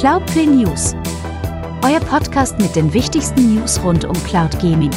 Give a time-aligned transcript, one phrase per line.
[0.00, 0.94] Cloudplay News.
[1.84, 4.90] Euer Podcast mit den wichtigsten News rund um Cloud Gaming.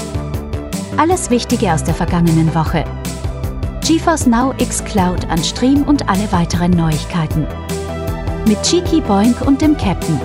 [0.96, 2.86] Alles Wichtige aus der vergangenen Woche.
[3.86, 7.45] GeForce Now X Cloud an Stream und alle weiteren Neuigkeiten.
[8.48, 10.21] Mit Cheeky Boink und dem Captain.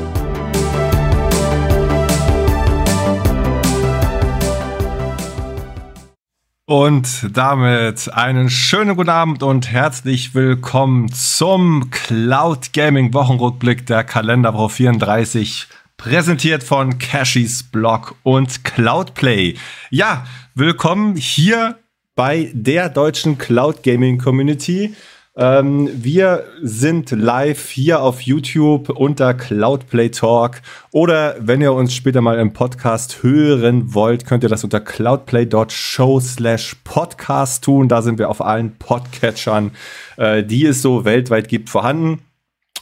[6.69, 14.75] Und damit einen schönen guten Abend und herzlich willkommen zum Cloud Gaming Wochenrückblick der Kalenderwoche
[14.75, 15.66] 34,
[15.97, 19.55] präsentiert von Cashys Blog und Cloudplay.
[19.89, 21.78] Ja, willkommen hier
[22.15, 24.95] bei der deutschen Cloud Gaming Community.
[25.41, 32.20] Ähm, wir sind live hier auf YouTube unter Cloudplay Talk oder wenn ihr uns später
[32.20, 37.87] mal im Podcast hören wollt, könnt ihr das unter cloudplay.show slash podcast tun.
[37.87, 39.70] Da sind wir auf allen Podcatchern,
[40.16, 42.23] äh, die es so weltweit gibt, vorhanden.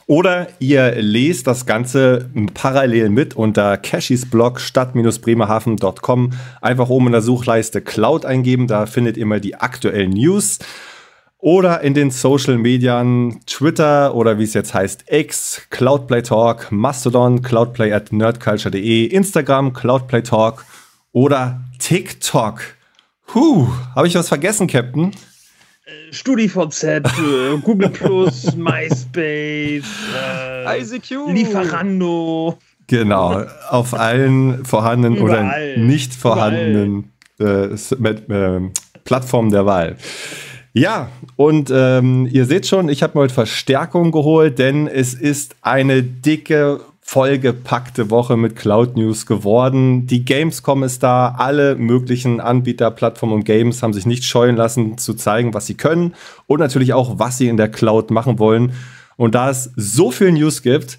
[0.06, 6.30] Oder ihr lest das Ganze parallel mit unter Cashys Blog stadt-bremerhaven.com.
[6.62, 10.60] Einfach oben in der Suchleiste Cloud eingeben, da findet ihr mal die aktuellen News
[11.38, 17.42] oder in den Social Medien, Twitter oder wie es jetzt heißt, X, Cloudplay Talk, Mastodon,
[17.42, 20.64] Cloudplay at nerdculture.de, Instagram, Cloudplay Talk
[21.12, 22.60] oder TikTok.
[23.34, 25.12] Huh, habe ich was vergessen, Captain?
[25.84, 27.00] Äh, StudiVZ, äh,
[27.62, 29.84] Google Plus, MySpace,
[30.14, 32.58] äh, ICQ, Lieferando.
[32.86, 35.74] Genau, auf allen vorhandenen Überall.
[35.74, 38.70] oder nicht vorhandenen äh, äh,
[39.04, 39.96] Plattformen der Wahl.
[40.78, 46.02] Ja, und ähm, ihr seht schon, ich habe mal Verstärkung geholt, denn es ist eine
[46.02, 50.06] dicke, vollgepackte Woche mit Cloud News geworden.
[50.06, 54.98] Die Gamescom ist da, alle möglichen Anbieter, Plattformen und Games haben sich nicht scheuen lassen
[54.98, 56.14] zu zeigen, was sie können
[56.46, 58.72] und natürlich auch, was sie in der Cloud machen wollen.
[59.16, 60.98] Und da es so viel News gibt,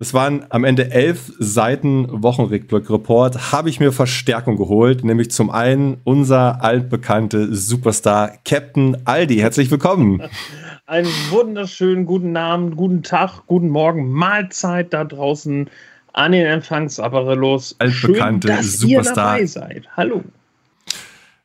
[0.00, 3.50] es waren am Ende elf Seiten Wochenrückblick-Report.
[3.50, 9.38] Habe ich mir Verstärkung geholt, nämlich zum einen unser altbekannte Superstar Captain Aldi.
[9.38, 10.22] Herzlich willkommen.
[10.86, 15.68] Einen wunderschönen guten Abend, guten Tag, guten Morgen, Mahlzeit da draußen
[16.12, 17.74] an den Empfangsapparelos.
[17.78, 19.40] Altbekannte Schön, dass Superstar.
[19.40, 19.88] Ihr dabei seid.
[19.96, 20.22] Hallo.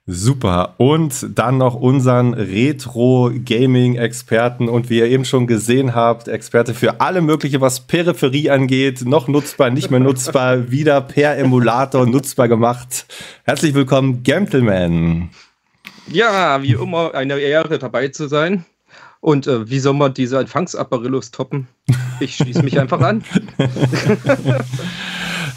[0.05, 0.73] Super.
[0.77, 7.21] Und dann noch unseren Retro-Gaming-Experten und wie ihr eben schon gesehen habt, Experte für alle
[7.21, 13.05] mögliche, was Peripherie angeht, noch nutzbar, nicht mehr nutzbar, wieder per Emulator nutzbar gemacht.
[13.45, 15.29] Herzlich willkommen, Gentleman.
[16.11, 18.65] Ja, wie immer eine Ehre dabei zu sein.
[19.21, 21.69] Und äh, wie soll man diese Empfangsapparillos toppen?
[22.19, 23.23] Ich schließe mich einfach an.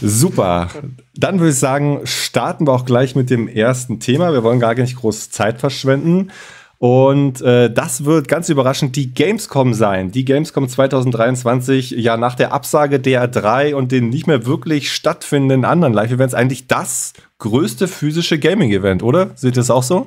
[0.00, 0.68] Super.
[1.14, 4.32] Dann würde ich sagen, starten wir auch gleich mit dem ersten Thema.
[4.32, 6.30] Wir wollen gar nicht groß Zeit verschwenden.
[6.78, 10.10] Und äh, das wird ganz überraschend die Gamescom sein.
[10.10, 15.64] Die Gamescom 2023, ja nach der Absage der 3 und den nicht mehr wirklich stattfindenden
[15.64, 19.30] anderen Live-Events, eigentlich das größte physische Gaming-Event, oder?
[19.36, 20.06] Seht ihr es auch so?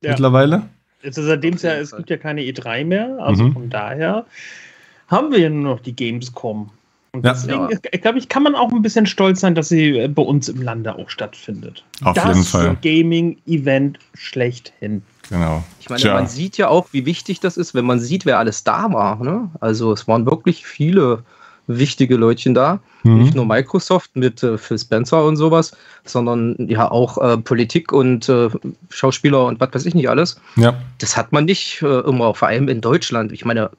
[0.00, 0.12] Ja.
[0.12, 0.62] Mittlerweile?
[1.04, 3.52] Also seitdem es ja, es gibt ja keine E3 mehr, also mhm.
[3.52, 4.26] von daher
[5.08, 6.70] haben wir ja nur noch die Gamescom.
[7.12, 7.98] Und deswegen, ja.
[8.00, 10.62] glaube ich, kann man auch ein bisschen stolz sein, dass sie äh, bei uns im
[10.62, 11.84] Lande auch stattfindet.
[12.04, 12.76] Auf das jeden Fall.
[12.82, 15.02] Gaming-Event schlechthin.
[15.30, 15.64] Genau.
[15.80, 16.14] Ich meine, Tja.
[16.14, 19.22] man sieht ja auch, wie wichtig das ist, wenn man sieht, wer alles da war.
[19.22, 19.50] Ne?
[19.60, 21.22] Also es waren wirklich viele
[21.66, 22.80] wichtige Leutchen da.
[23.02, 23.18] Mhm.
[23.18, 25.72] Nicht nur Microsoft mit äh, Phil Spencer und sowas,
[26.04, 28.48] sondern ja auch äh, Politik und äh,
[28.90, 30.40] Schauspieler und was weiß ich nicht alles.
[30.56, 30.74] Ja.
[30.98, 33.32] Das hat man nicht äh, immer, vor allem in Deutschland.
[33.32, 33.70] Ich meine,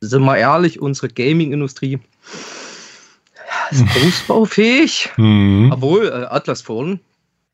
[0.00, 2.00] sind wir ehrlich, unsere Gaming-Industrie
[3.70, 5.10] ist ausbaufähig.
[5.16, 5.70] Mhm.
[5.72, 7.00] Obwohl, äh, Atlas Fallen,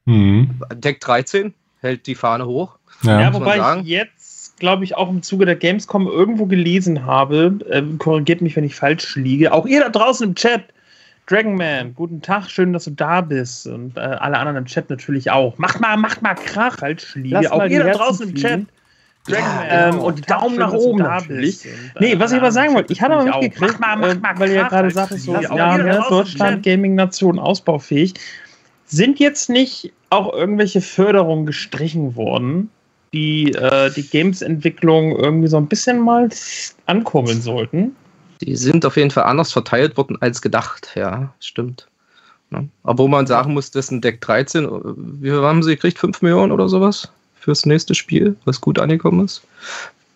[0.05, 0.51] mhm.
[0.75, 2.79] Deck 13, hält die Fahne hoch.
[3.03, 7.59] Ja, ja wobei ich jetzt, glaube ich, auch im Zuge der Gamescom irgendwo gelesen habe,
[7.69, 10.65] äh, korrigiert mich, wenn ich falsch liege, auch ihr da draußen im Chat,
[11.27, 13.67] Dragonman, guten Tag, schön, dass du da bist.
[13.67, 15.57] Und äh, alle anderen im Chat natürlich auch.
[15.57, 17.51] Macht mal, macht mal Krach, halt Schliege.
[17.53, 18.63] Auch ihr da draußen im Chat.
[19.29, 21.65] Ja, ähm, und Daumen nach oben natürlich.
[21.65, 24.41] Und, nee, was ich aber sagen wollte, ich hatte mal mitgekriegt, mach mal, mach mal,
[24.41, 28.15] weil ihr ja gerade sagt, so, ja, ne, Deutschland, Gaming-Nation ausbaufähig.
[28.87, 32.69] Sind jetzt nicht auch irgendwelche Förderungen gestrichen worden,
[33.13, 36.29] die äh, die Games-Entwicklung irgendwie so ein bisschen mal
[36.87, 37.95] ankurbeln sollten?
[38.41, 41.87] Die sind auf jeden Fall anders verteilt worden als gedacht, ja, stimmt.
[42.51, 42.65] Ja.
[42.83, 44.69] Aber wo man sagen muss, das ist ein Deck 13,
[45.21, 45.99] wie haben sie gekriegt?
[45.99, 47.11] 5 Millionen oder sowas?
[47.43, 49.43] Fürs nächste Spiel, was gut angekommen ist.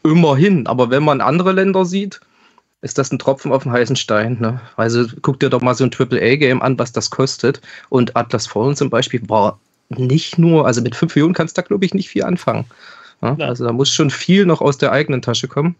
[0.05, 2.21] Immerhin, aber wenn man andere Länder sieht,
[2.83, 4.39] ist das ein Tropfen auf den heißen Stein.
[4.41, 4.61] Ne?
[4.77, 7.61] Also guck dir doch mal so ein AAA-Game an, was das kostet.
[7.89, 9.59] Und Atlas Fallen zum Beispiel war
[9.89, 12.65] nicht nur, also mit 5 Millionen kannst du da, glaube ich, nicht viel anfangen.
[13.23, 13.37] Ja?
[13.41, 15.75] Also da muss schon viel noch aus der eigenen Tasche kommen.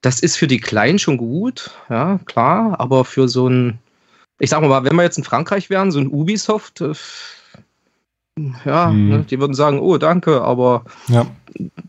[0.00, 3.80] Das ist für die Kleinen schon gut, ja, klar, aber für so ein
[4.38, 6.92] ich sag mal, wenn wir jetzt in Frankreich wären, so ein Ubisoft, äh,
[8.64, 9.08] ja, hm.
[9.08, 11.26] ne, die würden sagen, oh, danke, aber ja.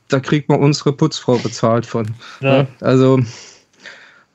[0.08, 2.08] da kriegt man unsere Putzfrau bezahlt von.
[2.42, 2.64] Ja.
[2.64, 2.68] Ne?
[2.82, 3.20] Also,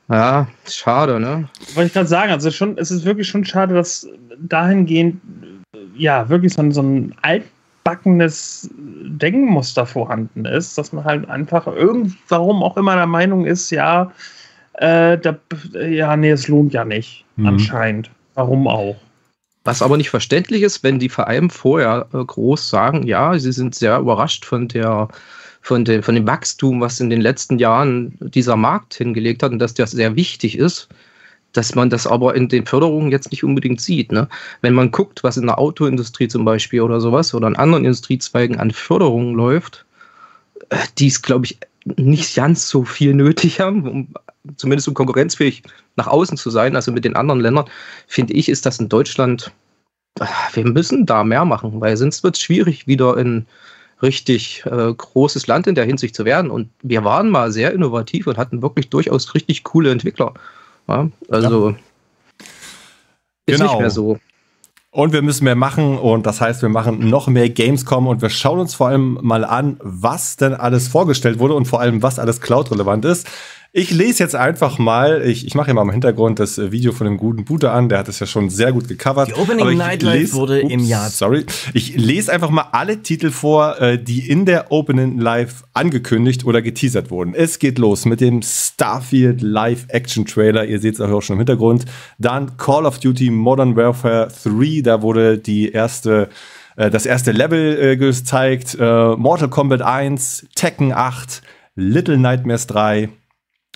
[0.09, 1.49] ja, schade, ne?
[1.73, 4.07] Wollte ich gerade sagen, also schon, es ist wirklich schon schade, dass
[4.39, 5.19] dahingehend,
[5.95, 12.15] ja, wirklich so ein, so ein altbackenes Denkmuster vorhanden ist, dass man halt einfach irgend,
[12.29, 14.11] warum auch immer der Meinung ist, ja,
[14.73, 15.37] äh, da,
[15.87, 17.47] ja, nee, es lohnt ja nicht, mhm.
[17.47, 18.11] anscheinend.
[18.35, 18.97] Warum auch?
[19.65, 23.51] Was aber nicht verständlich ist, wenn die vor allem vorher äh, groß sagen, ja, sie
[23.51, 25.09] sind sehr überrascht von der
[25.61, 29.57] von, den, von dem Wachstum, was in den letzten Jahren dieser Markt hingelegt hat und
[29.57, 30.89] dass das sehr wichtig ist,
[31.53, 34.11] dass man das aber in den Förderungen jetzt nicht unbedingt sieht.
[34.11, 34.27] Ne?
[34.61, 38.59] Wenn man guckt, was in der Autoindustrie zum Beispiel oder sowas oder in anderen Industriezweigen
[38.59, 39.85] an Förderungen läuft,
[40.69, 44.07] äh, die ist, glaube ich, nicht ganz so viel nötig haben, um
[44.57, 45.63] zumindest um konkurrenzfähig
[45.95, 47.65] nach außen zu sein, also mit den anderen Ländern,
[48.07, 49.51] finde ich, ist das in Deutschland,
[50.19, 53.45] äh, wir müssen da mehr machen, weil sonst wird es schwierig, wieder ein
[54.01, 56.51] richtig äh, großes Land in der Hinsicht zu werden.
[56.51, 60.33] Und wir waren mal sehr innovativ und hatten wirklich durchaus richtig coole Entwickler.
[60.87, 61.75] Ja, also ja.
[63.45, 63.71] ist genau.
[63.71, 64.19] nicht mehr so.
[64.91, 68.29] Und wir müssen mehr machen und das heißt, wir machen noch mehr Gamescom und wir
[68.29, 72.17] schauen uns vor allem mal an, was denn alles vorgestellt wurde und vor allem, was
[72.17, 73.27] alles Cloud-relevant ist.
[73.77, 76.93] Ich lese jetzt einfach mal, ich, ich mache hier mal im Hintergrund das äh, Video
[76.93, 79.27] von dem guten Buter an, der hat es ja schon sehr gut gecovert.
[79.27, 81.09] Die Opening Nightlife wurde ups, im Jahr.
[81.09, 81.45] Sorry.
[81.73, 86.61] Ich lese einfach mal alle Titel vor, äh, die in der Opening Live angekündigt oder
[86.61, 87.33] geteasert wurden.
[87.35, 90.63] Es geht los mit dem Starfield Live Action Trailer.
[90.63, 91.83] Ihr seht es auch schon im Hintergrund.
[92.17, 96.29] Dann Call of Duty Modern Warfare 3, da wurde die erste
[96.77, 101.41] äh, das erste Level äh, gezeigt, äh, Mortal Kombat 1, Tekken 8,
[101.75, 103.09] Little Nightmares 3,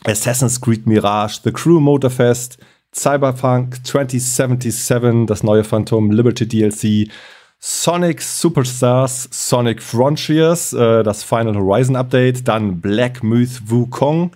[0.06, 2.58] Assassin's Creed Mirage, The Crew Motorfest,
[2.94, 7.12] Cyberpunk 2077, das neue Phantom Liberty DLC,
[7.60, 14.32] Sonic Superstars, Sonic Frontiers, äh, das Final Horizon Update, dann Black Myth Wukong,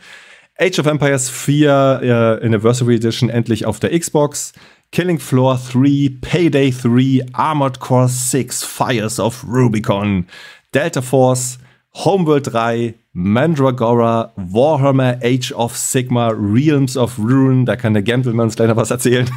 [0.59, 4.53] Age of Empires 4 äh, Anniversary Edition endlich auf der Xbox,
[4.91, 10.27] Killing Floor 3, Payday 3, Armored Core 6, Fires of Rubicon,
[10.73, 11.57] Delta Force,
[11.95, 18.55] Homeworld 3, Mandragora, Warhammer, Age of Sigma, Realms of Ruin, da kann der Gentleman uns
[18.55, 19.29] gleich noch was erzählen.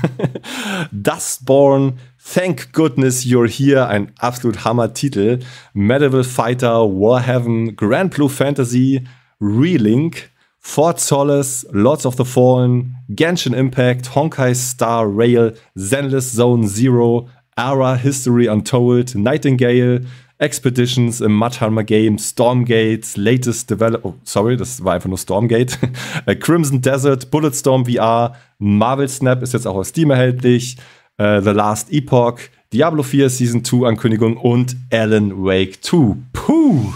[0.92, 5.40] Dustborn, Thank Goodness You're Here, ein absolut Hammer-Titel.
[5.74, 9.06] Medieval Fighter, Warhaven, Grand Blue Fantasy,
[9.42, 17.28] Relink, Fort Solace, Lords of the Fallen, Genshin Impact, Honkai Star Rail, Zenless Zone Zero,
[17.58, 20.00] Ara History Untold, Nightingale,
[20.38, 25.78] Expeditions im Mudhammer Game, Stormgate, latest develop, oh, sorry, das war einfach nur Stormgate,
[26.26, 30.76] äh, Crimson Desert, Bulletstorm VR, Marvel Snap ist jetzt auch auf Steam erhältlich,
[31.20, 32.38] uh, The Last Epoch,
[32.72, 36.16] Diablo 4 Season 2 Ankündigung und Alan Wake 2.
[36.32, 36.92] Puh!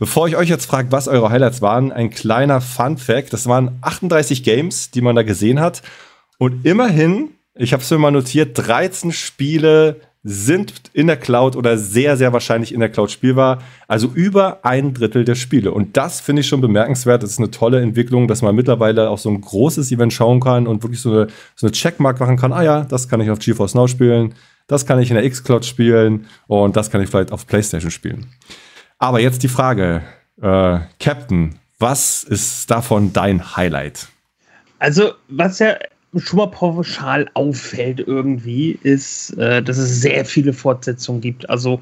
[0.00, 3.34] Bevor ich euch jetzt frage, was eure Highlights waren, ein kleiner Fun Fact.
[3.34, 5.82] Das waren 38 Games, die man da gesehen hat.
[6.38, 11.78] Und immerhin, ich habe es mir mal notiert, 13 Spiele sind in der Cloud oder
[11.78, 13.62] sehr, sehr wahrscheinlich in der Cloud spielbar.
[13.88, 15.72] Also über ein Drittel der Spiele.
[15.72, 17.22] Und das finde ich schon bemerkenswert.
[17.22, 20.66] Das ist eine tolle Entwicklung, dass man mittlerweile auch so ein großes Event schauen kann
[20.66, 22.52] und wirklich so eine, so eine Checkmark machen kann.
[22.52, 24.34] Ah ja, das kann ich auf GeForce Now spielen.
[24.66, 26.26] Das kann ich in der X-Cloud spielen.
[26.46, 28.26] Und das kann ich vielleicht auf PlayStation spielen.
[28.98, 30.02] Aber jetzt die Frage,
[30.42, 34.08] äh, Captain, was ist davon dein Highlight?
[34.78, 35.76] Also, was ja
[36.16, 41.48] schon mal pauschal auffällt irgendwie, ist, äh, dass es sehr viele Fortsetzungen gibt.
[41.48, 41.80] Also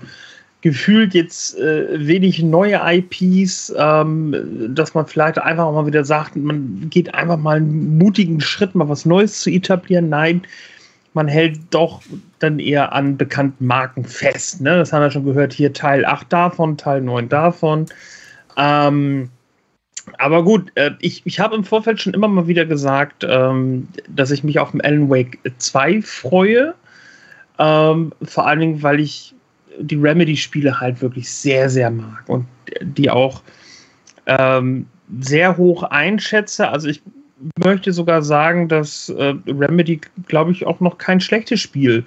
[0.60, 6.88] gefühlt jetzt äh, wenig neue IPs, ähm, dass man vielleicht einfach mal wieder sagt, man
[6.90, 10.08] geht einfach mal einen mutigen Schritt, mal was Neues zu etablieren.
[10.08, 10.42] Nein,
[11.14, 12.02] man hält doch
[12.38, 14.60] dann eher an bekannten Marken fest.
[14.60, 14.76] Ne?
[14.76, 17.86] Das haben wir schon gehört, hier Teil 8 davon, Teil 9 davon.
[18.56, 19.30] Ähm,
[20.18, 24.30] aber gut, äh, ich, ich habe im Vorfeld schon immer mal wieder gesagt, ähm, dass
[24.30, 26.74] ich mich auf dem Alan Wake 2 freue.
[27.58, 29.34] Ähm, vor allen Dingen, weil ich
[29.80, 32.46] die Remedy-Spiele halt wirklich sehr, sehr mag und
[32.80, 33.42] die auch
[34.26, 34.86] ähm,
[35.20, 36.68] sehr hoch einschätze.
[36.68, 37.02] Also ich
[37.62, 42.04] möchte sogar sagen, dass äh, Remedy, glaube ich, auch noch kein schlechtes Spiel äh,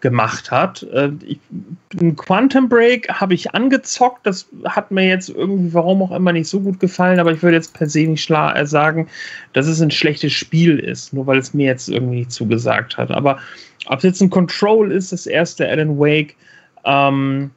[0.00, 0.84] gemacht hat.
[0.92, 1.38] Äh, ich,
[2.00, 6.48] ein Quantum Break habe ich angezockt, das hat mir jetzt irgendwie, warum auch immer, nicht
[6.48, 9.08] so gut gefallen, aber ich würde jetzt per se nicht äh, sagen,
[9.52, 13.10] dass es ein schlechtes Spiel ist, nur weil es mir jetzt irgendwie nicht zugesagt hat.
[13.10, 13.38] Aber
[13.86, 16.36] ob es jetzt ein Control ist, das erste Alan Wake,
[16.84, 17.50] ähm,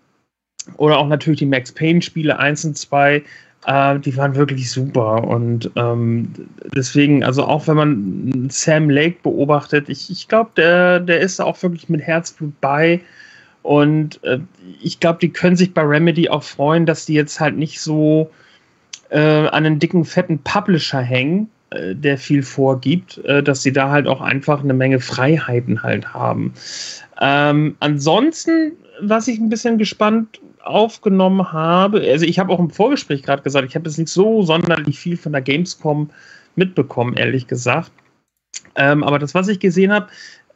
[0.78, 3.24] oder auch natürlich die Max Payne-Spiele 1 und 2,
[3.66, 5.24] Äh, die waren wirklich super.
[5.24, 6.34] Und ähm,
[6.76, 11.62] deswegen, also auch wenn man Sam Lake beobachtet, ich, ich glaube, der, der ist auch
[11.62, 13.02] wirklich mit Herzblut bei.
[13.62, 14.40] Und äh,
[14.82, 18.32] ich glaube, die können sich bei Remedy auch freuen, dass die jetzt halt nicht so
[19.10, 23.92] äh, an einen dicken, fetten Publisher hängen, äh, der viel vorgibt, äh, dass sie da
[23.92, 26.54] halt auch einfach eine Menge Freiheiten halt haben.
[27.20, 33.24] Ähm, ansonsten, was ich ein bisschen gespannt aufgenommen habe, also ich habe auch im Vorgespräch
[33.24, 36.10] gerade gesagt, ich habe jetzt nicht so sonderlich viel von der Gamescom
[36.56, 37.92] mitbekommen, ehrlich gesagt.
[38.76, 40.08] Ähm, aber das, was ich gesehen habe,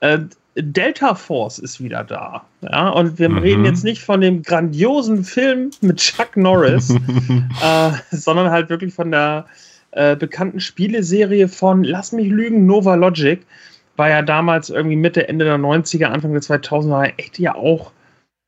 [0.02, 0.20] äh,
[0.58, 2.46] Delta Force ist wieder da.
[2.62, 3.40] Ja, und wir mhm.
[3.40, 6.90] reden jetzt nicht von dem grandiosen Film mit Chuck Norris,
[7.62, 9.46] äh, sondern halt wirklich von der
[9.92, 13.46] äh, bekannten Spieleserie von, lass mich lügen, Nova Logic.
[13.98, 17.92] War ja damals irgendwie Mitte, Ende der 90er, Anfang der 2000er echt ja auch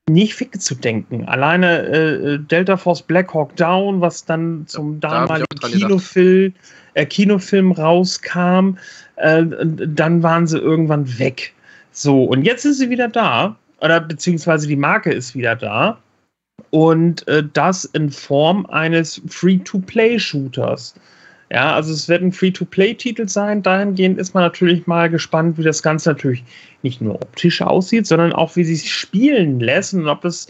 [0.09, 1.25] nicht fick zu denken.
[1.25, 6.53] Alleine äh, Delta Force Black Hawk Down, was dann zum ja, damaligen Kinofilm,
[6.93, 8.77] äh, Kinofilm rauskam,
[9.17, 11.53] äh, dann waren sie irgendwann weg.
[11.91, 15.97] So, und jetzt ist sie wieder da, oder beziehungsweise die Marke ist wieder da.
[16.69, 20.95] Und äh, das in Form eines Free-to-Play-Shooters.
[21.50, 23.63] Ja, also es wird ein Free-to-Play-Titel sein.
[23.63, 26.44] Dahingehend ist man natürlich mal gespannt, wie das Ganze natürlich
[26.84, 30.48] nicht nur optisch aussieht, sondern auch wie sie spielen lässt und ob das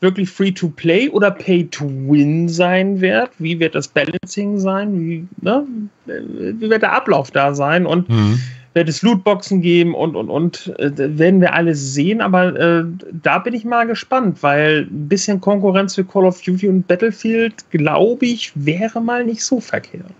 [0.00, 3.30] wirklich Free-to-Play oder Pay-to-Win sein wird.
[3.38, 4.98] Wie wird das Balancing sein?
[4.98, 5.64] Wie, ne?
[6.06, 7.86] wie wird der Ablauf da sein?
[7.86, 8.40] Und mhm.
[8.74, 10.74] wird es Lootboxen geben und, und, und.
[10.78, 15.40] Äh, werden wir alles sehen, aber äh, da bin ich mal gespannt, weil ein bisschen
[15.40, 20.14] Konkurrenz für Call of Duty und Battlefield, glaube ich, wäre mal nicht so verkehrt.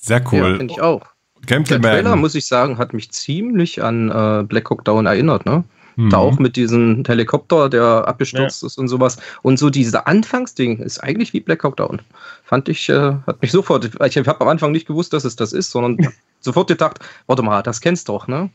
[0.00, 0.38] Sehr cool.
[0.38, 1.02] Ja, finde ich auch.
[1.46, 1.82] Gentleman.
[1.82, 5.64] Der Trailer, muss ich sagen, hat mich ziemlich an äh, Black Hawk Down erinnert, ne?
[5.96, 6.10] Mhm.
[6.10, 8.66] Da auch mit diesem Helikopter, der abgestürzt ja.
[8.66, 9.18] ist und sowas.
[9.42, 12.00] Und so dieser Anfangsding ist eigentlich wie Black Hawk Down.
[12.44, 15.52] Fand ich, äh, hat mich sofort, ich habe am Anfang nicht gewusst, dass es das
[15.52, 18.50] ist, sondern sofort gedacht, warte mal, das kennst du doch, ne?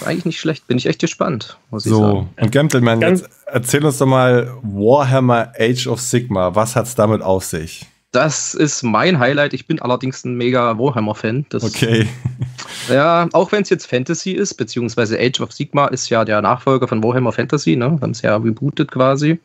[0.00, 2.30] War eigentlich nicht schlecht, bin ich echt gespannt, muss so, ich sagen.
[2.36, 6.94] So, und Gentleman, jetzt erzähl uns doch mal Warhammer Age of Sigma, was hat es
[6.94, 7.86] damit auf sich?
[8.10, 9.52] Das ist mein Highlight.
[9.52, 11.46] Ich bin allerdings ein mega Warhammer-Fan.
[11.52, 12.08] Okay.
[12.88, 16.88] Ja, auch wenn es jetzt Fantasy ist, beziehungsweise Age of Sigma ist ja der Nachfolger
[16.88, 17.98] von Warhammer Fantasy, ne?
[18.00, 19.38] Haben es ja rebootet quasi.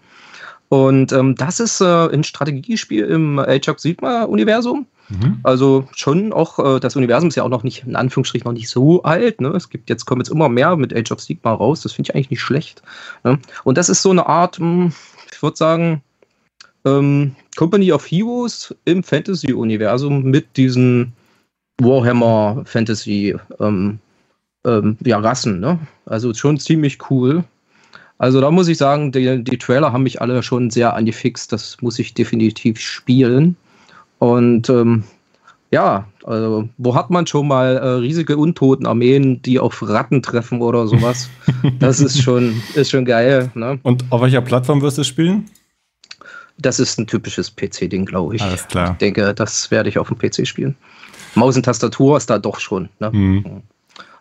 [0.70, 4.88] Und ähm, das ist äh, ein Strategiespiel im Age of Sigma-Universum.
[5.10, 5.40] Mhm.
[5.44, 8.70] Also schon auch, äh, das Universum ist ja auch noch nicht, in Anführungsstrichen, noch nicht
[8.70, 9.42] so alt.
[9.42, 9.50] Ne?
[9.50, 11.82] Es gibt jetzt, kommen jetzt immer mehr mit Age of Sigma raus.
[11.82, 12.82] Das finde ich eigentlich nicht schlecht.
[13.24, 13.40] Ne?
[13.64, 14.94] Und das ist so eine Art, mh, hm,
[15.32, 16.02] ich würde sagen,
[16.86, 21.14] ähm, Company of Heroes im Fantasy-Universum mit diesen
[21.80, 24.00] Warhammer Fantasy ähm,
[24.66, 25.60] ähm, ja, Rassen.
[25.60, 25.80] Ne?
[26.06, 27.44] Also schon ziemlich cool.
[28.18, 31.52] Also da muss ich sagen, die, die Trailer haben mich alle schon sehr angefixt.
[31.52, 33.58] Das muss ich definitiv spielen.
[34.20, 35.04] Und ähm,
[35.72, 40.88] ja, also wo hat man schon mal äh, riesige Untotenarmeen, die auf Ratten treffen oder
[40.88, 41.30] sowas?
[41.80, 43.52] das ist schon, ist schon geil.
[43.56, 43.80] Ne?
[43.84, 45.50] Und auf welcher Plattform wirst du spielen?
[46.58, 48.42] Das ist ein typisches PC-Ding, glaube ich.
[48.42, 48.92] Alles klar.
[48.92, 50.76] Ich denke, das werde ich auf dem PC spielen.
[51.36, 52.90] Maus und Tastatur ist da doch schon.
[53.00, 53.10] Ne?
[53.12, 53.64] Mhm.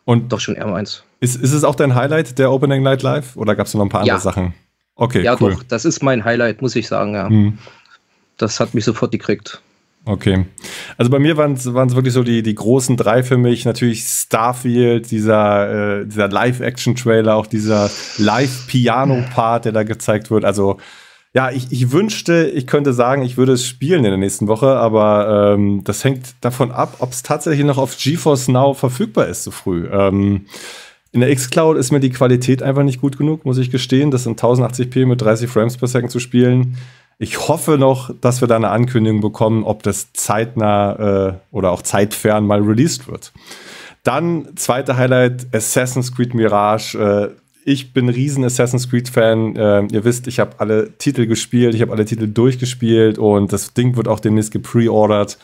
[0.05, 1.05] Und doch schon eher meins.
[1.21, 3.37] Ist, ist es auch dein Highlight, der Opening Night Live?
[3.37, 4.21] Oder gab es noch ein paar andere ja.
[4.21, 4.55] Sachen?
[4.95, 5.55] Okay, ja, cool.
[5.55, 7.29] doch, das ist mein Highlight, muss ich sagen, ja.
[7.29, 7.59] Mhm.
[8.39, 9.63] Das hat mich sofort gekriegt.
[10.05, 10.47] Okay.
[10.97, 13.65] Also bei mir waren es wirklich so die, die großen drei für mich.
[13.65, 20.45] Natürlich Starfield, dieser, äh, dieser Live-Action-Trailer, auch dieser Live-Piano-Part, der da gezeigt wird.
[20.45, 20.79] Also
[21.35, 24.77] ja, ich, ich wünschte, ich könnte sagen, ich würde es spielen in der nächsten Woche,
[24.77, 29.45] aber ähm, das hängt davon ab, ob es tatsächlich noch auf GeForce Now verfügbar ist
[29.45, 29.89] so früh.
[29.91, 30.47] Ähm,
[31.11, 34.27] in der X-Cloud ist mir die Qualität einfach nicht gut genug, muss ich gestehen, das
[34.27, 36.77] in 1080p mit 30 Frames per Second zu spielen.
[37.19, 41.83] Ich hoffe noch, dass wir da eine Ankündigung bekommen, ob das zeitnah äh, oder auch
[41.83, 43.33] zeitfern mal released wird.
[44.03, 46.99] Dann zweite Highlight, Assassin's Creed Mirage.
[46.99, 49.57] Äh, ich bin riesen Assassin's Creed-Fan.
[49.57, 53.75] Äh, ihr wisst, ich habe alle Titel gespielt, ich habe alle Titel durchgespielt und das
[53.75, 55.39] Ding wird auch demnächst gepreordert.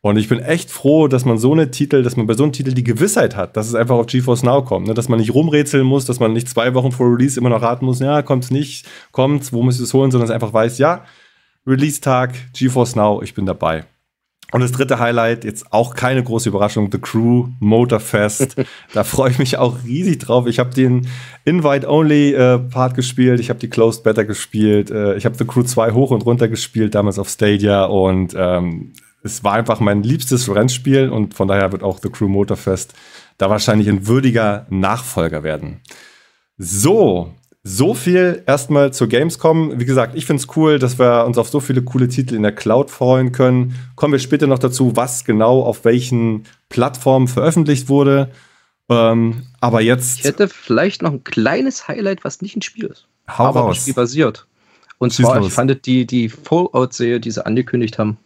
[0.00, 2.52] Und ich bin echt froh, dass man so eine Titel, dass man bei so einem
[2.52, 4.86] Titel die Gewissheit hat, dass es einfach auf GeForce Now kommt.
[4.86, 4.94] Ne?
[4.94, 7.84] Dass man nicht rumrätseln muss, dass man nicht zwei Wochen vor Release immer noch raten
[7.84, 11.04] muss, ja, kommt's nicht, kommt's, wo muss ich es holen, sondern es einfach weiß, ja,
[11.66, 13.84] Release-Tag, GeForce Now, ich bin dabei.
[14.50, 18.56] Und das dritte Highlight, jetzt auch keine große Überraschung, The Crew Motorfest.
[18.94, 20.46] da freue ich mich auch riesig drauf.
[20.46, 21.06] Ich habe den
[21.44, 25.92] Invite-Only-Part äh, gespielt, ich habe die Closed Beta gespielt, äh, ich habe The Crew 2
[25.92, 27.84] hoch und runter gespielt, damals auf Stadia.
[27.84, 32.28] Und ähm, es war einfach mein liebstes Rennspiel und von daher wird auch The Crew
[32.28, 32.94] Motorfest
[33.36, 35.80] da wahrscheinlich ein würdiger Nachfolger werden.
[36.56, 39.78] So, so viel erstmal zur Gamescom.
[39.78, 42.42] Wie gesagt, ich finde es cool, dass wir uns auf so viele coole Titel in
[42.42, 43.74] der Cloud freuen können.
[43.94, 48.30] Kommen wir später noch dazu, was genau auf welchen Plattformen veröffentlicht wurde.
[48.88, 50.20] Ähm, aber jetzt.
[50.20, 53.06] Ich hätte vielleicht noch ein kleines Highlight, was nicht ein Spiel ist.
[53.28, 53.78] Hau aber raus.
[53.78, 54.46] Spiel basiert.
[54.98, 55.48] Und Schieß zwar, los.
[55.48, 58.16] ich fand die, die Fallout-Serie, die sie angekündigt haben,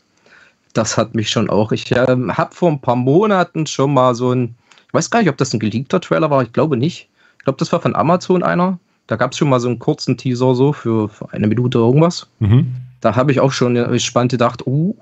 [0.73, 1.73] das hat mich schon auch.
[1.73, 4.55] Ich äh, habe vor ein paar Monaten schon mal so ein,
[4.89, 7.09] ich weiß gar nicht, ob das ein geleakter Trailer war, ich glaube nicht.
[7.39, 8.79] Ich glaube, das war von Amazon einer.
[9.07, 12.29] Da gab es schon mal so einen kurzen Teaser so für, für eine Minute irgendwas.
[12.39, 12.75] Mhm.
[13.01, 14.97] Da habe ich auch schon gespannt gedacht, oh,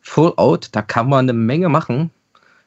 [0.00, 2.10] Fallout, da kann man eine Menge machen.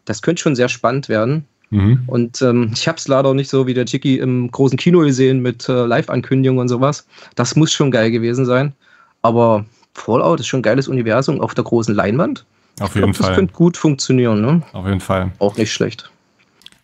[0.05, 1.45] Das könnte schon sehr spannend werden.
[1.71, 2.03] Mhm.
[2.07, 5.41] Und ähm, ich habe es leider nicht so wie der Chicky im großen Kino gesehen
[5.41, 7.05] mit äh, Live-Ankündigungen und sowas.
[7.35, 8.73] Das muss schon geil gewesen sein.
[9.21, 9.65] Aber
[9.95, 12.45] Fallout ist schon ein geiles Universum auf der großen Leinwand.
[12.79, 13.27] Auf jeden glaub, Fall.
[13.29, 14.41] Das könnte gut funktionieren.
[14.41, 14.61] Ne?
[14.73, 15.31] Auf jeden Fall.
[15.39, 16.11] Auch nicht schlecht.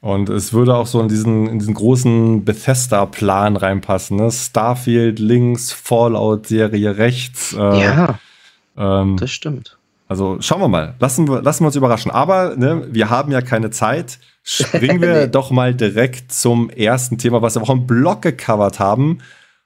[0.01, 4.17] Und es würde auch so in diesen, in diesen großen Bethesda-Plan reinpassen.
[4.17, 4.31] Ne?
[4.31, 7.53] Starfield links, Fallout-Serie rechts.
[7.53, 8.19] Äh, ja,
[8.75, 9.77] ähm, das stimmt.
[10.07, 10.95] Also schauen wir mal.
[10.99, 12.09] Lassen wir, lassen wir uns überraschen.
[12.11, 14.17] Aber ne, wir haben ja keine Zeit.
[14.43, 19.19] Springen wir doch mal direkt zum ersten Thema, was wir auch im Blog gecovert haben.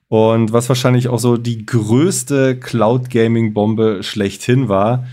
[0.10, 5.06] Und was wahrscheinlich auch so die größte Cloud-Gaming-Bombe schlechthin war.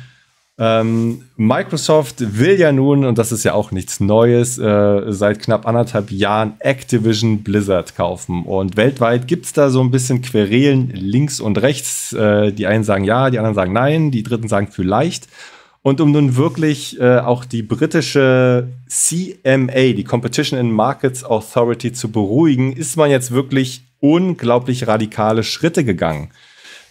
[0.59, 5.67] Ähm, Microsoft will ja nun, und das ist ja auch nichts Neues, äh, seit knapp
[5.67, 8.45] anderthalb Jahren Activision Blizzard kaufen.
[8.45, 12.13] Und weltweit gibt es da so ein bisschen Querelen links und rechts.
[12.13, 15.29] Äh, die einen sagen ja, die anderen sagen nein, die dritten sagen vielleicht.
[15.81, 22.13] Und um nun wirklich äh, auch die britische CMA, die Competition in Markets Authority, zu
[22.13, 26.31] beruhigen, ist man jetzt wirklich unglaublich radikale Schritte gegangen.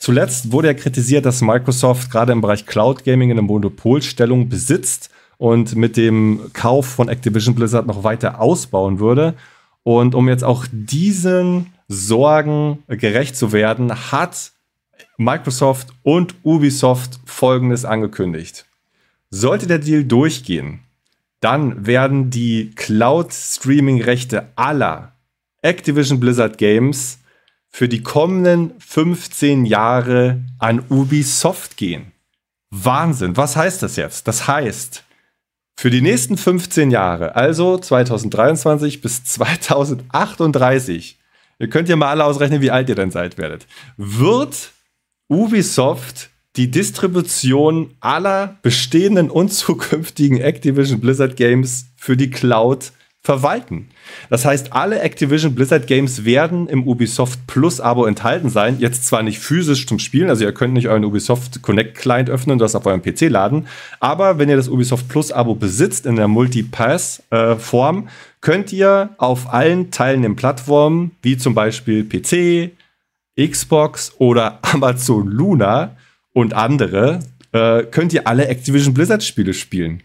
[0.02, 5.76] Zuletzt wurde ja kritisiert, dass Microsoft gerade im Bereich Cloud Gaming eine Monopolstellung besitzt und
[5.76, 9.36] mit dem Kauf von Activision Blizzard noch weiter ausbauen würde.
[9.84, 14.54] Und um jetzt auch diesen Sorgen gerecht zu werden, hat
[15.18, 18.66] Microsoft und Ubisoft Folgendes angekündigt.
[19.30, 20.80] Sollte der Deal durchgehen,
[21.42, 25.12] dann werden die Cloud-Streaming-Rechte aller
[25.62, 27.20] Activision Blizzard Games
[27.72, 32.12] für die kommenden 15 Jahre an Ubisoft gehen.
[32.70, 33.38] Wahnsinn.
[33.38, 34.28] Was heißt das jetzt?
[34.28, 35.04] Das heißt,
[35.76, 41.18] für die nächsten 15 Jahre, also 2023 bis 2038,
[41.60, 43.66] ihr könnt ja mal alle ausrechnen, wie alt ihr dann seid werdet,
[43.98, 44.72] wird
[45.28, 52.92] Ubisoft die Distribution aller bestehenden und zukünftigen Activision Blizzard Games für die Cloud
[53.24, 53.90] verwalten.
[54.32, 58.78] Das heißt, alle Activision Blizzard Games werden im Ubisoft Plus Abo enthalten sein.
[58.80, 62.54] Jetzt zwar nicht physisch zum Spielen, also ihr könnt nicht euren Ubisoft Connect Client öffnen
[62.54, 63.68] und das auf eurem PC laden,
[64.00, 67.22] aber wenn ihr das Ubisoft Plus Abo besitzt in der Multipass
[67.60, 68.10] Form,
[68.42, 72.72] könnt ihr auf allen teilnehmenden Plattformen, wie zum Beispiel PC,
[73.40, 75.96] Xbox oder Amazon Luna
[76.34, 77.20] und andere,
[77.52, 80.02] äh, könnt ihr alle Activision Blizzard Spiele spielen.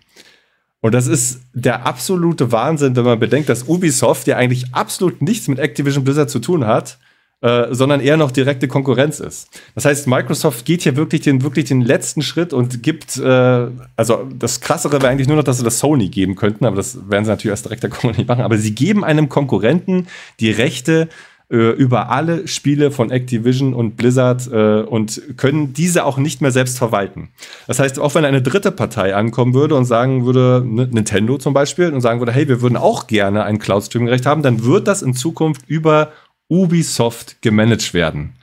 [0.86, 5.48] Und das ist der absolute Wahnsinn, wenn man bedenkt, dass Ubisoft ja eigentlich absolut nichts
[5.48, 6.98] mit Activision Blizzard zu tun hat,
[7.40, 9.48] äh, sondern eher noch direkte Konkurrenz ist.
[9.74, 14.28] Das heißt, Microsoft geht hier wirklich den, wirklich den letzten Schritt und gibt, äh, also
[14.38, 17.24] das Krassere wäre eigentlich nur noch, dass sie das Sony geben könnten, aber das werden
[17.24, 18.44] sie natürlich als direkter Konkurrent nicht machen.
[18.44, 20.06] Aber sie geben einem Konkurrenten
[20.38, 21.08] die Rechte
[21.48, 26.50] äh, über alle Spiele von Activision und Blizzard äh, und können diese auch nicht mehr
[26.50, 27.28] selbst verwalten.
[27.68, 31.54] Das heißt, auch wenn eine dritte Partei ankommen würde und sagen würde, ne, Nintendo zum
[31.54, 35.02] Beispiel, und sagen würde, hey, wir würden auch gerne ein Cloud-Streaming-Recht haben, dann wird das
[35.02, 36.10] in Zukunft über
[36.48, 38.34] Ubisoft gemanagt werden.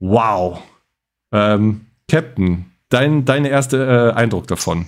[0.00, 0.60] Wow.
[1.32, 4.86] Ähm, Captain, dein dein erster äh, Eindruck davon?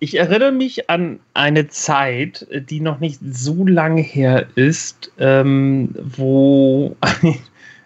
[0.00, 6.96] Ich erinnere mich an eine Zeit, die noch nicht so lange her ist, ähm, wo
[7.00, 7.38] ein,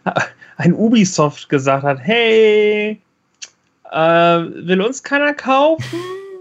[0.57, 2.99] ein, Ubisoft gesagt hat, hey,
[3.93, 5.99] äh, will uns keiner kaufen?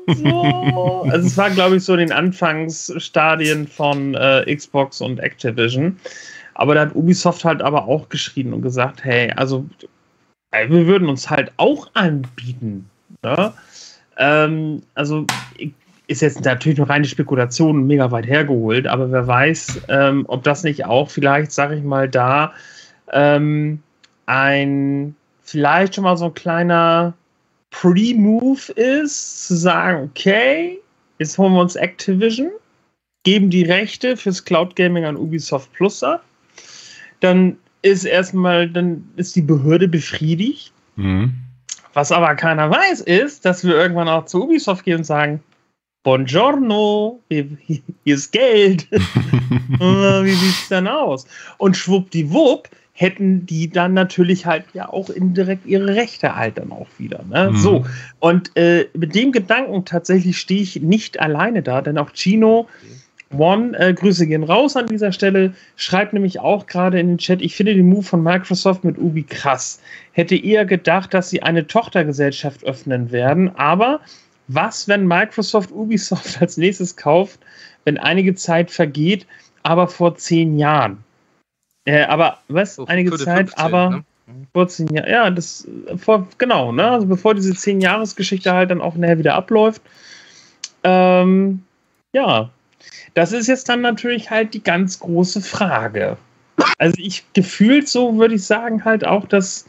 [0.07, 1.03] So.
[1.09, 5.99] also es war, glaube ich, so in den Anfangsstadien von äh, Xbox und Activision.
[6.53, 9.65] Aber da hat Ubisoft halt aber auch geschrien und gesagt, hey, also
[10.51, 12.89] wir würden uns halt auch anbieten.
[13.23, 13.53] Ne?
[14.17, 15.25] Ähm, also
[16.07, 20.63] ist jetzt natürlich noch reine Spekulation mega weit hergeholt, aber wer weiß, ähm, ob das
[20.63, 22.53] nicht auch vielleicht, sag ich mal, da
[23.11, 23.81] ähm,
[24.25, 27.13] ein vielleicht schon mal so ein kleiner
[27.71, 30.79] Pre-Move ist, zu sagen, okay,
[31.19, 32.51] jetzt holen wir uns Activision,
[33.23, 36.23] geben die Rechte fürs Cloud Gaming an Ubisoft Plus ab,
[37.19, 40.71] dann ist erstmal, dann ist die Behörde befriedigt.
[40.95, 41.33] Mhm.
[41.95, 45.41] Was aber keiner weiß, ist, dass wir irgendwann auch zu Ubisoft gehen und sagen,
[46.03, 47.47] Buongiorno, hier
[48.03, 48.91] ist Geld.
[48.91, 51.25] Wie sieht es denn aus?
[51.57, 56.87] Und schwuppdiwupp hätten die dann natürlich halt ja auch indirekt ihre Rechte halt dann auch
[56.97, 57.23] wieder.
[57.23, 57.51] Ne?
[57.51, 57.57] Mhm.
[57.57, 57.85] So,
[58.19, 62.67] und äh, mit dem Gedanken tatsächlich stehe ich nicht alleine da, denn auch Chino
[63.31, 67.41] One, äh, Grüße gehen raus an dieser Stelle, schreibt nämlich auch gerade in den Chat,
[67.41, 69.81] ich finde den Move von Microsoft mit Ubi krass.
[70.11, 74.01] Hätte eher gedacht, dass sie eine Tochtergesellschaft öffnen werden, aber
[74.47, 77.39] was, wenn Microsoft Ubisoft als nächstes kauft,
[77.83, 79.25] wenn einige Zeit vergeht,
[79.63, 81.03] aber vor zehn Jahren?
[81.85, 82.75] Äh, aber was?
[82.75, 84.03] So, einige Zeit, 15, aber ne?
[84.53, 85.09] vor zehn Jahren.
[85.09, 86.89] Ja, das vor, genau, ne?
[86.89, 89.81] Also bevor diese zehn Jahresgeschichte halt dann auch nachher wieder abläuft.
[90.83, 91.63] Ähm,
[92.13, 92.51] ja,
[93.15, 96.17] das ist jetzt dann natürlich halt die ganz große Frage.
[96.77, 99.65] Also ich gefühlt so würde ich sagen halt auch, dass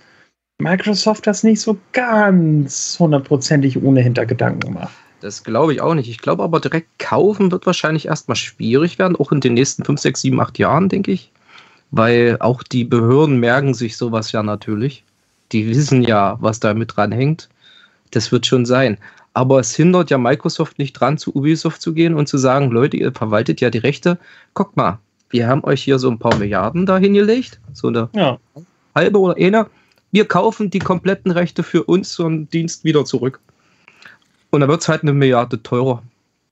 [0.59, 4.93] Microsoft das nicht so ganz hundertprozentig ohne Hintergedanken macht.
[5.21, 6.09] Das glaube ich auch nicht.
[6.09, 10.01] Ich glaube aber direkt kaufen wird wahrscheinlich erstmal schwierig werden, auch in den nächsten 5,
[10.01, 11.33] 6, 7, 8 Jahren, denke ich
[11.91, 15.05] weil auch die Behörden merken sich sowas ja natürlich.
[15.53, 17.49] Die wissen ja, was da mit dran hängt.
[18.11, 18.99] Das wird schon sein.
[19.37, 22.96] Aber es hindert ja Microsoft nicht dran, zu Ubisoft zu gehen und zu sagen, Leute,
[22.96, 24.16] ihr verwaltet ja die Rechte.
[24.55, 28.38] Guckt mal, wir haben euch hier so ein paar Milliarden da hingelegt, so eine ja.
[28.94, 29.66] halbe oder eine.
[30.11, 33.38] Wir kaufen die kompletten Rechte für uns so einen Dienst wieder zurück.
[34.49, 36.03] Und dann wird es halt eine Milliarde teurer,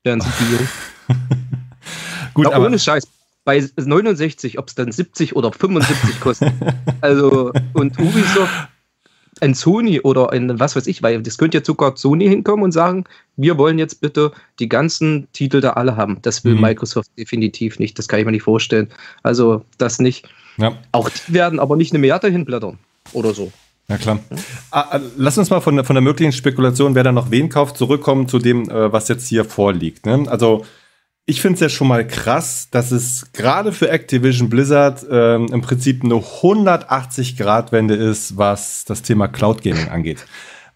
[0.03, 1.14] werden sie die.
[2.35, 3.09] Gut, aber ohne Scheiß
[3.47, 6.53] bei 69, ob es dann 70 oder 75 kostet.
[7.01, 8.68] also, und Ubisoft,
[9.40, 12.73] ein Sony oder ein was weiß ich, weil das könnte jetzt sogar Sony hinkommen und
[12.73, 13.05] sagen,
[13.37, 16.18] wir wollen jetzt bitte die ganzen Titel da alle haben.
[16.23, 16.62] Das will mhm.
[16.62, 17.99] Microsoft definitiv nicht.
[17.99, 18.88] Das kann ich mir nicht vorstellen.
[19.23, 20.29] Also, das nicht.
[20.57, 20.77] Ja.
[20.92, 22.79] Auch die werden aber nicht eine Milliarde hinblättern
[23.12, 23.53] oder so.
[23.88, 24.18] Ja, klar.
[24.70, 27.77] Ah, lass uns mal von der, von der möglichen Spekulation, wer da noch wen kauft,
[27.77, 30.07] zurückkommen zu dem, äh, was jetzt hier vorliegt.
[30.07, 30.25] Ne?
[30.29, 30.64] Also,
[31.27, 35.63] ich finde es ja schon mal krass, dass es gerade für Activision Blizzard ähm, im
[35.63, 40.27] Prinzip eine 180-Grad-Wende ist, was das Thema Cloud Gaming angeht.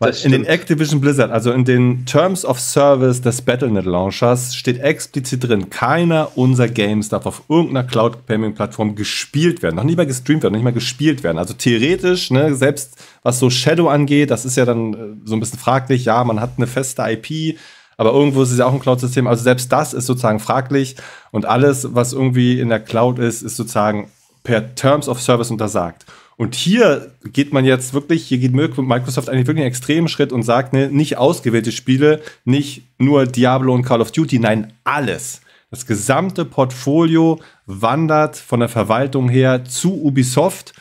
[0.00, 4.78] Weil in den Activision Blizzard, also in den Terms of Service des Battlenet Launchers, steht
[4.78, 9.74] explizit drin, keiner unserer Games darf auf irgendeiner Cloud Gaming Plattform gespielt werden.
[9.74, 11.36] Noch nicht mal gestreamt werden, noch nicht mal gespielt werden.
[11.36, 15.40] Also theoretisch, ne, selbst was so Shadow angeht, das ist ja dann äh, so ein
[15.40, 16.04] bisschen fraglich.
[16.04, 17.58] Ja, man hat eine feste IP,
[17.98, 19.26] aber irgendwo ist es ja auch ein Cloud-System.
[19.26, 20.96] Also selbst das ist sozusagen fraglich
[21.32, 24.10] und alles, was irgendwie in der Cloud ist, ist sozusagen
[24.44, 26.06] per Terms of Service untersagt.
[26.36, 30.44] Und hier geht man jetzt wirklich, hier geht Microsoft eigentlich wirklich einen extremen Schritt und
[30.44, 35.40] sagt, ne, nicht ausgewählte Spiele, nicht nur Diablo und Call of Duty, nein, alles.
[35.72, 40.72] Das gesamte Portfolio wandert von der Verwaltung her zu Ubisoft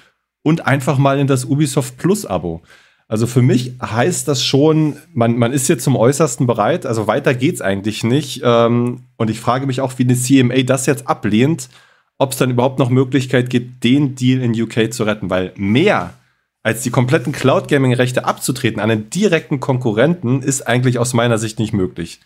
[0.43, 2.61] und einfach mal in das Ubisoft Plus Abo.
[3.09, 7.33] Also für mich heißt das schon, man, man ist jetzt zum Äußersten bereit, also weiter
[7.33, 8.41] geht's eigentlich nicht.
[8.43, 11.69] Ähm, und ich frage mich auch, wie eine CMA das jetzt ablehnt,
[12.17, 16.15] ob es dann überhaupt noch Möglichkeit gibt, den Deal in UK zu retten, weil mehr
[16.63, 21.37] als die kompletten Cloud Gaming Rechte abzutreten an einen direkten Konkurrenten ist eigentlich aus meiner
[21.37, 22.19] Sicht nicht möglich.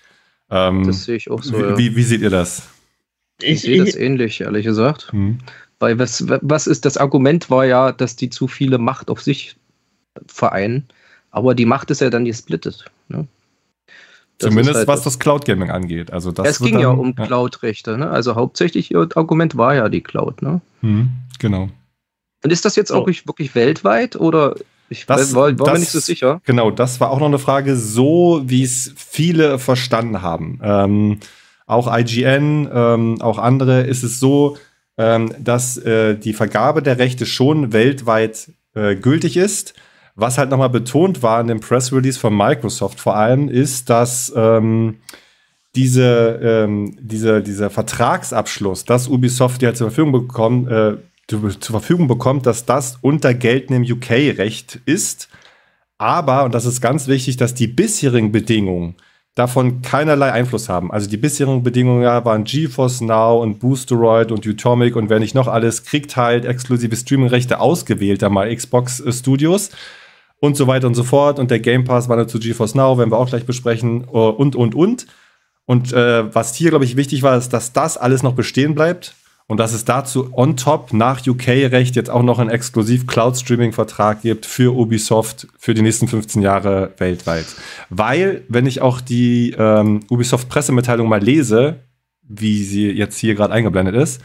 [0.50, 1.58] Ähm, das sehe ich auch so.
[1.58, 1.78] Wie, ja.
[1.78, 2.64] wie, wie, seht ihr das?
[3.40, 5.12] Ich, ich sehe das ähnlich, ehrlich gesagt.
[5.12, 5.38] Hm.
[5.78, 9.58] Weil was, was ist das Argument war ja, dass die zu viele Macht auf sich
[10.28, 10.86] Verein.
[11.32, 12.86] Aber die Macht ist ja dann gesplittet.
[13.08, 13.28] Ne?
[14.38, 16.12] Zumindest halt was das Cloud Gaming angeht.
[16.12, 17.26] Also das es ging dann, ja um ja.
[17.26, 17.98] Cloud-Rechte.
[17.98, 18.10] Ne?
[18.10, 20.42] Also hauptsächlich ihr Argument war ja die Cloud.
[20.42, 20.62] Ne?
[20.82, 21.70] Hm, genau.
[22.44, 24.56] Und ist das jetzt auch wirklich, wirklich weltweit oder
[24.90, 26.42] ich das, war, war das, mir nicht so sicher.
[26.46, 30.60] Genau, das war auch noch eine Frage, so wie es viele verstanden haben.
[30.62, 31.20] Ähm,
[31.66, 34.58] auch IGN, ähm, auch andere, ist es so,
[34.98, 39.76] ähm, dass äh, die Vergabe der Rechte schon weltweit äh, gültig ist
[40.16, 44.32] was halt nochmal betont war in dem Press Release von Microsoft vor allem, ist, dass
[44.36, 44.98] ähm,
[45.76, 50.98] diese, ähm, diese, dieser Vertragsabschluss, dass Ubisoft ja zur Verfügung bekommt, äh,
[51.28, 55.30] zur Verfügung bekommt, dass das unter geltendem UK-Recht ist.
[55.98, 58.96] Aber, und das ist ganz wichtig, dass die bisherigen Bedingungen
[59.36, 60.92] davon keinerlei Einfluss haben.
[60.92, 65.48] Also die bisherigen Bedingungen waren GeForce Now und Boosteroid und Utomic und wer nicht noch
[65.48, 69.70] alles, kriegt halt exklusive Streaming-Rechte ausgewählter mal Xbox äh, Studios
[70.42, 71.40] und so weiter und so fort.
[71.40, 74.58] Und der Game Pass wandert zu GeForce Now, werden wir auch gleich besprechen äh, und,
[74.58, 75.08] und, und.
[75.66, 79.16] Und äh, was hier, glaube ich, wichtig war, ist, dass das alles noch bestehen bleibt
[79.48, 84.48] und dass es dazu on top nach UK-Recht jetzt auch noch einen exklusiv Cloud-Streaming-Vertrag gibt
[84.48, 87.46] für Ubisoft für die nächsten 15 Jahre weltweit.
[87.90, 91.82] Weil, wenn ich auch die ähm, Ubisoft-Pressemitteilung mal lese,
[92.24, 94.22] wie sie jetzt hier gerade eingeblendet ist,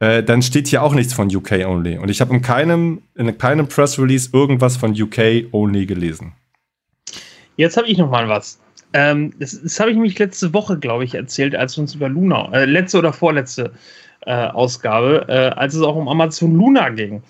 [0.00, 1.98] äh, dann steht hier auch nichts von UK only.
[1.98, 6.32] Und ich habe in keinem, in keinem Press Release irgendwas von UK only gelesen.
[7.56, 8.60] Jetzt habe ich noch mal was.
[8.92, 12.08] Ähm, das, das habe ich mich letzte Woche, glaube ich, erzählt, als wir uns über
[12.08, 13.72] Luna, äh, letzte oder vorletzte
[14.26, 17.22] äh, Ausgabe, äh, als es auch um Amazon Luna ging.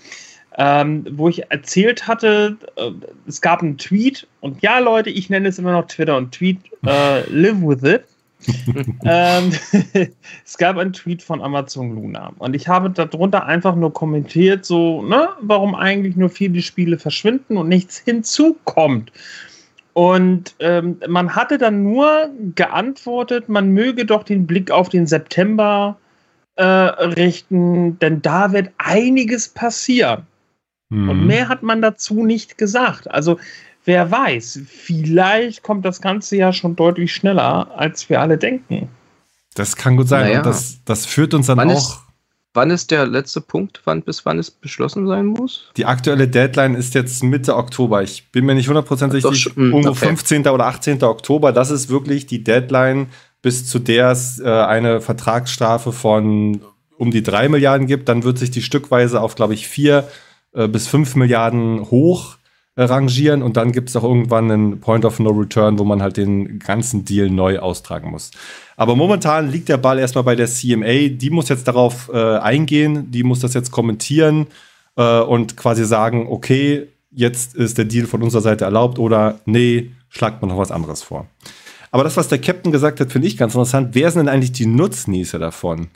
[0.59, 2.91] ähm, wo ich erzählt hatte, äh,
[3.27, 6.59] es gab einen Tweet und ja, Leute, ich nenne es immer noch Twitter und Tweet,
[6.85, 8.03] äh, live with it.
[9.05, 9.53] Ähm,
[10.45, 15.03] es gab einen Tweet von Amazon Luna und ich habe darunter einfach nur kommentiert, so,
[15.03, 19.13] ne, warum eigentlich nur viele Spiele verschwinden und nichts hinzukommt.
[19.93, 25.97] Und ähm, man hatte dann nur geantwortet, man möge doch den Blick auf den September
[26.55, 30.27] äh, richten, denn da wird einiges passieren.
[30.91, 31.09] Mhm.
[31.09, 33.11] Und mehr hat man dazu nicht gesagt.
[33.11, 33.39] Also
[33.89, 38.91] wer weiß, vielleicht kommt das Ganze ja schon deutlich schneller, als wir alle denken.
[39.55, 40.27] Das kann gut sein.
[40.27, 40.39] Naja.
[40.39, 41.77] Und das, das führt uns dann wann auch.
[41.77, 41.99] Ist,
[42.53, 45.73] wann ist der letzte Punkt, wann, bis wann es beschlossen sein muss?
[45.79, 48.03] Die aktuelle Deadline ist jetzt Mitte Oktober.
[48.03, 49.53] Ich bin mir nicht hundertprozentig sicher.
[49.57, 50.07] Irgendwo okay.
[50.07, 50.47] 15.
[50.49, 51.03] oder 18.
[51.03, 51.53] Oktober.
[51.53, 53.07] Das ist wirklich die Deadline,
[53.41, 56.61] bis zu der es äh, eine Vertragsstrafe von
[56.99, 58.11] um die 3 Milliarden gibt.
[58.11, 60.07] Dann wird sich die stückweise auf, glaube ich, 4
[60.53, 62.38] äh, bis 5 Milliarden hoch
[62.79, 66.01] äh, rangieren und dann gibt es auch irgendwann einen Point of No Return, wo man
[66.01, 68.31] halt den ganzen Deal neu austragen muss.
[68.77, 71.09] Aber momentan liegt der Ball erstmal bei der CMA.
[71.09, 74.47] Die muss jetzt darauf äh, eingehen, die muss das jetzt kommentieren
[74.95, 79.91] äh, und quasi sagen, okay, jetzt ist der Deal von unserer Seite erlaubt oder nee,
[80.09, 81.27] schlagt man noch was anderes vor.
[81.91, 83.89] Aber das, was der Captain gesagt hat, finde ich ganz interessant.
[83.95, 85.89] Wer sind denn eigentlich die Nutznießer davon?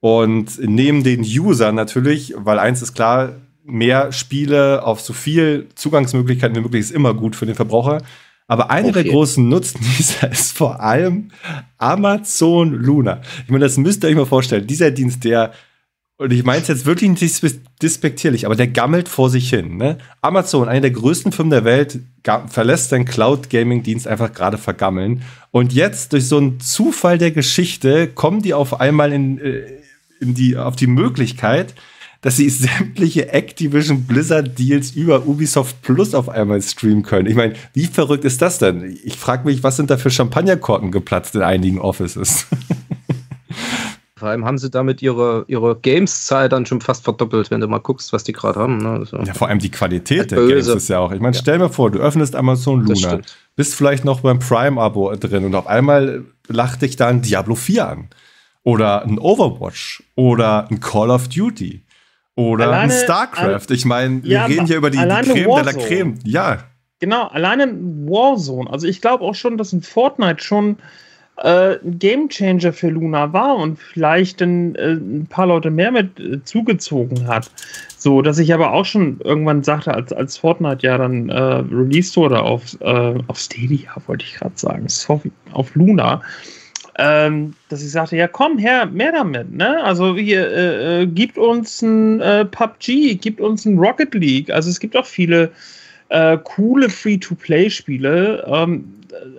[0.00, 6.56] Und neben den Usern natürlich, weil eins ist klar, mehr Spiele auf so viel Zugangsmöglichkeiten
[6.56, 8.02] wie möglich ist immer gut für den Verbraucher.
[8.46, 9.04] Aber einer okay.
[9.04, 11.30] der großen Nutznießer ist vor allem
[11.78, 13.22] Amazon Luna.
[13.44, 14.66] Ich meine, das müsst ihr euch mal vorstellen.
[14.66, 15.52] Dieser Dienst, der,
[16.18, 19.78] und ich meine es jetzt wirklich nicht despektierlich, aber der gammelt vor sich hin.
[19.78, 19.96] Ne?
[20.20, 22.00] Amazon, eine der größten Firmen der Welt,
[22.48, 25.22] verlässt seinen Cloud-Gaming-Dienst einfach gerade vergammeln.
[25.50, 29.62] Und jetzt, durch so einen Zufall der Geschichte, kommen die auf einmal in, äh,
[30.20, 31.74] in die, auf die Möglichkeit,
[32.24, 37.28] dass sie sämtliche Activision Blizzard Deals über Ubisoft Plus auf einmal streamen können.
[37.28, 38.98] Ich meine, wie verrückt ist das denn?
[39.04, 42.46] Ich frage mich, was sind da für Champagnerkorken geplatzt in einigen Offices?
[44.16, 47.78] Vor allem haben sie damit ihre, ihre Games-Zahl dann schon fast verdoppelt, wenn du mal
[47.78, 48.78] guckst, was die gerade haben.
[48.78, 48.88] Ne?
[48.88, 51.12] Also ja, vor allem die Qualität der Games ist ja auch.
[51.12, 51.42] Ich meine, ja.
[51.42, 53.20] stell mir vor, du öffnest Amazon Luna,
[53.54, 57.86] bist vielleicht noch beim Prime-Abo drin und auf einmal lacht dich da ein Diablo 4
[57.86, 58.08] an.
[58.62, 61.82] Oder ein Overwatch oder ein Call of Duty
[62.36, 63.70] oder alleine, ein StarCraft.
[63.70, 65.64] Ich meine, wir ja, reden hier über die, die Creme Warzone.
[65.64, 66.14] de la Creme.
[66.24, 66.58] Ja.
[67.00, 68.70] Genau, alleine Warzone.
[68.70, 70.76] Also ich glaube auch schon, dass ein Fortnite schon
[71.36, 76.18] äh, ein Gamechanger für Luna war und vielleicht ein, äh, ein paar Leute mehr mit
[76.18, 77.50] äh, zugezogen hat.
[77.98, 82.16] So, dass ich aber auch schon irgendwann sagte, als, als Fortnite ja dann äh, released
[82.16, 86.22] wurde auf, äh, auf Stadia, wollte ich gerade sagen, sorry, auf Luna,
[86.98, 89.82] ähm, dass ich sagte, ja komm her, mehr damit, ne?
[89.82, 94.50] Also hier, äh, äh, gibt uns ein äh, PUBG, gibt uns ein Rocket League.
[94.50, 95.50] Also es gibt auch viele
[96.10, 98.44] äh, coole Free-to-Play-Spiele.
[98.46, 98.84] Ähm,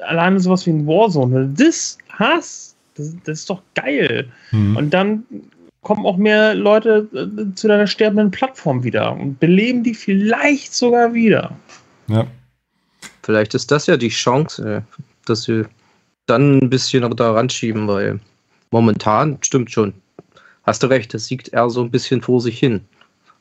[0.07, 1.53] alleine sowas wie ein Warzone.
[1.57, 4.27] Das hast, das, das ist doch geil.
[4.51, 4.75] Mhm.
[4.75, 5.23] Und dann
[5.81, 11.13] kommen auch mehr Leute äh, zu deiner sterbenden Plattform wieder und beleben die vielleicht sogar
[11.13, 11.51] wieder.
[12.07, 12.27] Ja.
[13.23, 15.65] Vielleicht ist das ja die Chance, äh, dass sie
[16.25, 18.19] dann ein bisschen da ranschieben, weil
[18.71, 19.93] momentan stimmt schon.
[20.63, 22.81] Hast du recht, es siegt eher so ein bisschen vor sich hin.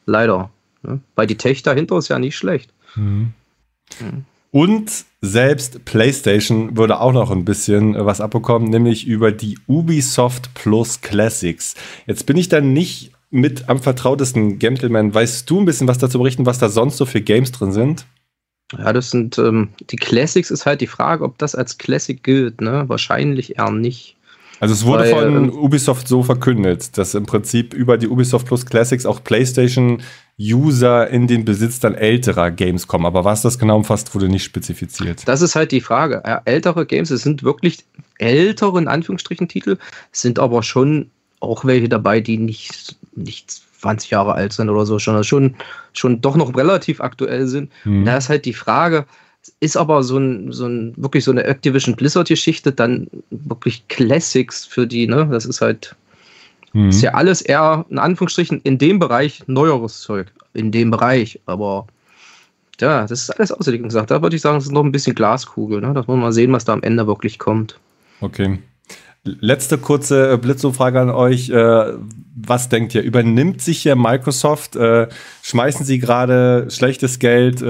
[0.07, 0.51] Leider.
[0.83, 1.01] Ne?
[1.15, 2.71] Weil die Tech dahinter ist ja nicht schlecht.
[2.97, 3.33] Mhm.
[4.01, 4.25] Mhm.
[4.51, 11.01] Und selbst PlayStation würde auch noch ein bisschen was abbekommen, nämlich über die Ubisoft Plus
[11.01, 11.75] Classics.
[12.07, 15.13] Jetzt bin ich dann nicht mit am vertrautesten Gentleman.
[15.13, 18.07] Weißt du ein bisschen was dazu berichten, was da sonst so für Games drin sind?
[18.73, 22.61] Ja, das sind ähm, die Classics ist halt die Frage, ob das als Classic gilt,
[22.61, 22.85] ne?
[22.87, 24.17] Wahrscheinlich eher nicht.
[24.61, 28.47] Also es wurde Weil, von ähm, Ubisoft so verkündet, dass im Prinzip über die Ubisoft
[28.47, 33.05] Plus Classics auch PlayStation-User in den Besitz dann älterer Games kommen.
[33.05, 35.27] Aber was das genau umfasst, wurde nicht spezifiziert.
[35.27, 36.23] Das ist halt die Frage.
[36.45, 37.85] Ältere Games, es sind wirklich
[38.19, 39.77] ältere, in Anführungsstrichen, Titel,
[40.13, 44.99] sind aber schon auch welche dabei, die nicht, nicht 20 Jahre alt sind oder so,
[44.99, 45.55] schon, schon,
[45.93, 47.71] schon doch noch relativ aktuell sind.
[47.85, 48.05] Mhm.
[48.05, 49.05] Da ist halt die Frage,
[49.61, 54.87] ist aber so ein, so ein wirklich so eine Activision Blizzard-Geschichte dann wirklich Classics für
[54.87, 55.29] die, ne?
[55.31, 55.95] Das ist halt,
[56.73, 56.89] mhm.
[56.89, 60.33] ist ja alles eher, in Anführungsstrichen, in dem Bereich neueres Zeug.
[60.55, 61.87] In dem Bereich, aber
[62.81, 64.11] ja, das ist alles außerdem gesagt.
[64.11, 65.93] Da würde ich sagen, es ist noch ein bisschen Glaskugel, ne?
[65.93, 67.79] Dass wir mal sehen, was da am Ende wirklich kommt.
[68.21, 68.59] Okay.
[69.25, 71.51] Letzte kurze äh, Blitzumfrage an euch.
[72.35, 73.03] Äh, was denkt ihr?
[73.03, 74.77] Übernimmt sich hier Microsoft?
[74.77, 75.09] Äh,
[75.43, 77.61] schmeißen sie gerade schlechtes Geld,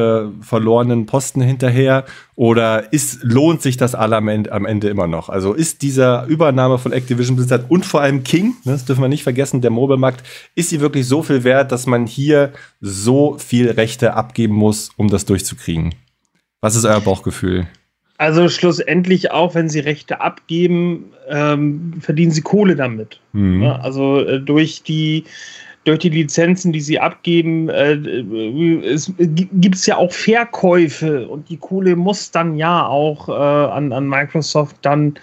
[0.41, 2.05] verlorenen Posten hinterher?
[2.37, 5.29] Oder ist, lohnt sich das alle am Ende, am Ende immer noch?
[5.29, 9.09] Also ist diese Übernahme von Activision Blizzard und vor allem King, ne, das dürfen wir
[9.09, 13.71] nicht vergessen, der Mobile-Markt, ist sie wirklich so viel wert, dass man hier so viel
[13.71, 15.95] Rechte abgeben muss, um das durchzukriegen?
[16.61, 17.69] Was ist euer Bauchgefühl?
[18.17, 23.21] Also schlussendlich auch, wenn sie Rechte abgeben, ähm, verdienen sie Kohle damit.
[23.33, 23.63] Mhm.
[23.63, 25.25] Ja, also äh, durch die
[25.85, 27.93] durch die Lizenzen, die sie abgeben, äh,
[28.87, 33.93] es gibt es ja auch Verkäufe und die Kohle muss dann ja auch äh, an,
[33.93, 35.15] an Microsoft dann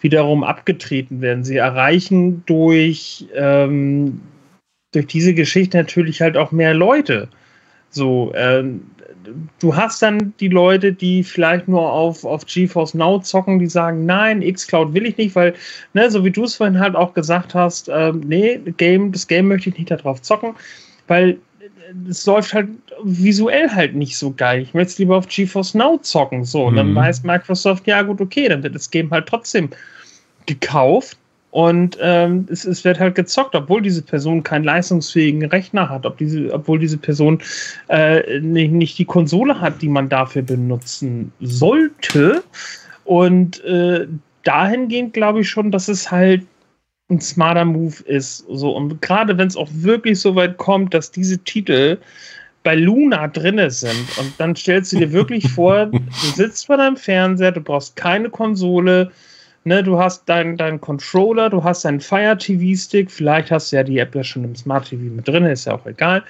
[0.00, 1.44] wiederum abgetreten werden.
[1.44, 4.20] Sie erreichen durch, ähm,
[4.92, 7.28] durch diese Geschichte natürlich halt auch mehr Leute.
[7.90, 8.82] So, ähm,
[9.58, 14.06] du hast dann die Leute, die vielleicht nur auf, auf GeForce Now zocken, die sagen,
[14.06, 15.54] nein, Xcloud will ich nicht, weil,
[15.94, 19.48] ne, so wie du es vorhin halt auch gesagt hast, äh, nee, Game, das Game
[19.48, 20.54] möchte ich nicht darauf zocken,
[21.08, 21.38] weil
[22.08, 22.68] es läuft halt
[23.02, 24.62] visuell halt nicht so geil.
[24.62, 26.44] Ich möchte es lieber auf GeForce Now zocken.
[26.44, 26.96] So, und dann mhm.
[26.96, 29.70] weiß Microsoft, ja gut, okay, dann wird das Game halt trotzdem
[30.46, 31.18] gekauft
[31.52, 36.16] und ähm, es, es, wird halt gezockt, obwohl diese Person keinen leistungsfähigen Rechner hat, ob
[36.16, 37.42] diese, obwohl diese Person
[37.88, 42.42] äh, nicht, nicht, die Konsole hat, die man dafür benutzen sollte.
[43.04, 44.06] Und äh,
[44.44, 46.40] dahingehend glaube ich schon, dass es halt
[47.10, 48.46] ein smarter Move ist.
[48.48, 51.98] So, und gerade wenn es auch wirklich so weit kommt, dass diese Titel
[52.62, 56.00] bei Luna drinne sind und dann stellst du dir wirklich vor, du
[56.34, 59.12] sitzt vor deinem Fernseher, du brauchst keine Konsole,
[59.64, 63.84] Ne, du hast deinen dein Controller, du hast deinen Fire TV-Stick, vielleicht hast du ja
[63.84, 66.24] die App ja schon im Smart TV mit drin, ist ja auch egal.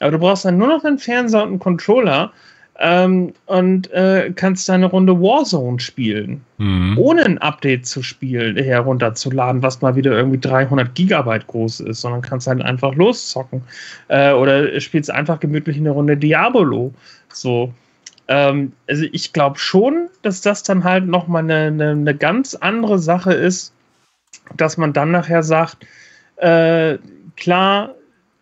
[0.00, 2.32] Aber du brauchst dann nur noch einen Fernseher und einen Controller
[2.78, 6.96] ähm, und äh, kannst deine Runde Warzone spielen, mhm.
[6.96, 12.22] ohne ein Update zu spielen, herunterzuladen, was mal wieder irgendwie 300 Gigabyte groß ist, sondern
[12.22, 13.62] kannst halt einfach loszocken.
[14.08, 16.94] Äh, oder spielst einfach gemütlich eine Runde Diabolo.
[17.32, 17.72] So.
[18.28, 22.98] Ähm, also ich glaube schon, dass das dann halt nochmal eine, eine, eine ganz andere
[22.98, 23.72] Sache ist,
[24.56, 25.86] dass man dann nachher sagt,
[26.36, 26.98] äh,
[27.36, 27.94] klar,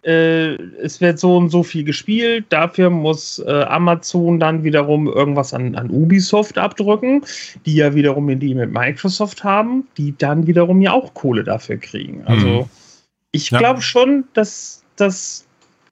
[0.02, 5.52] äh, es wird so und so viel gespielt, dafür muss äh, Amazon dann wiederum irgendwas
[5.52, 7.22] an, an, Ubisoft abdrücken,
[7.64, 11.78] die ja wiederum in die mit Microsoft haben, die dann wiederum ja auch Kohle dafür
[11.78, 12.22] kriegen.
[12.26, 12.64] Also mhm.
[13.32, 13.58] ich ja.
[13.58, 15.46] glaube schon, dass das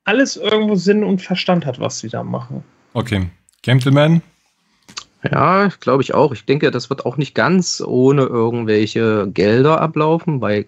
[0.05, 2.63] alles irgendwo Sinn und Verstand hat, was sie da machen.
[2.93, 3.27] Okay.
[3.65, 4.23] Gentleman?
[5.23, 6.33] Ja, glaube ich auch.
[6.33, 10.67] Ich denke, das wird auch nicht ganz ohne irgendwelche Gelder ablaufen, weil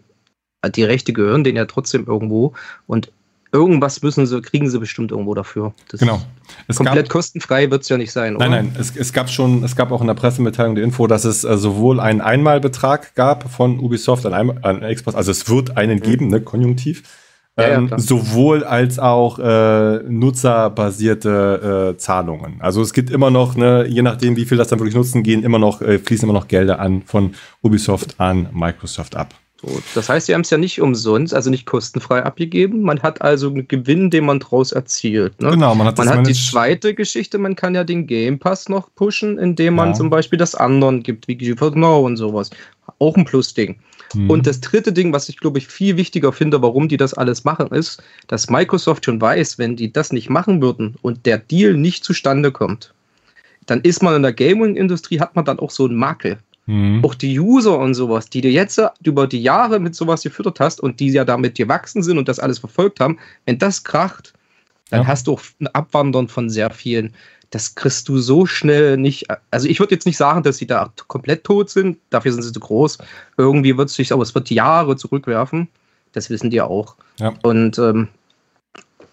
[0.75, 2.55] die Rechte gehören denen ja trotzdem irgendwo
[2.87, 3.13] und
[3.53, 5.75] irgendwas müssen sie, kriegen sie bestimmt irgendwo dafür.
[5.89, 6.23] Das genau.
[6.69, 8.49] Es komplett gab, kostenfrei wird es ja nicht sein, oder?
[8.49, 11.25] Nein, nein, es, es, gab schon, es gab auch in der Pressemitteilung die Info, dass
[11.25, 15.77] es äh, sowohl einen Einmalbetrag gab von Ubisoft an, einem, an Xbox, also es wird
[15.77, 16.03] einen mhm.
[16.03, 17.03] geben, ne, konjunktiv,
[17.57, 22.57] ähm, ja, sowohl als auch äh, nutzerbasierte äh, Zahlungen.
[22.61, 25.43] Also es gibt immer noch, ne, je nachdem, wie viel das dann wirklich nutzen, gehen
[25.43, 29.35] immer noch, äh, fließen immer noch Gelder an von Ubisoft an Microsoft ab.
[29.95, 32.83] Das heißt, sie haben es ja nicht umsonst, also nicht kostenfrei abgegeben.
[32.83, 35.41] Man hat also einen Gewinn, den man daraus erzielt.
[35.41, 35.51] Ne?
[35.51, 38.95] Genau, man hat, man hat die zweite Geschichte, man kann ja den Game Pass noch
[38.95, 39.95] pushen, indem man ja.
[39.95, 42.51] zum Beispiel das anderen gibt, wie GeForce Now und sowas.
[42.99, 43.77] Auch ein Plus-Ding.
[44.15, 44.31] Mhm.
[44.31, 47.45] Und das dritte Ding, was ich glaube ich viel wichtiger finde, warum die das alles
[47.45, 51.75] machen, ist, dass Microsoft schon weiß, wenn die das nicht machen würden und der Deal
[51.75, 52.93] nicht zustande kommt,
[53.67, 56.39] dann ist man in der Gaming-Industrie, hat man dann auch so einen Makel.
[56.67, 57.05] Mhm.
[57.05, 60.81] Auch die User und sowas, die du jetzt über die Jahre mit sowas gefüttert hast
[60.81, 64.33] und die ja damit gewachsen sind und das alles verfolgt haben, wenn das kracht,
[64.91, 65.07] dann ja.
[65.07, 67.15] hast du auch ein Abwandern von sehr vielen
[67.51, 69.27] das kriegst du so schnell nicht.
[69.51, 72.53] Also ich würde jetzt nicht sagen, dass sie da komplett tot sind, dafür sind sie
[72.53, 72.99] zu groß.
[73.37, 75.69] Irgendwie wird es sich, aber es wird Jahre zurückwerfen.
[76.13, 76.97] Das wissen die auch.
[77.19, 77.35] Ja.
[77.43, 78.09] Und ähm,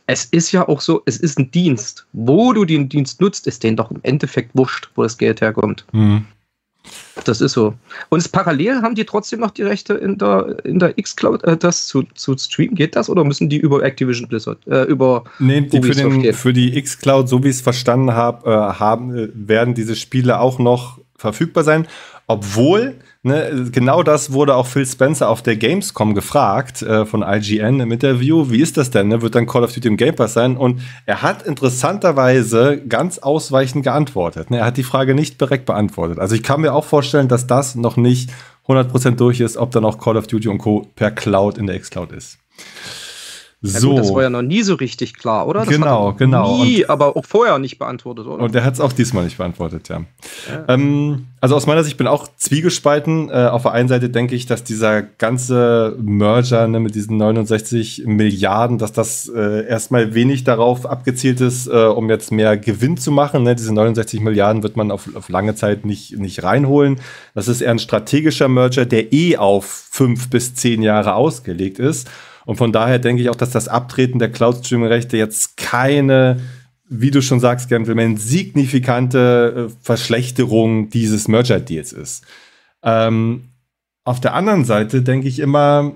[0.07, 2.05] es ist ja auch so, es ist ein Dienst.
[2.13, 5.85] Wo du den Dienst nutzt, ist denen doch im Endeffekt wurscht, wo das Geld herkommt.
[5.91, 6.25] Mhm.
[7.25, 7.73] Das ist so.
[8.09, 11.87] Und parallel haben die trotzdem noch die Rechte in der, in der X-Cloud, äh, das
[11.87, 12.75] zu, zu streamen.
[12.75, 16.53] Geht das oder müssen die über Activision Blizzard, äh, über Nee, die für, den, für
[16.53, 20.59] die X-Cloud, so wie ich es verstanden habe, äh, haben, äh, werden diese Spiele auch
[20.59, 21.87] noch verfügbar sein,
[22.27, 27.79] obwohl Ne, genau das wurde auch Phil Spencer auf der Gamescom gefragt äh, von IGN
[27.79, 28.51] im Interview.
[28.51, 29.07] Wie ist das denn?
[29.07, 29.21] Ne?
[29.21, 30.57] Wird dann Call of Duty im Game Pass sein?
[30.57, 34.51] Und er hat interessanterweise ganz ausweichend geantwortet.
[34.51, 34.57] Ne?
[34.57, 36.19] Er hat die Frage nicht direkt beantwortet.
[36.19, 38.29] Also ich kann mir auch vorstellen, dass das noch nicht
[38.67, 40.85] 100% durch ist, ob dann auch Call of Duty und Co.
[40.97, 42.39] per Cloud in der X-Cloud ist.
[43.65, 43.91] So.
[43.91, 45.61] Gut, das war ja noch nie so richtig klar, oder?
[45.61, 46.61] Das genau, genau.
[46.61, 48.43] Nie, und, aber auch vorher nicht beantwortet, oder?
[48.43, 50.03] Und er hat es auch diesmal nicht beantwortet, ja.
[50.49, 50.65] ja.
[50.67, 53.29] Ähm, also aus meiner Sicht bin auch zwiegespalten.
[53.29, 58.03] Äh, auf der einen Seite denke ich, dass dieser ganze Merger ne, mit diesen 69
[58.05, 63.11] Milliarden, dass das äh, erstmal wenig darauf abgezielt ist, äh, um jetzt mehr Gewinn zu
[63.11, 63.43] machen.
[63.43, 63.55] Ne?
[63.55, 66.99] Diese 69 Milliarden wird man auf, auf lange Zeit nicht, nicht reinholen.
[67.33, 72.09] Das ist eher ein strategischer Merger, der eh auf fünf bis zehn Jahre ausgelegt ist.
[72.45, 76.41] Und von daher denke ich auch, dass das Abtreten der Cloud-Streaming-Rechte jetzt keine,
[76.89, 82.25] wie du schon sagst, Gentleman, signifikante äh, Verschlechterung dieses Merger-Deals ist.
[82.83, 83.49] Ähm,
[84.03, 85.93] auf der anderen Seite denke ich immer,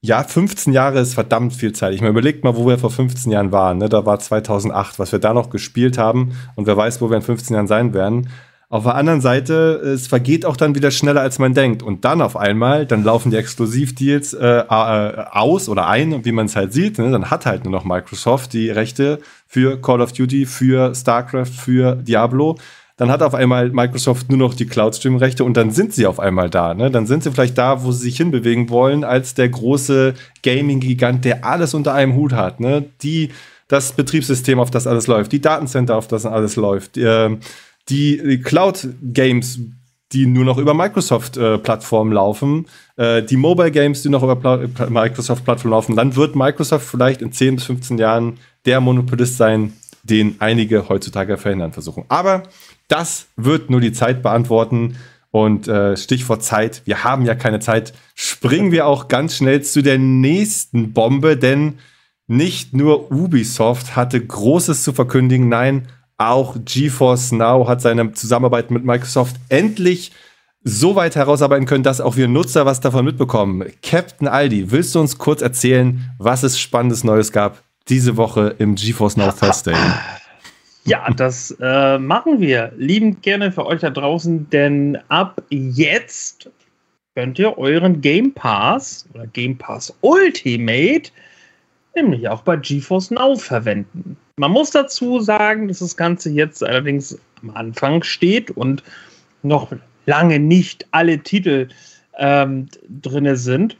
[0.00, 1.94] ja, 15 Jahre ist verdammt viel Zeit.
[1.94, 3.78] Ich meine, überlegt mal, wo wir vor 15 Jahren waren.
[3.78, 3.88] Ne?
[3.88, 6.36] Da war 2008, was wir da noch gespielt haben.
[6.54, 8.28] Und wer weiß, wo wir in 15 Jahren sein werden.
[8.70, 11.82] Auf der anderen Seite, es vergeht auch dann wieder schneller, als man denkt.
[11.82, 16.46] Und dann auf einmal, dann laufen die Exklusivdeals äh, äh, aus oder ein, wie man
[16.46, 16.98] es halt sieht.
[16.98, 17.10] Ne?
[17.10, 21.96] Dann hat halt nur noch Microsoft die Rechte für Call of Duty, für StarCraft, für
[21.96, 22.58] Diablo.
[22.98, 26.50] Dann hat auf einmal Microsoft nur noch die Cloud-Stream-Rechte und dann sind sie auf einmal
[26.50, 26.74] da.
[26.74, 26.90] Ne?
[26.90, 30.12] Dann sind sie vielleicht da, wo sie sich hinbewegen wollen, als der große
[30.42, 32.60] Gaming-Gigant, der alles unter einem Hut hat.
[32.60, 32.84] Ne?
[33.00, 33.30] Die,
[33.68, 36.98] das Betriebssystem, auf das alles läuft, die Datencenter, auf das alles läuft.
[36.98, 37.38] Äh,
[37.88, 39.60] die Cloud-Games,
[40.12, 42.66] die nur noch über Microsoft-Plattformen äh, laufen,
[42.96, 47.64] äh, die Mobile-Games, die noch über Microsoft-Plattformen laufen, dann wird Microsoft vielleicht in 10 bis
[47.64, 52.04] 15 Jahren der Monopolist sein, den einige heutzutage verhindern versuchen.
[52.08, 52.44] Aber
[52.88, 54.96] das wird nur die Zeit beantworten.
[55.30, 59.82] Und äh, Stichwort Zeit, wir haben ja keine Zeit, springen wir auch ganz schnell zu
[59.82, 61.74] der nächsten Bombe, denn
[62.26, 65.86] nicht nur Ubisoft hatte Großes zu verkündigen, nein,
[66.18, 70.12] auch GeForce Now hat seine Zusammenarbeit mit Microsoft endlich
[70.64, 73.64] so weit herausarbeiten können, dass auch wir Nutzer was davon mitbekommen.
[73.82, 78.74] Captain Aldi, willst du uns kurz erzählen, was es Spannendes Neues gab diese Woche im
[78.74, 79.74] GeForce Now Thursday?
[80.84, 86.48] Ja, das äh, machen wir liebend gerne für euch da draußen, denn ab jetzt
[87.14, 91.10] könnt ihr euren Game Pass oder Game Pass Ultimate
[91.94, 94.16] nämlich auch bei GeForce Now verwenden.
[94.38, 98.82] Man muss dazu sagen, dass das Ganze jetzt allerdings am Anfang steht und
[99.42, 99.72] noch
[100.06, 101.68] lange nicht alle Titel
[102.18, 103.76] ähm, drin sind.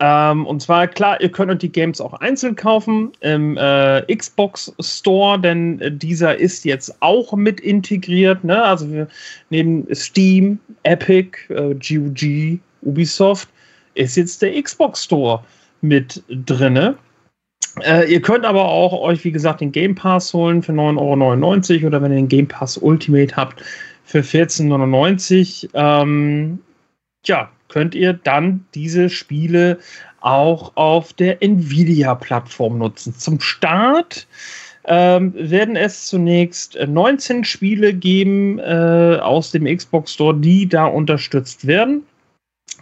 [0.00, 4.74] Ähm, und zwar, klar, ihr könnt euch die Games auch einzeln kaufen im äh, Xbox
[4.80, 8.42] Store, denn äh, dieser ist jetzt auch mit integriert.
[8.42, 8.62] Ne?
[8.62, 9.06] Also wir
[9.50, 13.48] nehmen Steam, Epic, äh, GOG, Ubisoft,
[13.94, 15.44] ist jetzt der Xbox Store
[15.80, 16.96] mit drinne.
[17.82, 21.86] Äh, ihr könnt aber auch euch, wie gesagt, den Game Pass holen für 9,99 Euro
[21.86, 23.62] oder wenn ihr den Game Pass Ultimate habt
[24.04, 26.02] für 14,99 Euro.
[26.02, 26.58] Ähm,
[27.24, 29.78] ja, könnt ihr dann diese Spiele
[30.20, 33.14] auch auf der Nvidia-Plattform nutzen.
[33.14, 34.26] Zum Start
[34.84, 41.66] ähm, werden es zunächst 19 Spiele geben äh, aus dem Xbox Store, die da unterstützt
[41.66, 42.04] werden.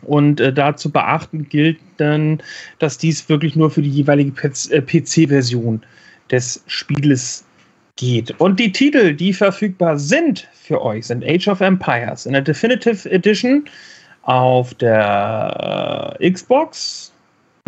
[0.02, 2.42] Und äh, da zu beachten gilt dann,
[2.78, 5.86] dass dies wirklich nur für die jeweilige PC-Version äh,
[6.30, 7.44] des Spieles
[7.96, 8.38] geht.
[8.40, 13.10] Und die Titel, die verfügbar sind für euch, sind Age of Empires in der Definitive
[13.10, 13.64] Edition
[14.22, 17.12] auf der äh, Xbox.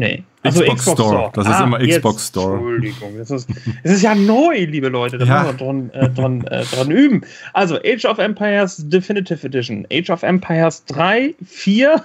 [0.00, 1.08] Nee, also Xbox, Xbox Store.
[1.08, 1.30] Store.
[1.34, 2.52] Das ist ah, immer Xbox jetzt, Store.
[2.52, 3.48] Entschuldigung, das ist,
[3.82, 5.18] das ist ja neu, liebe Leute.
[5.18, 5.42] Da ja.
[5.42, 7.22] müssen wir dran, äh, dran, äh, dran üben.
[7.52, 12.04] Also Age of Empires Definitive Edition, Age of Empires 3, 4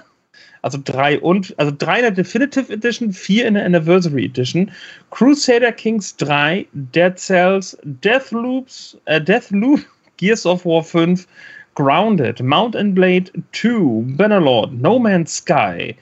[0.64, 4.70] also drei und, also drei in der Definitive Edition, vier in der Anniversary Edition,
[5.10, 9.84] Crusader Kings 3, Dead Cells, Deathloops, äh, Deathloop,
[10.16, 11.26] Gears of War 5,
[11.74, 15.94] Grounded, Mount and Blade 2, Bannerlord, No Man's Sky,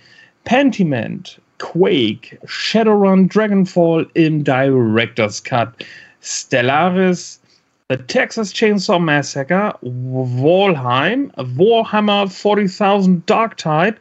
[0.44, 5.84] Pentiment, Quake, Shadowrun, Dragonfall im Director's Cut,
[6.22, 7.38] Stellaris,
[7.88, 13.96] The Texas Chainsaw Massacre, Walheim, Warhammer 40.000 Dark Tide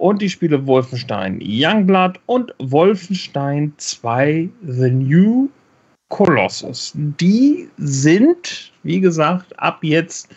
[0.00, 5.50] und die Spiele Wolfenstein Youngblood und Wolfenstein 2 The New
[6.08, 6.92] Colossus.
[6.94, 10.28] Die sind, wie gesagt, ab jetzt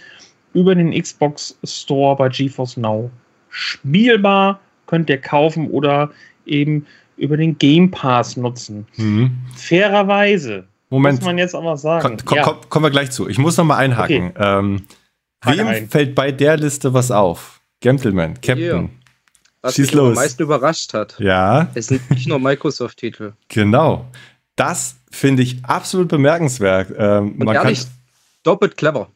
[0.54, 3.10] über den Xbox Store bei GeForce Now
[3.50, 4.60] spielbar.
[4.86, 6.12] Könnt ihr kaufen oder
[6.46, 6.86] eben
[7.16, 8.86] über den Game Pass nutzen.
[8.98, 9.32] Mhm.
[9.56, 10.66] Fairerweise.
[10.90, 11.20] Moment.
[11.20, 12.18] Muss man jetzt aber sagen.
[12.18, 12.60] Komm, komm, ja.
[12.68, 13.30] Kommen wir gleich zu.
[13.30, 14.32] Ich muss noch mal einhaken.
[14.36, 14.60] Okay.
[14.60, 14.82] Ähm,
[15.46, 15.88] wem ein.
[15.88, 17.62] fällt bei der Liste was auf?
[17.80, 18.60] Gentleman, Captain.
[18.60, 18.90] Yeah
[19.64, 20.10] was Schieß mich los.
[20.10, 21.16] am meisten überrascht hat.
[21.20, 21.70] Ja.
[21.74, 23.34] Es sind nicht nur Microsoft-Titel.
[23.48, 24.06] Genau.
[24.56, 26.94] Das finde ich absolut bemerkenswert.
[26.96, 27.86] Ähm, Und ehrlich,
[28.44, 29.08] doppelt clever.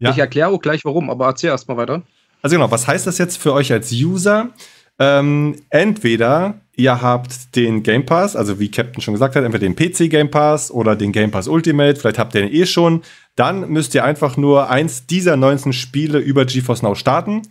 [0.00, 0.10] Ja.
[0.10, 2.02] Ich erkläre auch gleich warum, aber erzähl erst mal weiter.
[2.40, 4.48] Also genau, was heißt das jetzt für euch als User?
[4.98, 9.76] Ähm, entweder ihr habt den Game Pass, also wie Captain schon gesagt hat, entweder den
[9.76, 13.02] PC Game Pass oder den Game Pass Ultimate, vielleicht habt ihr den eh schon.
[13.36, 17.42] Dann müsst ihr einfach nur eins dieser 19 Spiele über GeForce Now starten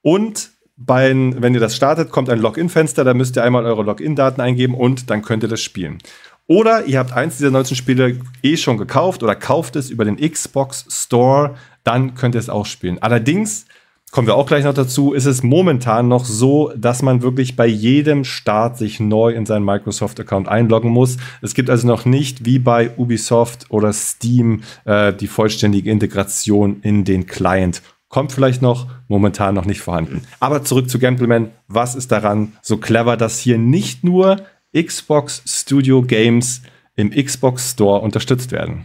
[0.00, 4.40] und bei, wenn ihr das startet, kommt ein Login-Fenster, da müsst ihr einmal eure Login-Daten
[4.40, 5.98] eingeben und dann könnt ihr das spielen.
[6.46, 10.16] Oder ihr habt eins dieser 19 Spiele eh schon gekauft oder kauft es über den
[10.16, 12.98] Xbox Store, dann könnt ihr es auch spielen.
[13.02, 13.66] Allerdings,
[14.12, 17.66] kommen wir auch gleich noch dazu, ist es momentan noch so, dass man wirklich bei
[17.66, 21.18] jedem Start sich neu in seinen Microsoft-Account einloggen muss.
[21.42, 27.04] Es gibt also noch nicht wie bei Ubisoft oder Steam äh, die vollständige Integration in
[27.04, 27.82] den Client.
[28.08, 30.22] Kommt vielleicht noch, momentan noch nicht vorhanden.
[30.40, 31.50] Aber zurück zu Gentleman.
[31.66, 34.38] Was ist daran so clever, dass hier nicht nur
[34.74, 36.62] Xbox Studio Games
[36.96, 38.84] im Xbox Store unterstützt werden.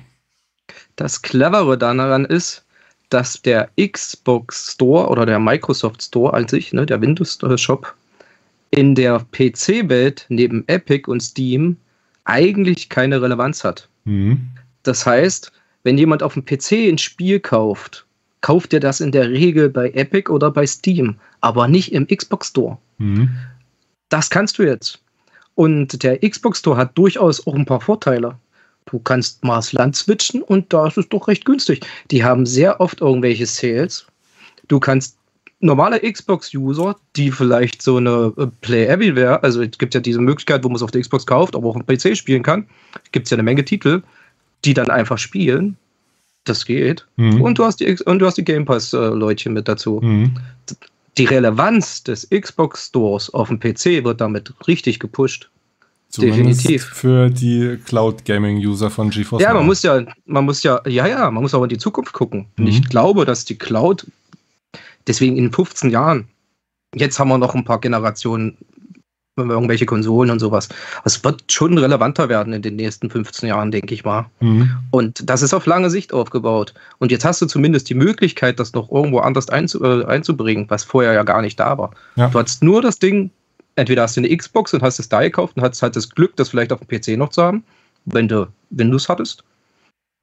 [0.96, 2.64] Das Clevere daran ist,
[3.10, 7.94] dass der Xbox Store oder der Microsoft Store an sich, ne, der Windows Shop,
[8.70, 11.78] in der PC-Welt neben Epic und Steam
[12.24, 13.90] eigentlich keine Relevanz hat.
[14.06, 14.48] Mhm.
[14.84, 15.52] Das heißt,
[15.84, 18.06] wenn jemand auf dem PC ein Spiel kauft,
[18.44, 22.50] kauft er das in der Regel bei Epic oder bei Steam, aber nicht im Xbox
[22.50, 22.78] Store.
[23.00, 23.30] Mhm.
[24.10, 25.02] Das kannst du jetzt.
[25.56, 28.38] Und der Xbox Store hat durchaus auch ein paar Vorteile.
[28.86, 31.86] Du kannst Mars Land switchen und da ist es doch recht günstig.
[32.12, 34.06] Die haben sehr oft irgendwelche Sales.
[34.68, 35.18] Du kannst
[35.62, 40.66] normale Xbox-User, die vielleicht so eine äh, Play Everywhere, also es gibt ja diese Möglichkeit,
[40.66, 42.68] wo man es auf der Xbox kauft, aber auch auf dem PC spielen kann,
[43.14, 44.04] gibt es ja eine Menge Titel,
[44.66, 45.78] die dann einfach spielen.
[46.46, 47.06] Das geht.
[47.16, 47.42] Mhm.
[47.42, 50.02] Und du hast die und du hast die Game Pass-Leutchen mit dazu.
[50.02, 50.36] Mhm
[51.18, 55.50] die Relevanz des Xbox Stores auf dem PC wird damit richtig gepusht.
[56.10, 56.86] Zumindest Definitiv.
[56.86, 59.42] Für die Cloud Gaming User von GeForce.
[59.42, 62.14] Ja, man muss ja, man muss ja, ja, ja, man muss auch in die Zukunft
[62.14, 62.48] gucken.
[62.56, 62.66] Mhm.
[62.66, 64.06] Und ich glaube, dass die Cloud
[65.08, 66.28] deswegen in 15 Jahren,
[66.94, 68.58] jetzt haben wir noch ein paar Generationen
[69.36, 70.70] irgendwelche Konsolen und sowas.
[71.06, 74.28] Es wird schon relevanter werden in den nächsten 15 Jahren, denke ich mal.
[74.40, 74.72] Mhm.
[74.92, 76.74] Und das ist auf lange Sicht aufgebaut.
[77.00, 80.84] Und jetzt hast du zumindest die Möglichkeit, das noch irgendwo anders einzu äh, einzubringen, was
[80.84, 81.92] vorher ja gar nicht da war.
[82.16, 82.30] Ja.
[82.30, 83.32] Du hast nur das Ding,
[83.76, 86.36] entweder hast du eine Xbox und hast es da gekauft und hast halt das Glück,
[86.36, 87.64] das vielleicht auf dem PC noch zu haben,
[88.06, 89.44] wenn du Windows hattest.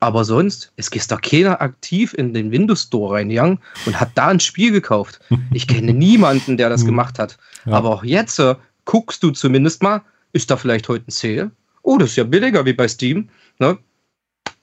[0.02, 4.28] Aber sonst, es ist doch keiner aktiv in den Windows Store reingegangen und hat da
[4.28, 5.20] ein Spiel gekauft.
[5.52, 6.86] Ich kenne niemanden, der das mhm.
[6.86, 7.36] gemacht hat.
[7.66, 7.72] Ja.
[7.72, 8.54] Aber auch jetzt äh,
[8.90, 11.52] guckst du zumindest mal, ist da vielleicht heute ein Sale?
[11.82, 13.28] Oh, das ist ja billiger wie bei Steam.
[13.60, 13.78] Ne?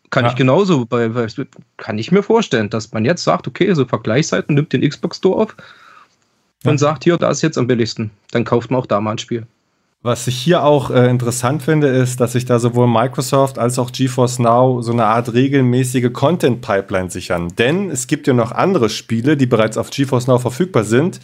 [0.10, 0.32] Kann ja.
[0.32, 1.28] ich genauso, bei, bei,
[1.78, 5.44] kann ich mir vorstellen, dass man jetzt sagt, okay, so Vergleichsseiten nimmt den Xbox Store
[5.44, 5.56] auf
[6.66, 6.72] ja.
[6.72, 8.12] und sagt, hier, da ist jetzt am billigsten.
[8.32, 9.48] Dann kauft man auch da mal ein Spiel.
[10.02, 13.94] Was ich hier auch äh, interessant finde, ist, dass sich da sowohl Microsoft als auch
[13.94, 17.48] GeForce Now so eine Art regelmäßige Content-Pipeline sichern.
[17.58, 21.22] Denn es gibt ja noch andere Spiele, die bereits auf GeForce Now verfügbar sind,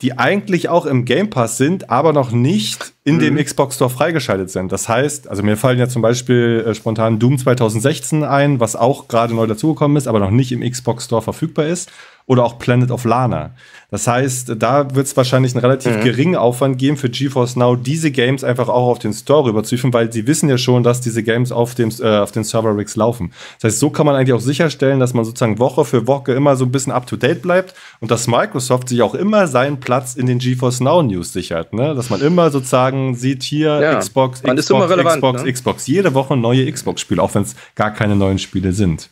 [0.00, 3.20] die eigentlich auch im Game Pass sind, aber noch nicht in mhm.
[3.20, 4.70] dem Xbox Store freigeschaltet sind.
[4.70, 9.08] Das heißt, also mir fallen ja zum Beispiel äh, spontan Doom 2016 ein, was auch
[9.08, 11.90] gerade neu dazugekommen ist, aber noch nicht im Xbox Store verfügbar ist
[12.28, 13.54] oder auch Planet of Lana.
[13.90, 16.02] Das heißt, da wird es wahrscheinlich einen relativ mhm.
[16.02, 20.12] geringen Aufwand geben für GeForce Now, diese Games einfach auch auf den Store rüberzuführen, weil
[20.12, 23.32] sie wissen ja schon, dass diese Games auf, dem, äh, auf den Server-Rigs laufen.
[23.56, 26.54] Das heißt, so kann man eigentlich auch sicherstellen, dass man sozusagen Woche für Woche immer
[26.56, 30.38] so ein bisschen up-to-date bleibt und dass Microsoft sich auch immer seinen Platz in den
[30.38, 31.72] GeForce Now News sichert.
[31.72, 31.94] Ne?
[31.94, 35.52] Dass man immer sozusagen sieht, hier ja, Xbox, Xbox, relevant, Xbox, ne?
[35.52, 35.86] Xbox.
[35.86, 39.08] Jede Woche neue Xbox-Spiele, auch wenn es gar keine neuen Spiele sind.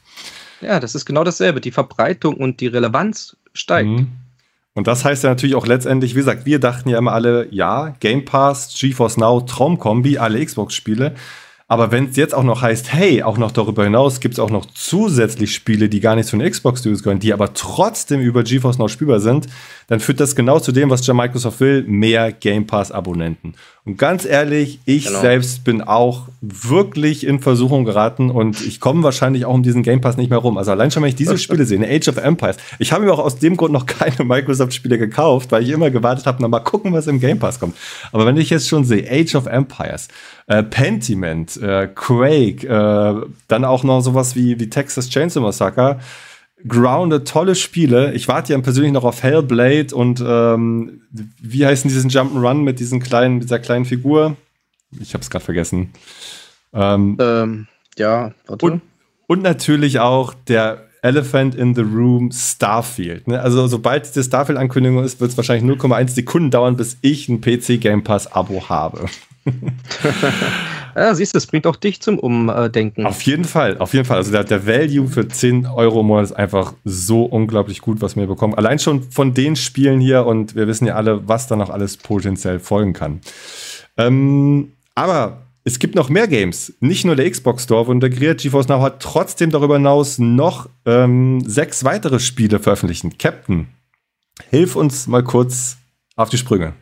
[0.61, 1.61] Ja, das ist genau dasselbe.
[1.61, 3.89] Die Verbreitung und die Relevanz steigt.
[3.89, 4.09] Mhm.
[4.75, 7.95] Und das heißt ja natürlich auch letztendlich, wie gesagt, wir dachten ja immer alle, ja,
[8.01, 11.15] Game Pass, GeForce Now, Traumkombi, alle Xbox-Spiele.
[11.69, 14.51] Aber wenn es jetzt auch noch heißt, hey, auch noch darüber hinaus gibt es auch
[14.51, 18.45] noch zusätzlich Spiele, die gar nicht zu den Xbox Studios gehören, die aber trotzdem über
[18.45, 19.49] GeForce Now spielbar sind,
[19.89, 23.55] dann führt das genau zu dem, was ja Microsoft will, mehr Game Pass Abonnenten.
[23.85, 25.21] Und ganz ehrlich, ich genau.
[25.21, 30.01] selbst bin auch wirklich in Versuchung geraten und ich komme wahrscheinlich auch um diesen Game
[30.01, 30.59] Pass nicht mehr rum.
[30.59, 32.57] Also allein schon, wenn ich diese Spiele sehe, eine Age of Empires.
[32.81, 36.27] Ich habe mir auch aus dem Grund noch keine Microsoft-Spiele gekauft, weil ich immer gewartet
[36.27, 37.77] habe, na mal gucken, was im Game Pass kommt.
[38.11, 40.09] Aber wenn ich jetzt schon sehe, Age of Empires,
[40.49, 46.01] äh, Pentiment, äh, Quake, äh, dann auch noch sowas wie, wie Texas Chainsaw Massacre,
[46.67, 48.15] Grounded, tolle Spiele.
[48.15, 53.01] Ich warte ja persönlich noch auf Hellblade und ähm, wie heißen diesen Jump'n'Run mit diesen
[53.01, 54.37] kleinen, dieser kleinen Figur?
[54.99, 55.91] Ich habe es gerade vergessen.
[56.73, 58.67] Ähm, ähm, ja, warte.
[58.67, 58.83] Und,
[59.27, 63.29] und, natürlich auch der Elephant in the Room Starfield.
[63.29, 63.41] Ne?
[63.41, 67.81] Also sobald die Starfield-Ankündigung ist, wird es wahrscheinlich 0,1 Sekunden dauern, bis ich ein PC
[67.81, 69.07] Game Pass Abo habe.
[70.97, 73.05] Ja, siehst du, das bringt auch dich zum Umdenken.
[73.05, 74.17] Auf jeden Fall, auf jeden Fall.
[74.17, 78.17] Also der, der Value für 10 Euro im Monat ist einfach so unglaublich gut, was
[78.17, 78.55] wir bekommen.
[78.55, 81.99] Allein schon von den Spielen hier und wir wissen ja alle, was da noch alles
[81.99, 83.21] potenziell folgen kann.
[83.99, 86.73] Ähm, aber es gibt noch mehr Games.
[86.81, 88.41] Nicht nur der Xbox Store wurde integriert.
[88.41, 93.19] GeForce Now hat trotzdem darüber hinaus noch ähm, sechs weitere Spiele veröffentlicht.
[93.19, 93.69] Captain,
[94.49, 95.77] hilf uns mal kurz
[96.17, 96.73] auf die Sprünge.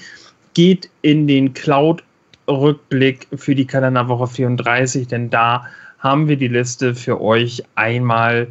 [0.53, 5.65] geht in den Cloud-Rückblick für die Kalenderwoche 34, denn da
[5.97, 8.49] haben wir die Liste für euch einmal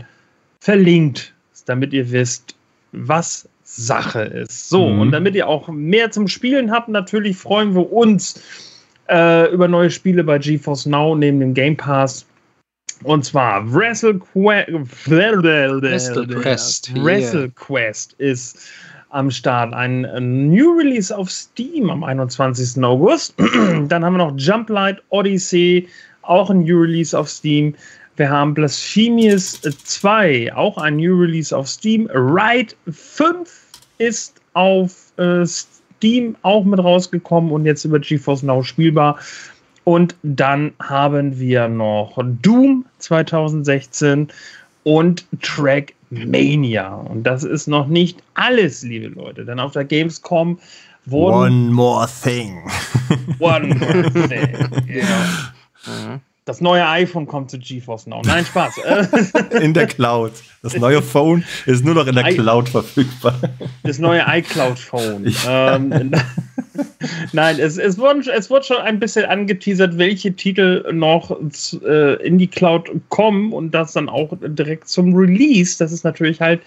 [0.60, 1.32] verlinkt,
[1.66, 2.57] damit ihr wisst,
[2.92, 4.70] was Sache ist.
[4.70, 5.00] So, mhm.
[5.00, 8.40] und damit ihr auch mehr zum Spielen habt, natürlich freuen wir uns
[9.10, 12.26] äh, über neue Spiele bei GeForce Now neben dem Game Pass.
[13.04, 14.20] Und zwar Wrestle,
[16.40, 16.92] Quest.
[17.04, 18.66] Wrestle Quest ist
[19.10, 19.72] am Start.
[19.72, 20.02] Ein
[20.48, 22.82] New Release auf Steam am 21.
[22.82, 23.34] August.
[23.88, 25.88] Dann haben wir noch Jump Light Odyssey,
[26.22, 27.74] auch ein New Release auf Steam.
[28.18, 32.08] Wir haben Blasphemous 2, auch ein New Release auf Steam.
[32.12, 33.48] Ride 5
[33.98, 39.20] ist auf äh, Steam auch mit rausgekommen und jetzt über GeForce Now spielbar.
[39.84, 44.28] Und dann haben wir noch Doom 2016
[44.82, 46.92] und Trackmania.
[46.94, 50.58] Und das ist noch nicht alles, liebe Leute, denn auf der Gamescom
[51.06, 51.36] wurden.
[51.36, 52.68] One more thing.
[53.38, 54.56] One more thing.
[54.88, 55.52] Ja.
[55.86, 56.20] Mhm.
[56.48, 58.22] Das neue iPhone kommt zu GeForce Now.
[58.24, 58.80] Nein, Spaß.
[59.60, 60.32] in der Cloud.
[60.62, 63.38] Das neue Phone ist nur noch in der I Cloud verfügbar.
[63.82, 65.30] Das neue iCloud-Phone.
[65.46, 66.10] Ähm,
[67.34, 71.38] Nein, es, es, wurden, es wurde schon ein bisschen angeteasert, welche Titel noch
[71.84, 75.76] äh, in die Cloud kommen und das dann auch direkt zum Release.
[75.78, 76.62] Das ist natürlich halt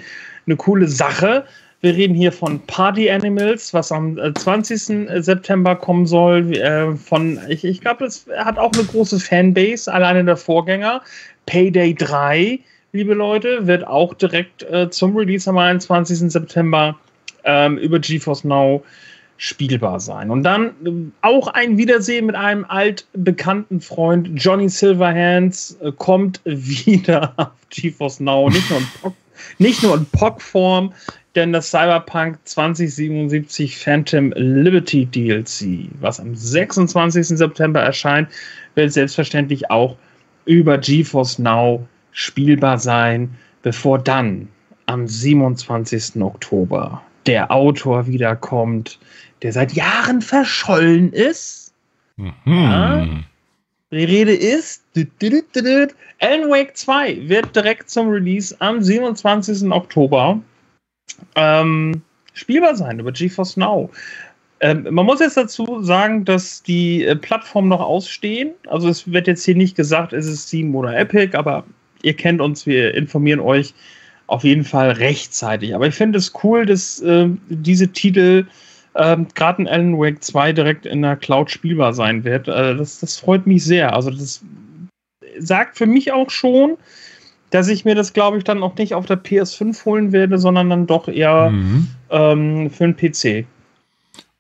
[0.46, 1.46] eine coole Sache.
[1.82, 5.10] Wir reden hier von Party Animals, was am 20.
[5.10, 6.56] Äh, September kommen soll.
[6.56, 11.02] Äh, von, ich, ich glaube, es hat auch eine große Fanbase, alleine der Vorgänger.
[11.48, 12.60] Payday 3,
[12.94, 16.32] liebe Leute, wird auch direkt äh, zum Release am 21.
[16.32, 16.96] September
[17.46, 18.84] ähm, über GeForce Now
[19.38, 20.30] spielbar sein.
[20.30, 27.34] Und dann äh, auch ein Wiedersehen mit einem altbekannten Freund, Johnny Silverhands, äh, kommt wieder
[27.38, 28.50] auf GeForce Now.
[28.50, 29.14] Nicht nur in, Pock,
[29.58, 30.94] nicht nur in POC-Form,
[31.36, 37.28] denn das Cyberpunk 2077 Phantom Liberty DLC, was am 26.
[37.28, 38.30] September erscheint,
[38.76, 39.96] wird selbstverständlich auch
[40.46, 43.30] über GeForce Now spielbar sein,
[43.62, 44.48] bevor dann
[44.88, 46.22] am 27.
[46.22, 49.00] Oktober der Autor wiederkommt,
[49.42, 51.74] der seit Jahren verschollen ist.
[52.18, 52.34] Mhm.
[52.46, 53.08] Ja,
[53.92, 59.72] die Rede ist, Alan Wake 2 wird direkt zum Release am 27.
[59.72, 60.42] Oktober
[61.36, 62.02] ähm,
[62.34, 63.90] spielbar sein über GeForce Now.
[64.60, 68.52] Ähm, man muss jetzt dazu sagen, dass die äh, Plattformen noch ausstehen.
[68.68, 71.64] Also es wird jetzt hier nicht gesagt, ist es Steam oder Epic, aber
[72.04, 73.74] ihr kennt uns, wir informieren euch
[74.28, 75.76] auf jeden Fall rechtzeitig.
[75.76, 78.46] Aber ich finde es cool, dass äh, diese Titel
[78.96, 82.48] ähm, gerade in Alan Wake 2 direkt in der Cloud spielbar sein wird.
[82.48, 83.94] Äh, das, das freut mich sehr.
[83.94, 84.42] Also das
[85.40, 86.78] sagt für mich auch schon,
[87.52, 90.70] dass ich mir das, glaube ich, dann auch nicht auf der PS5 holen werde, sondern
[90.70, 91.88] dann doch eher mhm.
[92.10, 93.46] ähm, für einen PC.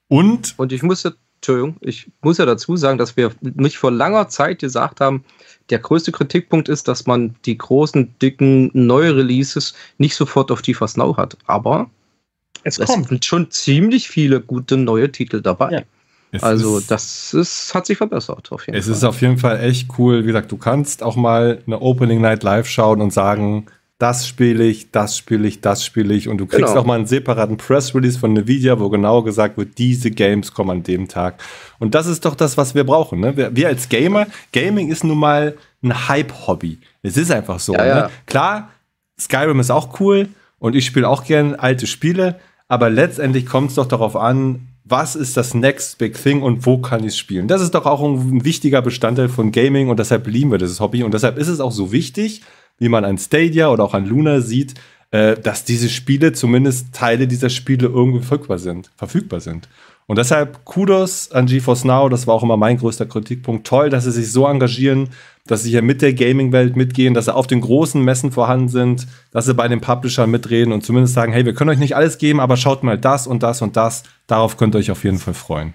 [0.07, 0.57] Und?
[0.57, 4.29] Und ich muss ja, Entschuldigung, ich muss ja dazu sagen, dass wir nicht vor langer
[4.29, 5.23] Zeit gesagt haben,
[5.69, 10.97] der größte Kritikpunkt ist, dass man die großen, dicken, neue Releases nicht sofort auf GeForce
[10.97, 11.37] Now hat.
[11.47, 11.89] Aber
[12.63, 15.71] es, es sind schon ziemlich viele gute neue Titel dabei.
[15.71, 15.81] Ja.
[16.31, 18.91] Es also das ist, hat sich verbessert auf jeden es Fall.
[18.91, 20.23] Es ist auf jeden Fall echt cool.
[20.23, 23.65] Wie gesagt, du kannst auch mal eine Opening Night live schauen und sagen,
[24.01, 26.27] das spiele ich, das spiele ich, das spiele ich.
[26.27, 26.79] Und du kriegst genau.
[26.79, 30.71] auch mal einen separaten Press Release von Nvidia, wo genau gesagt wird, diese Games kommen
[30.71, 31.35] an dem Tag.
[31.77, 33.19] Und das ist doch das, was wir brauchen.
[33.19, 33.37] Ne?
[33.37, 36.79] Wir, wir, als Gamer, Gaming ist nun mal ein Hype-Hobby.
[37.03, 37.73] Es ist einfach so.
[37.73, 37.89] Ja, ne?
[37.89, 38.09] ja.
[38.25, 38.69] Klar,
[39.19, 43.75] Skyrim ist auch cool und ich spiele auch gern alte Spiele, aber letztendlich kommt es
[43.75, 47.47] doch darauf an, was ist das Next Big Thing und wo kann ich es spielen.
[47.47, 51.03] Das ist doch auch ein wichtiger Bestandteil von Gaming und deshalb lieben wir dieses Hobby
[51.03, 52.41] und deshalb ist es auch so wichtig,
[52.77, 54.73] wie man an Stadia oder auch an Luna sieht,
[55.11, 58.91] äh, dass diese Spiele, zumindest Teile dieser Spiele irgendwie verfügbar sind.
[58.95, 59.69] Verfügbar sind.
[60.07, 63.67] Und deshalb Kudos an GeForce Now, das war auch immer mein größter Kritikpunkt.
[63.67, 65.09] Toll, dass sie sich so engagieren,
[65.47, 69.07] dass sie hier mit der Gaming-Welt mitgehen, dass sie auf den großen Messen vorhanden sind,
[69.31, 72.17] dass sie bei den Publishern mitreden und zumindest sagen, hey, wir können euch nicht alles
[72.17, 74.03] geben, aber schaut mal das und das und das.
[74.27, 75.73] Darauf könnt ihr euch auf jeden Fall freuen.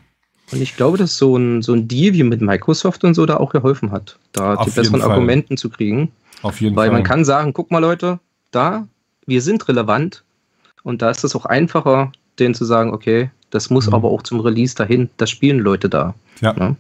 [0.53, 3.39] Und ich glaube, dass so ein, so ein Deal wie mit Microsoft und so da
[3.39, 5.11] auch geholfen hat, da auf die besseren Fall.
[5.11, 6.13] Argumenten zu kriegen.
[6.43, 6.95] Auf jeden Weil Fall.
[6.95, 8.21] man kann sagen, guck mal Leute,
[8.53, 8.87] da,
[9.27, 10.23] wir sind relevant
[10.85, 13.95] und da ist es auch einfacher, denen zu sagen, okay, das muss mhm.
[13.95, 16.15] aber auch zum Release dahin, das spielen Leute da.
[16.41, 16.53] Ja.
[16.53, 16.77] Ne?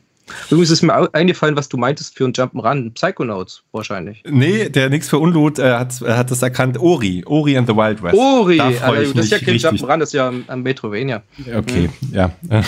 [0.51, 2.93] Übrigens ist mir eingefallen, was du meintest für ein Jump'n'Run.
[2.95, 4.23] Psychonauts wahrscheinlich.
[4.29, 6.79] Nee, der nix für Unlut äh, hat, hat das erkannt.
[6.79, 7.23] Ori.
[7.27, 8.17] Ori and the Wild West.
[8.17, 11.23] Ori, da also, das ist ja kein Jump'n'Run, das ist ja am Metrovania.
[11.39, 12.15] Okay, mhm.
[12.15, 12.31] ja.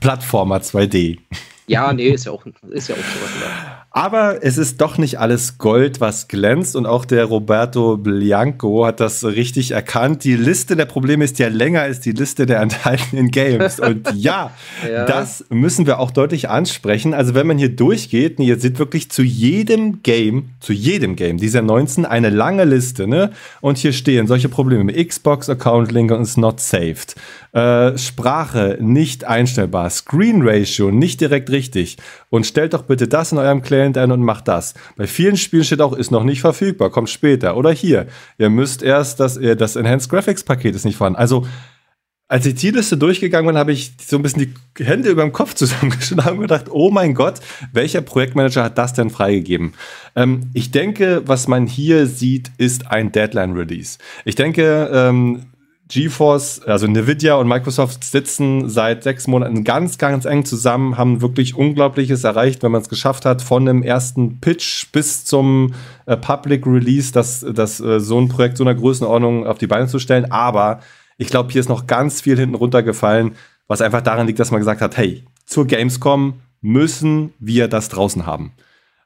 [0.00, 1.18] Plattformer 2D.
[1.66, 3.79] Ja, nee, ist ja auch, ist ja auch sowas.
[3.92, 6.76] Aber es ist doch nicht alles Gold, was glänzt.
[6.76, 10.22] Und auch der Roberto Bianco hat das richtig erkannt.
[10.22, 13.80] Die Liste der Probleme ist ja länger als die Liste der enthaltenen Games.
[13.80, 14.52] Und ja,
[14.88, 17.14] ja, das müssen wir auch deutlich ansprechen.
[17.14, 21.62] Also wenn man hier durchgeht, ihr seht wirklich zu jedem Game, zu jedem Game dieser
[21.62, 23.08] 19 eine lange Liste.
[23.08, 23.32] Ne?
[23.60, 24.92] Und hier stehen solche Probleme.
[25.04, 27.16] Xbox-Account-Link ist not saved.
[27.52, 29.90] Äh, Sprache nicht einstellbar.
[29.90, 31.96] Screen Ratio nicht direkt richtig.
[32.28, 34.74] Und stellt doch bitte das in eurem Client ein und macht das.
[34.96, 37.56] Bei vielen Spielen steht auch, ist noch nicht verfügbar, kommt später.
[37.56, 38.06] Oder hier,
[38.38, 41.18] ihr müsst erst, das, das Enhanced Graphics Paket ist nicht vorhanden.
[41.18, 41.46] Also,
[42.30, 45.32] als ich die Liste durchgegangen bin, habe ich so ein bisschen die Hände über dem
[45.32, 47.40] Kopf zusammengeschlagen und gedacht, oh mein Gott,
[47.72, 49.72] welcher Projektmanager hat das denn freigegeben?
[50.14, 53.98] Ähm, ich denke, was man hier sieht, ist ein Deadline-Release.
[54.24, 55.46] Ich denke, ähm,
[55.90, 61.56] GeForce, also Nvidia und Microsoft sitzen seit sechs Monaten ganz, ganz eng zusammen, haben wirklich
[61.56, 65.74] Unglaubliches erreicht, wenn man es geschafft hat, von dem ersten Pitch bis zum
[66.06, 69.88] äh, Public Release, das, das äh, so ein Projekt so einer Größenordnung auf die Beine
[69.88, 70.30] zu stellen.
[70.30, 70.80] Aber
[71.18, 73.32] ich glaube, hier ist noch ganz viel hinten runtergefallen,
[73.66, 78.26] was einfach daran liegt, dass man gesagt hat, hey, zur Gamescom müssen wir das draußen
[78.26, 78.52] haben.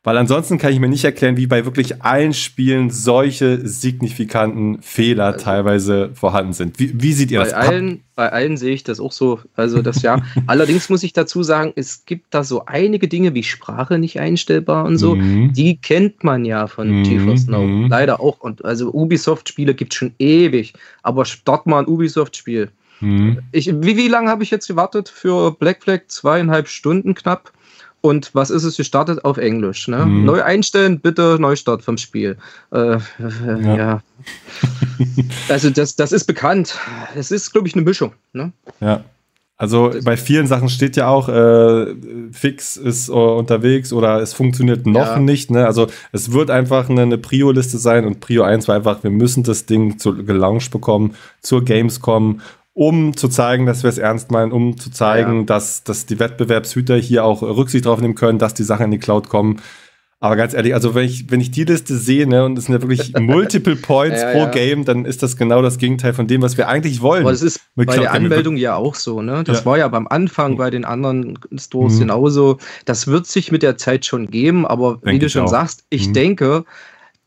[0.05, 5.25] Weil ansonsten kann ich mir nicht erklären, wie bei wirklich allen Spielen solche signifikanten Fehler
[5.25, 6.79] also, teilweise vorhanden sind.
[6.79, 7.55] Wie, wie seht ihr bei das?
[7.55, 9.41] Allen, bei allen sehe ich das auch so.
[9.57, 10.21] Also das ja.
[10.47, 14.85] Allerdings muss ich dazu sagen, es gibt da so einige Dinge wie Sprache nicht einstellbar
[14.85, 15.15] und so.
[15.15, 15.55] Mhm.
[15.55, 17.05] Die kennt man ja von mhm.
[17.05, 17.63] GeForce Now.
[17.63, 17.89] Mhm.
[17.89, 18.41] Leider auch.
[18.41, 20.75] Und also Ubisoft-Spiele gibt es schon ewig.
[21.03, 22.69] Aber start mal ein Ubisoft-Spiel.
[23.01, 23.39] Mhm.
[23.53, 26.03] wie, wie lange habe ich jetzt gewartet für Black Flag?
[26.09, 27.54] Zweieinhalb Stunden knapp.
[28.05, 29.89] Und was ist es gestartet auf Englisch?
[29.89, 30.05] Ne?
[30.05, 30.27] Mhm.
[30.27, 32.37] Neu einstellen, bitte Neustart vom Spiel.
[32.71, 32.99] Äh, äh,
[33.63, 33.77] ja.
[33.77, 34.03] ja.
[35.49, 36.79] also das, das ist bekannt.
[37.17, 38.13] Es ist, glaube ich, eine Mischung.
[38.35, 38.53] Ne?
[38.79, 39.05] Ja.
[39.57, 41.95] Also bei vielen Sachen steht ja auch, äh,
[42.31, 45.19] Fix ist uh, unterwegs oder es funktioniert noch ja.
[45.19, 45.51] nicht.
[45.51, 45.65] Ne?
[45.65, 49.45] Also es wird einfach eine, eine Prio-Liste sein und Prio 1 war einfach, wir müssen
[49.45, 52.43] das Ding zu, gelauncht bekommen zur Gamescom
[52.75, 55.45] um zu zeigen, dass wir es ernst meinen, um zu zeigen, ja.
[55.45, 58.99] dass, dass die Wettbewerbshüter hier auch Rücksicht drauf nehmen können, dass die Sachen in die
[58.99, 59.61] Cloud kommen.
[60.19, 62.75] Aber ganz ehrlich, also wenn ich, wenn ich die Liste sehe, ne, und es sind
[62.75, 64.51] ja wirklich multiple Points ja, pro ja.
[64.51, 67.23] Game, dann ist das genau das Gegenteil von dem, was wir eigentlich wollen.
[67.23, 69.45] Aber das ist bei Cloud der Anmeldung ja auch so, ne?
[69.45, 69.67] Das ja.
[69.67, 72.01] war ja beim Anfang bei den anderen Stores mhm.
[72.01, 72.59] genauso.
[72.87, 75.49] Das wird sich mit der Zeit schon geben, aber Denk wie du schon auch.
[75.49, 76.13] sagst, ich mhm.
[76.15, 76.65] denke,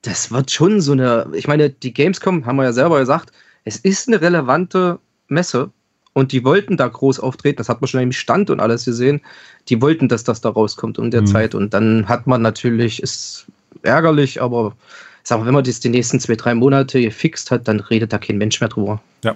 [0.01, 3.31] das wird schon so eine, ich meine, die Gamescom, haben wir ja selber gesagt,
[3.63, 5.71] es ist eine relevante Messe
[6.13, 7.57] und die wollten da groß auftreten.
[7.57, 9.21] Das hat man schon im Stand und alles gesehen.
[9.69, 11.27] Die wollten, dass das da rauskommt um der mhm.
[11.27, 11.53] Zeit.
[11.53, 13.45] Und dann hat man natürlich, ist
[13.83, 14.75] ärgerlich, aber
[15.21, 18.17] sag mal, wenn man das die nächsten zwei, drei Monate gefixt hat, dann redet da
[18.17, 19.01] kein Mensch mehr drüber.
[19.23, 19.35] Ja.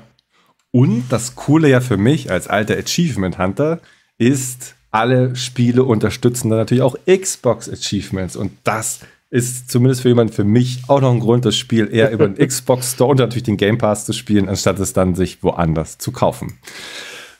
[0.71, 3.79] Und das Coole ja für mich als alter Achievement Hunter
[4.17, 8.35] ist, alle Spiele unterstützen dann natürlich auch Xbox Achievements.
[8.35, 9.01] Und das
[9.31, 12.47] ist zumindest für jemanden für mich auch noch ein Grund, das Spiel eher über den
[12.47, 16.11] Xbox Store und natürlich den Game Pass zu spielen, anstatt es dann sich woanders zu
[16.11, 16.59] kaufen.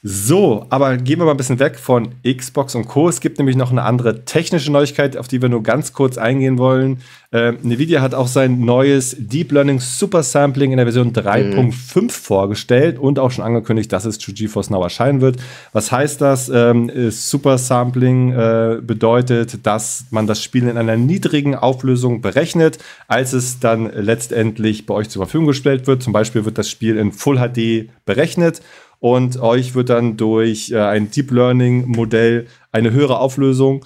[0.04, 3.08] So, aber gehen wir mal ein bisschen weg von Xbox und Co.
[3.08, 6.58] Es gibt nämlich noch eine andere technische Neuigkeit, auf die wir nur ganz kurz eingehen
[6.58, 7.02] wollen.
[7.30, 12.10] Äh, Nvidia hat auch sein neues Deep Learning Super Sampling in der Version 3.5 mhm.
[12.10, 15.38] vorgestellt und auch schon angekündigt, dass es zu GeForce Now erscheinen wird.
[15.72, 16.50] Was heißt das?
[16.50, 23.34] Ähm, Super Sampling äh, bedeutet, dass man das Spiel in einer niedrigen Auflösung berechnet, als
[23.34, 26.02] es dann letztendlich bei euch zur Verfügung gestellt wird.
[26.02, 28.64] Zum Beispiel wird das Spiel in Full HD berechnet
[29.02, 33.84] und euch wird dann durch äh, ein Deep Learning Modell eine höhere Auflösung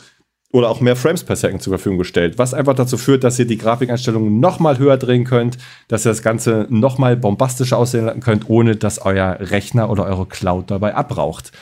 [0.51, 3.47] oder auch mehr Frames per Second zur Verfügung gestellt, was einfach dazu führt, dass ihr
[3.47, 5.57] die Grafikeinstellungen nochmal höher drehen könnt,
[5.87, 10.69] dass ihr das Ganze nochmal bombastischer aussehen könnt, ohne dass euer Rechner oder eure Cloud
[10.69, 11.53] dabei abraucht.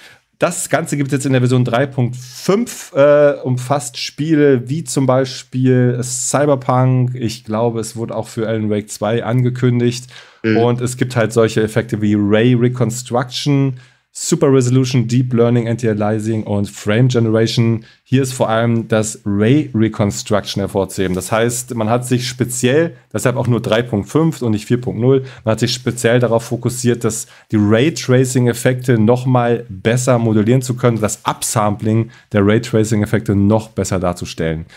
[0.44, 5.98] Das Ganze gibt es jetzt in der Version 3.5, äh, umfasst Spiele wie zum Beispiel
[6.04, 7.16] Cyberpunk.
[7.16, 10.08] Ich glaube, es wurde auch für Alan Wake 2 angekündigt.
[10.44, 10.58] Mhm.
[10.58, 13.80] Und es gibt halt solche Effekte wie Ray Reconstruction,
[14.16, 17.84] Super Resolution, Deep Learning, Anti-Aliasing und Frame Generation.
[18.04, 21.16] Hier ist vor allem das Ray Reconstruction hervorzuheben.
[21.16, 25.60] Das heißt, man hat sich speziell, deshalb auch nur 3.5 und nicht 4.0, man hat
[25.60, 32.46] sich speziell darauf fokussiert, dass die Raytracing-Effekte nochmal besser modellieren zu können, das Upsampling der
[32.46, 34.68] Raytracing-Effekte noch besser darzustellen.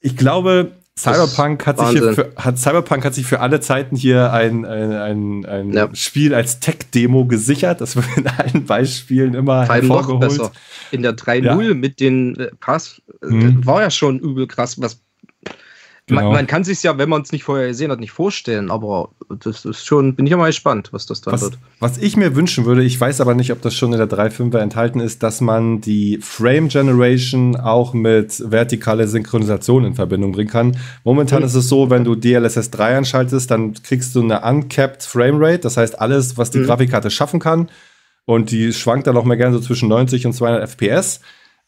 [0.00, 4.64] Ich glaube, Cyberpunk hat, sich für, hat, Cyberpunk hat sich für alle Zeiten hier ein,
[4.64, 5.88] ein, ein, ein ja.
[5.94, 7.80] Spiel als Tech-Demo gesichert.
[7.80, 10.22] Das wird in allen Beispielen immer allem hervorgeholt.
[10.22, 10.52] Noch besser.
[10.90, 11.74] In der 3.0 ja.
[11.74, 13.64] mit den äh, Pass mhm.
[13.64, 15.00] war ja schon übel krass, was
[16.08, 16.22] Genau.
[16.22, 19.10] Man, man, kann sich ja, wenn man es nicht vorher gesehen hat, nicht vorstellen, aber
[19.28, 21.58] das ist schon, bin ich ja mal gespannt, was das dann was, wird.
[21.80, 24.58] Was ich mir wünschen würde, ich weiß aber nicht, ob das schon in der 3.5er
[24.58, 30.76] enthalten ist, dass man die Frame Generation auch mit vertikale Synchronisation in Verbindung bringen kann.
[31.04, 31.46] Momentan mhm.
[31.46, 35.76] ist es so, wenn du DLSS 3 anschaltest, dann kriegst du eine uncapped Framerate, das
[35.76, 36.64] heißt alles, was die mhm.
[36.64, 37.68] Grafikkarte schaffen kann.
[38.24, 41.20] Und die schwankt dann auch mal gerne so zwischen 90 und 200 FPS.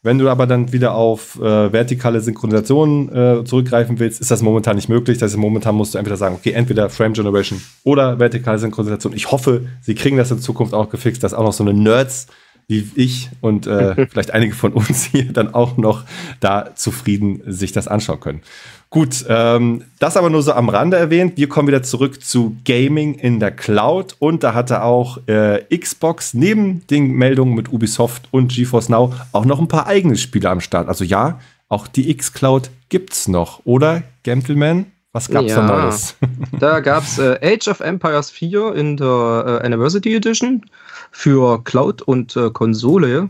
[0.03, 4.75] Wenn du aber dann wieder auf äh, vertikale Synchronisation äh, zurückgreifen willst, ist das momentan
[4.75, 5.19] nicht möglich.
[5.19, 9.13] Das heißt, momentan musst du entweder sagen, okay, entweder Frame Generation oder vertikale Synchronisation.
[9.13, 12.27] Ich hoffe, sie kriegen das in Zukunft auch gefixt, dass auch noch so eine Nerds
[12.71, 16.03] wie ich und äh, vielleicht einige von uns hier dann auch noch
[16.39, 18.41] da zufrieden sich das anschauen können.
[18.89, 21.37] Gut, ähm, das aber nur so am Rande erwähnt.
[21.37, 26.33] Wir kommen wieder zurück zu Gaming in der Cloud und da hatte auch äh, Xbox
[26.33, 30.59] neben den Meldungen mit Ubisoft und GeForce Now auch noch ein paar eigene Spiele am
[30.59, 30.89] Start.
[30.89, 34.87] Also ja, auch die X-Cloud gibt's noch, oder, Gentleman?
[35.13, 36.15] Was gab's ja, da Neues?
[36.59, 40.65] da gab's äh, Age of Empires 4 in der äh, Anniversary Edition
[41.11, 43.29] für Cloud und äh, Konsole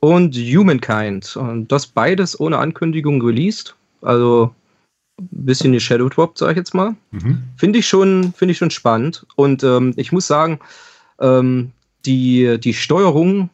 [0.00, 1.36] und Humankind.
[1.36, 3.74] Und das beides ohne Ankündigung released.
[4.02, 4.54] Also
[5.20, 6.94] ein bisschen die Shadow Drop, sag ich jetzt mal.
[7.10, 7.42] Mhm.
[7.56, 9.26] Finde ich, schon, find ich schon spannend.
[9.36, 10.60] Und ähm, ich muss sagen,
[11.20, 11.72] ähm,
[12.04, 13.48] die, die Steuerung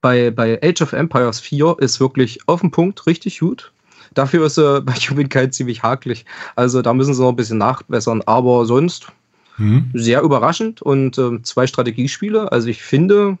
[0.00, 3.72] bei, bei Age of Empires 4 ist wirklich auf den Punkt richtig gut.
[4.14, 6.24] Dafür ist er bei Humankind ziemlich hakelig.
[6.56, 8.22] Also da müssen sie noch ein bisschen nachbessern.
[8.22, 9.12] Aber sonst
[9.60, 9.90] mhm.
[9.94, 12.50] sehr überraschend und äh, zwei Strategiespiele.
[12.50, 13.38] Also ich finde,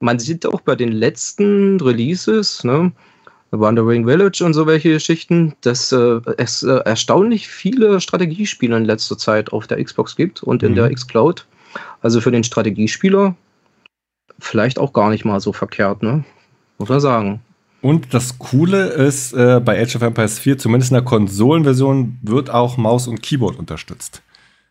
[0.00, 2.92] man sieht auch bei den letzten Releases, ne,
[3.52, 9.18] Wandering Village und so welche Geschichten, dass äh, es äh, erstaunlich viele Strategiespiele in letzter
[9.18, 10.76] Zeit auf der Xbox gibt und in mhm.
[10.76, 11.46] der Xcloud.
[12.02, 13.34] Also für den Strategiespieler
[14.38, 16.24] vielleicht auch gar nicht mal so verkehrt, ne?
[16.78, 17.40] Muss man sagen.
[17.82, 22.50] Und das Coole ist, äh, bei Age of Empires 4, zumindest in der Konsolenversion, wird
[22.50, 24.22] auch Maus und Keyboard unterstützt.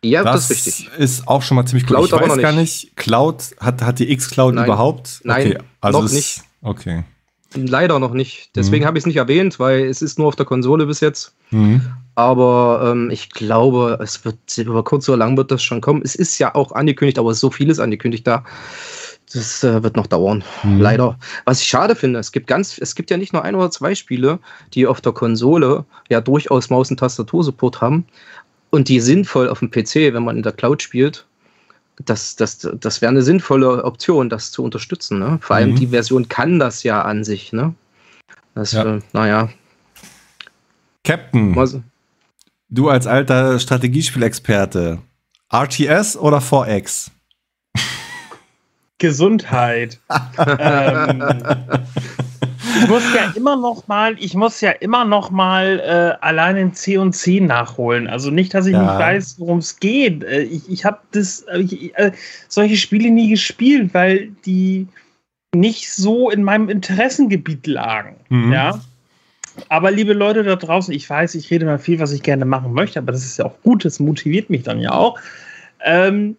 [0.02, 0.90] Ja, das, das ist richtig.
[0.98, 2.06] Ist auch schon mal ziemlich cool.
[2.06, 2.96] Cloud ich weiß gar nicht.
[2.96, 5.20] Cloud, hat, hat die X-Cloud überhaupt?
[5.24, 6.42] Nein, okay, also noch ist, nicht.
[6.62, 7.04] Okay.
[7.54, 8.50] Leider noch nicht.
[8.54, 8.86] Deswegen mhm.
[8.86, 11.34] habe ich es nicht erwähnt, weil es ist nur auf der Konsole bis jetzt.
[11.50, 11.82] Mhm.
[12.14, 16.02] Aber ähm, ich glaube, es wird über kurz oder lang wird das schon kommen.
[16.04, 18.44] Es ist ja auch angekündigt, aber so vieles angekündigt da.
[19.32, 20.44] Das äh, wird noch dauern.
[20.62, 20.80] Mhm.
[20.80, 21.18] Leider.
[21.44, 23.94] Was ich schade finde, es gibt ganz, es gibt ja nicht nur ein oder zwei
[23.94, 24.38] Spiele,
[24.74, 28.06] die auf der Konsole ja durchaus Maus- und Tastatursupport haben
[28.70, 31.26] und die sinnvoll auf dem PC, wenn man in der Cloud spielt,
[32.04, 35.18] das, das, das wäre eine sinnvolle Option, das zu unterstützen.
[35.18, 35.38] Ne?
[35.42, 35.76] Vor allem mhm.
[35.76, 37.52] die Version kann das ja an sich.
[37.52, 37.74] Ne?
[38.54, 38.96] Das, ja.
[38.96, 39.50] Äh, naja.
[41.04, 41.78] Captain, Was?
[42.68, 44.98] du als alter Strategiespielexperte,
[45.52, 47.10] RTS oder 4X?
[49.00, 49.98] Gesundheit.
[50.38, 51.24] ähm,
[52.80, 56.74] ich muss ja immer noch mal, ich muss ja immer noch mal äh, allein in
[56.74, 58.06] C und C nachholen.
[58.06, 58.82] Also nicht, dass ich ja.
[58.82, 60.22] nicht weiß, worum es geht.
[60.22, 62.12] Äh, ich ich habe das äh, ich, äh,
[62.48, 64.86] solche Spiele nie gespielt, weil die
[65.52, 68.16] nicht so in meinem Interessengebiet lagen.
[68.28, 68.52] Mhm.
[68.52, 68.80] Ja.
[69.68, 72.72] Aber liebe Leute da draußen, ich weiß, ich rede mal viel, was ich gerne machen
[72.72, 75.18] möchte, aber das ist ja auch gut, das motiviert mich dann ja auch.
[75.84, 76.36] Ähm,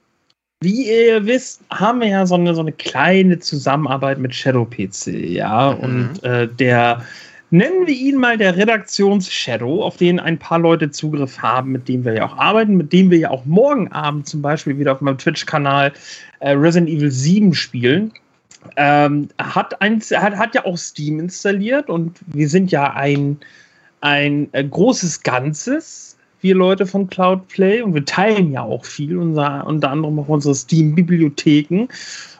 [0.62, 5.08] wie ihr wisst, haben wir ja so eine, so eine kleine Zusammenarbeit mit Shadow PC,
[5.08, 5.74] ja.
[5.74, 5.84] Mhm.
[5.84, 7.04] Und äh, der,
[7.50, 12.06] nennen wir ihn mal der Redaktions-Shadow, auf den ein paar Leute Zugriff haben, mit dem
[12.06, 15.02] wir ja auch arbeiten, mit dem wir ja auch morgen Abend zum Beispiel wieder auf
[15.02, 15.94] meinem Twitch-Kanal
[16.42, 18.14] äh, Resident Evil 7 spielen.
[18.78, 23.38] Ähm, hat, ein, hat, hat ja auch Steam installiert und wir sind ja ein,
[24.02, 26.11] ein äh, großes Ganzes
[26.42, 30.56] wir Leute von Cloudplay und wir teilen ja auch viel, unser, unter anderem auch unsere
[30.56, 31.88] Steam-Bibliotheken.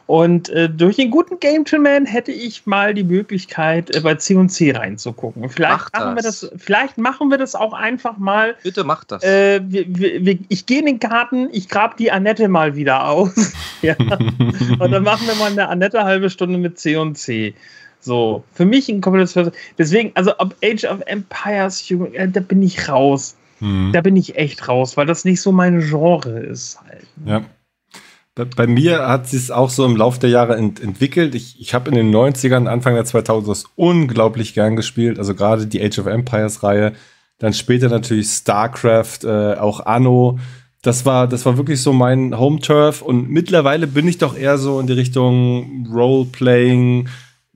[0.06, 5.48] Und äh, durch den guten Gentleman hätte ich mal die Möglichkeit, äh, bei C&C reinzugucken.
[5.48, 8.56] Vielleicht mach machen, wir das, vielleicht machen wir das auch einfach mal.
[8.62, 9.22] Bitte mach das.
[9.22, 13.52] Äh, wir, wir, ich gehe in den Garten, ich grab die Annette mal wieder aus.
[13.82, 13.96] ja.
[13.98, 17.54] Und dann machen wir mal eine Annette halbe Stunde mit C&C.
[18.00, 19.38] So, für mich ein komplettes
[19.78, 23.36] Deswegen, also ob Age of Empires, äh, da bin ich raus.
[23.62, 23.92] Mhm.
[23.92, 27.06] Da bin ich echt raus, weil das nicht so mein Genre ist halt.
[27.24, 27.44] Ja.
[28.34, 31.36] Bei, bei mir hat sich es auch so im Laufe der Jahre ent entwickelt.
[31.36, 35.18] Ich, ich habe in den 90ern, Anfang der 2000er unglaublich gern gespielt.
[35.18, 36.94] Also gerade die Age of Empires Reihe.
[37.38, 40.40] Dann später natürlich StarCraft, äh, auch Anno.
[40.82, 43.00] Das war, das war wirklich so mein Home Turf.
[43.00, 47.08] Und mittlerweile bin ich doch eher so in die Richtung Roleplaying,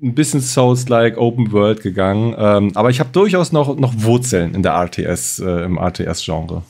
[0.03, 2.35] ein bisschen Souls-like Open World gegangen.
[2.37, 6.63] Ähm, aber ich habe durchaus noch, noch Wurzeln in der RTS, äh, im RTS-Genre.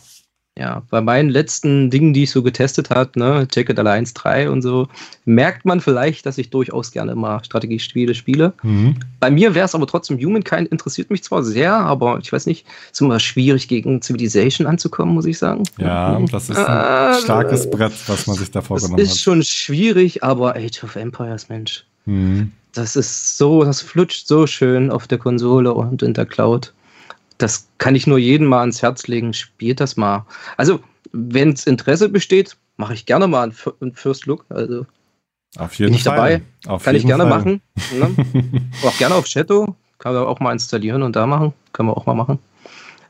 [0.58, 4.62] Ja, bei meinen letzten Dingen, die ich so getestet habe, ne, Jacket Alliance 3 und
[4.62, 4.88] so,
[5.26, 8.54] merkt man vielleicht, dass ich durchaus gerne mal Strategiespiele spiele.
[8.62, 8.96] Mhm.
[9.20, 12.64] Bei mir wäre es aber trotzdem Humankind interessiert mich zwar sehr, aber ich weiß nicht,
[12.86, 15.64] es ist immer schwierig gegen Civilization anzukommen, muss ich sagen.
[15.76, 19.00] Ja, das ist ein äh, starkes Brett, was man sich da vorgenommen hat.
[19.04, 21.84] Das ist schon schwierig, aber Age of Empires, Mensch.
[22.06, 22.52] Mhm.
[22.76, 26.72] Das ist so, das flutscht so schön auf der Konsole und in der Cloud
[27.38, 29.32] das kann ich nur jedem mal ans Herz legen.
[29.32, 30.26] Spielt das mal.
[30.56, 30.80] Also,
[31.12, 34.44] wenn es Interesse besteht, mache ich gerne mal einen First Look.
[34.48, 34.86] Also,
[35.58, 36.16] auf jeden bin ich Fall.
[36.16, 36.42] dabei.
[36.66, 37.38] Auf kann ich gerne Fall.
[37.38, 37.62] machen.
[37.92, 38.70] Ne?
[38.84, 39.74] auch gerne auf Shadow.
[39.98, 41.52] Kann man auch mal installieren und da machen.
[41.72, 42.38] Können wir auch mal machen.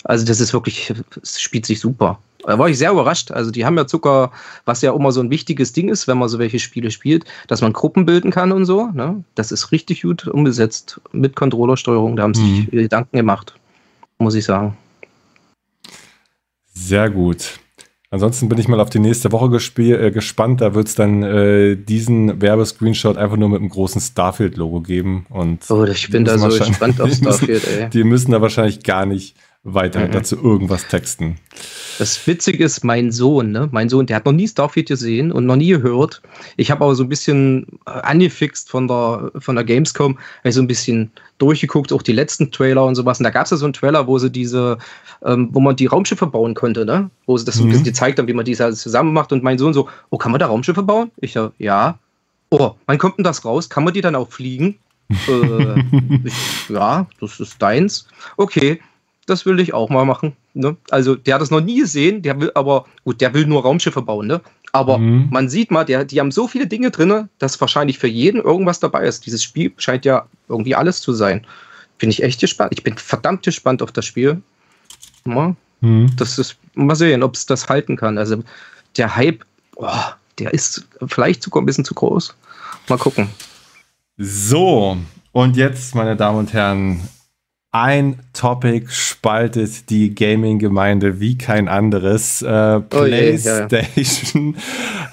[0.04, 0.92] Also, das ist wirklich,
[1.22, 2.18] es spielt sich super.
[2.46, 3.30] Da war ich sehr überrascht.
[3.30, 4.32] Also, die haben ja Zucker,
[4.64, 7.60] was ja immer so ein wichtiges Ding ist, wenn man so welche Spiele spielt, dass
[7.60, 8.86] man Gruppen bilden kann und so.
[8.94, 9.24] Ne?
[9.34, 12.16] Das ist richtig gut umgesetzt mit Controllersteuerung.
[12.16, 12.56] Da haben sie mhm.
[12.56, 13.54] sich Gedanken gemacht
[14.18, 14.76] muss ich sagen.
[16.72, 17.60] Sehr gut.
[18.10, 20.60] Ansonsten bin ich mal auf die nächste Woche äh, gespannt.
[20.60, 25.26] Da wird es dann äh, diesen Werbescreenshot einfach nur mit einem großen Starfield-Logo geben.
[25.28, 27.90] Und oh, ich bin da so gespannt auf Starfield, ey.
[27.90, 29.36] Die müssen da wahrscheinlich gar nicht
[29.66, 30.12] weiter mhm.
[30.12, 31.36] dazu irgendwas texten.
[31.98, 33.68] Das Witzige ist, mein Sohn, ne?
[33.72, 36.22] mein Sohn, der hat noch nie Starfield gesehen und noch nie gehört.
[36.56, 40.54] Ich habe aber so ein bisschen äh, angefixt von der, von der Gamescom, habe ich
[40.54, 43.18] so ein bisschen durchgeguckt, auch die letzten Trailer und sowas.
[43.18, 44.78] Und da gab es ja so einen Trailer, wo sie diese,
[45.24, 47.10] ähm, wo man die Raumschiffe bauen konnte, ne?
[47.26, 47.74] Wo sie das mhm.
[47.74, 49.32] so gezeigt haben, wie man die zusammen macht.
[49.32, 51.10] Und mein Sohn so, oh, kann man da Raumschiffe bauen?
[51.16, 51.98] Ich so, ja.
[52.50, 53.68] Oh, wann kommt denn das raus?
[53.68, 54.78] Kann man die dann auch fliegen?
[55.10, 55.80] äh,
[56.24, 58.06] ich, ja, das ist deins.
[58.36, 58.80] Okay,
[59.26, 60.34] das will ich auch mal machen.
[60.54, 60.76] Ne?
[60.90, 64.02] Also der hat das noch nie gesehen, der will aber, gut, der will nur Raumschiffe
[64.02, 64.40] bauen, ne?
[64.72, 65.28] Aber mhm.
[65.30, 68.78] man sieht mal, der, die haben so viele Dinge drin, dass wahrscheinlich für jeden irgendwas
[68.78, 69.24] dabei ist.
[69.26, 71.46] Dieses Spiel scheint ja irgendwie alles zu sein.
[71.98, 72.72] Bin ich echt gespannt.
[72.74, 74.42] Ich bin verdammt gespannt auf das Spiel.
[75.24, 76.10] Ja, mhm.
[76.16, 78.18] Das ist, mal sehen, ob es das halten kann.
[78.18, 78.42] Also
[78.96, 79.44] der Hype,
[79.76, 79.88] oh,
[80.38, 82.34] der ist vielleicht sogar ein bisschen zu groß.
[82.88, 83.28] Mal gucken.
[84.18, 84.98] So,
[85.32, 87.00] und jetzt, meine Damen und Herren,
[87.76, 92.40] ein Topic spaltet die Gaming-Gemeinde wie kein anderes.
[92.40, 94.62] Äh, PlayStation oh ja,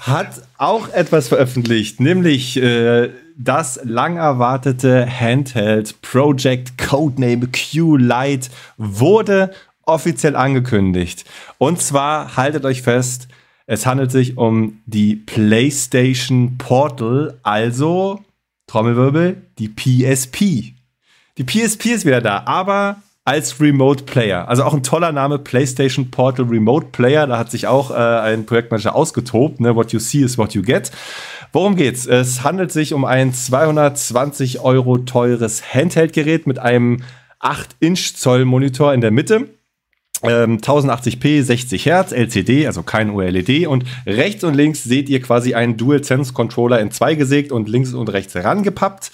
[0.00, 8.48] hat auch etwas veröffentlicht, nämlich äh, das lang erwartete Handheld Project Codename Q Lite
[8.78, 9.50] wurde
[9.84, 11.26] offiziell angekündigt.
[11.58, 13.28] Und zwar haltet euch fest,
[13.66, 18.20] es handelt sich um die PlayStation Portal, also
[18.68, 20.74] Trommelwirbel, die PSP.
[21.36, 24.46] Die PSP ist wieder da, aber als Remote Player.
[24.48, 27.26] Also auch ein toller Name, PlayStation Portal Remote Player.
[27.26, 29.60] Da hat sich auch äh, ein Projektmanager ausgetobt.
[29.60, 29.74] Ne?
[29.74, 30.92] What you see is what you get.
[31.52, 32.06] Worum geht's?
[32.06, 37.02] Es handelt sich um ein 220 Euro teures Handheld-Gerät mit einem
[37.40, 39.48] 8-Inch-Zoll-Monitor in der Mitte.
[40.22, 43.66] 1080p, ähm, 60 Hertz, LCD, also kein OLED.
[43.66, 48.08] Und rechts und links seht ihr quasi einen DualSense-Controller in zwei gesägt und links und
[48.10, 49.10] rechts herangepappt.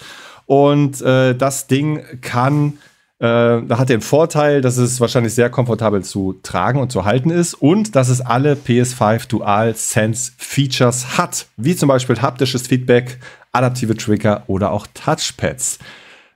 [0.51, 2.73] Und äh, das Ding kann,
[3.19, 7.53] äh, hat den Vorteil, dass es wahrscheinlich sehr komfortabel zu tragen und zu halten ist
[7.53, 13.17] und dass es alle PS5 Dual Sense Features hat, wie zum Beispiel haptisches Feedback,
[13.53, 15.79] adaptive Trigger oder auch Touchpads.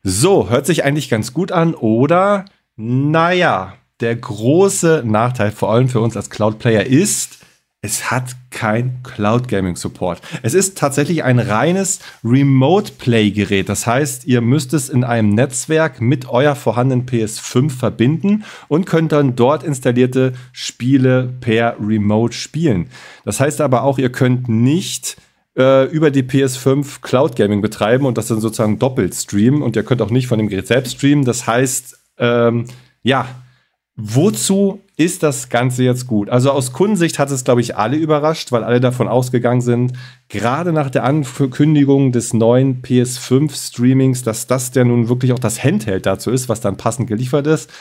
[0.01, 2.45] So, hört sich eigentlich ganz gut an, oder?
[2.77, 7.39] Naja, der große Nachteil, vor allem für uns als Cloud-Player, ist,
[7.85, 10.19] es hat kein Cloud Gaming Support.
[10.41, 13.69] Es ist tatsächlich ein reines Remote Play Gerät.
[13.69, 19.11] Das heißt, ihr müsst es in einem Netzwerk mit euer vorhandenen PS5 verbinden und könnt
[19.11, 22.87] dann dort installierte Spiele per Remote spielen.
[23.23, 25.17] Das heißt aber auch, ihr könnt nicht
[25.55, 29.83] äh, über die PS5 Cloud Gaming betreiben und das dann sozusagen doppelt streamen und ihr
[29.83, 31.23] könnt auch nicht von dem Gerät selbst streamen.
[31.23, 32.65] Das heißt, ähm,
[33.03, 33.27] ja,
[33.97, 36.29] Wozu ist das Ganze jetzt gut?
[36.29, 39.93] Also aus Kundensicht hat es, glaube ich, alle überrascht, weil alle davon ausgegangen sind,
[40.27, 46.05] gerade nach der Ankündigung des neuen PS5-Streamings, dass das der nun wirklich auch das Handheld
[46.05, 47.71] dazu ist, was dann passend geliefert ist.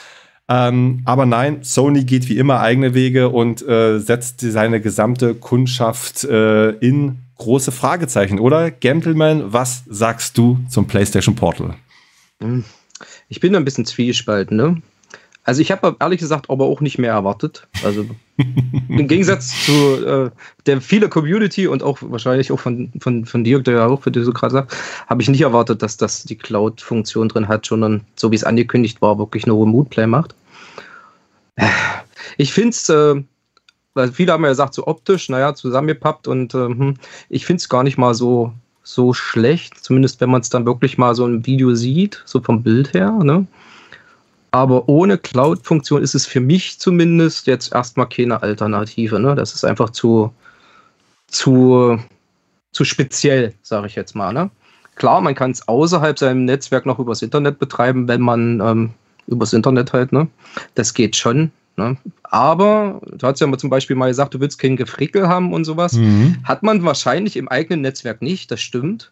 [0.47, 6.23] Ähm, aber nein, Sony geht wie immer eigene Wege und äh, setzt seine gesamte Kundschaft
[6.23, 8.71] äh, in große Fragezeichen, oder?
[8.71, 11.75] Gentleman, was sagst du zum PlayStation Portal?
[13.27, 14.81] Ich bin ein bisschen zwiespalten, ne?
[15.45, 17.67] Also ich habe ehrlich gesagt aber auch nicht mehr erwartet.
[17.83, 19.71] Also im Gegensatz zu
[20.05, 20.31] äh,
[20.65, 24.11] der viele Community und auch wahrscheinlich auch von, von, von Dirk, der ja auch für
[24.11, 24.75] diese gerade sagt,
[25.05, 29.03] habe ich nicht erwartet, dass das die Cloud-Funktion drin hat, sondern so wie es angekündigt
[29.03, 30.33] war, wirklich nur Remote Play macht.
[32.37, 33.23] Ich finde es, äh,
[33.93, 36.95] weil viele haben ja gesagt, so optisch, naja, zusammengepappt und äh, hm,
[37.29, 40.97] ich finde es gar nicht mal so, so schlecht, zumindest wenn man es dann wirklich
[40.97, 43.11] mal so im Video sieht, so vom Bild her.
[43.11, 43.45] Ne?
[44.55, 49.19] Aber ohne Cloud-Funktion ist es für mich zumindest jetzt erstmal keine Alternative.
[49.19, 49.35] Ne?
[49.35, 50.31] Das ist einfach zu,
[51.27, 51.99] zu,
[52.71, 54.31] zu speziell, sage ich jetzt mal.
[54.31, 54.49] Ne?
[54.95, 58.91] Klar, man kann es außerhalb seinem Netzwerk noch übers Internet betreiben, wenn man ähm,
[59.27, 60.29] übers Internet halt, ne?
[60.75, 61.51] Das geht schon.
[61.75, 61.97] Ne?
[62.23, 65.65] Aber du hast ja mal zum Beispiel mal gesagt, du willst kein Gefrickel haben und
[65.65, 65.91] sowas.
[65.91, 66.37] Mhm.
[66.45, 69.11] Hat man wahrscheinlich im eigenen Netzwerk nicht, das stimmt.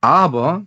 [0.00, 0.64] Aber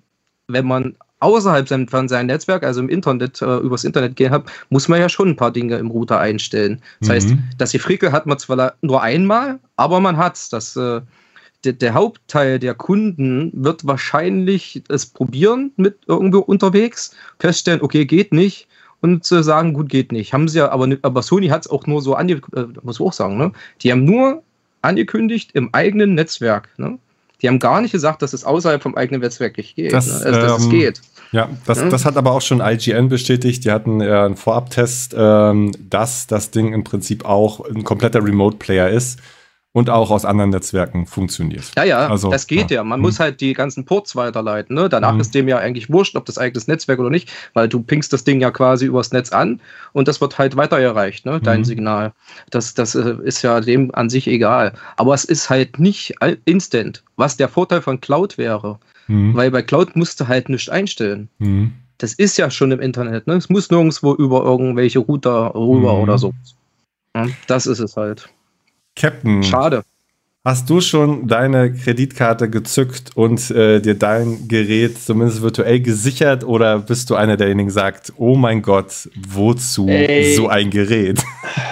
[0.47, 1.88] wenn man außerhalb seinem
[2.28, 5.51] Netzwerk, also im Internet, äh, übers Internet gehen hat, muss man ja schon ein paar
[5.51, 6.82] Dinge im Router einstellen.
[6.99, 7.13] Das mhm.
[7.13, 10.49] heißt, das Gefrickel hat man zwar nur einmal, aber man hat es.
[10.49, 11.01] Das, äh,
[11.63, 18.34] der, der, Hauptteil der Kunden wird wahrscheinlich es probieren mit irgendwo unterwegs, feststellen, okay, geht
[18.34, 18.67] nicht
[18.99, 20.34] und zu sagen, gut, geht nicht.
[20.34, 23.05] Haben sie ja, aber, aber Sony hat es auch nur so angekündigt, äh, muss ich
[23.05, 23.51] auch sagen, ne?
[23.82, 24.43] Die haben nur
[24.82, 26.99] angekündigt im eigenen Netzwerk, ne?
[27.41, 29.91] Die haben gar nicht gesagt, dass es außerhalb vom eigenen Netzwerk nicht geht.
[29.91, 30.26] Das, ne?
[30.26, 31.01] also, dass ähm, es geht.
[31.34, 31.90] Ja, das, ja.
[31.90, 33.66] das hat aber auch schon IGN bestätigt.
[33.66, 38.90] Die hatten äh, einen Vorabtest, ähm, dass das Ding im Prinzip auch ein kompletter Remote-Player
[38.90, 39.20] ist
[39.74, 41.72] und auch aus anderen Netzwerken funktioniert.
[41.76, 42.78] Ja, ja, also, das geht ja.
[42.78, 42.84] ja.
[42.84, 43.02] Man hm.
[43.02, 44.76] muss halt die ganzen Ports weiterleiten.
[44.76, 44.88] Ne?
[44.88, 45.20] Danach hm.
[45.20, 48.24] ist dem ja eigentlich wurscht, ob das eigenes Netzwerk oder nicht, weil du pingst das
[48.24, 49.60] Ding ja quasi übers Netz an
[49.92, 51.42] und das wird halt weitergereicht, ne?
[51.42, 51.66] dein hm.
[51.66, 52.14] Signal.
[52.52, 54.74] Das, das äh, ist ja dem an sich egal.
[54.98, 56.14] Aber es ist halt nicht
[56.46, 58.78] instant, was der Vorteil von Cloud wäre.
[59.14, 59.36] Mhm.
[59.36, 61.30] Weil bei Cloud musst du halt nichts einstellen.
[61.38, 61.74] Mhm.
[61.99, 63.28] Das ist ja schon im Internet.
[63.28, 63.36] Ne?
[63.36, 66.01] Es muss nirgendwo über irgendwelche Router rüber mhm.
[66.01, 66.34] oder so.
[67.16, 68.28] Ja, das ist es halt.
[68.95, 69.43] Captain.
[69.43, 69.84] Schade.
[70.46, 76.80] Hast du schon deine Kreditkarte gezückt und äh, dir dein Gerät zumindest virtuell gesichert oder
[76.80, 81.24] bist du einer derjenigen, der sagt, oh mein Gott, wozu Ey, so ein Gerät?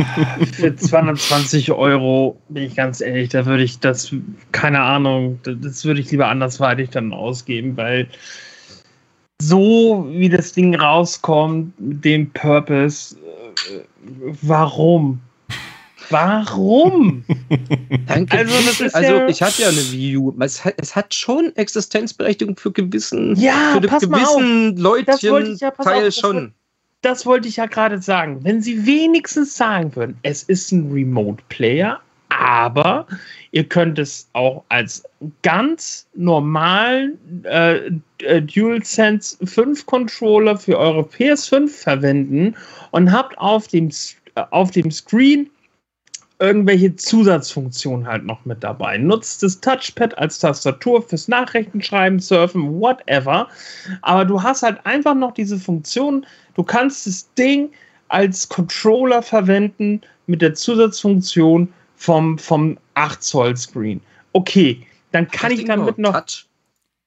[0.53, 4.15] Für 220 Euro, bin ich ganz ehrlich, da würde ich das,
[4.53, 8.07] keine Ahnung, das würde ich lieber andersweitig dann ausgeben, weil
[9.41, 13.81] so wie das Ding rauskommt, mit dem Purpose, äh,
[14.41, 15.19] warum?
[16.11, 17.23] Warum?
[18.07, 18.37] Danke.
[18.37, 20.35] Also, also ja ich hatte ja eine Wii U.
[20.39, 26.13] Es hat, es hat schon Existenzberechtigung für gewissen, ja, für gewissen Leutchen ja, Teil auf,
[26.13, 26.53] schon.
[27.01, 28.43] Das, das wollte ich ja gerade sagen.
[28.43, 31.99] Wenn sie wenigstens sagen würden, es ist ein Remote-Player,
[32.29, 33.07] aber
[33.51, 35.03] ihr könnt es auch als
[35.41, 42.55] ganz normalen äh, äh DualSense 5 Controller für eure PS5 verwenden
[42.91, 43.89] und habt auf dem,
[44.35, 45.49] äh, auf dem Screen
[46.41, 48.97] irgendwelche Zusatzfunktionen halt noch mit dabei.
[48.97, 53.47] Nutzt das Touchpad als Tastatur fürs Nachrichtenschreiben, Surfen, whatever.
[54.01, 56.25] Aber du hast halt einfach noch diese Funktion.
[56.55, 57.69] Du kannst das Ding
[58.07, 64.01] als Controller verwenden mit der Zusatzfunktion vom, vom 8 Zoll Screen.
[64.33, 66.13] Okay, dann kann das ich damit noch.
[66.13, 66.47] Touch.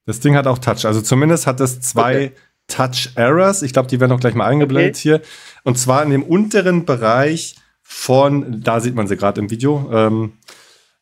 [0.05, 0.85] Das Ding hat auch Touch.
[0.85, 2.31] Also zumindest hat es zwei okay.
[2.67, 3.63] Touch Errors.
[3.63, 5.01] Ich glaube, die werden auch gleich mal eingeblendet okay.
[5.01, 5.21] hier.
[5.63, 7.55] Und zwar in dem unteren Bereich
[7.87, 10.33] von, da sieht man sie gerade im Video, ähm,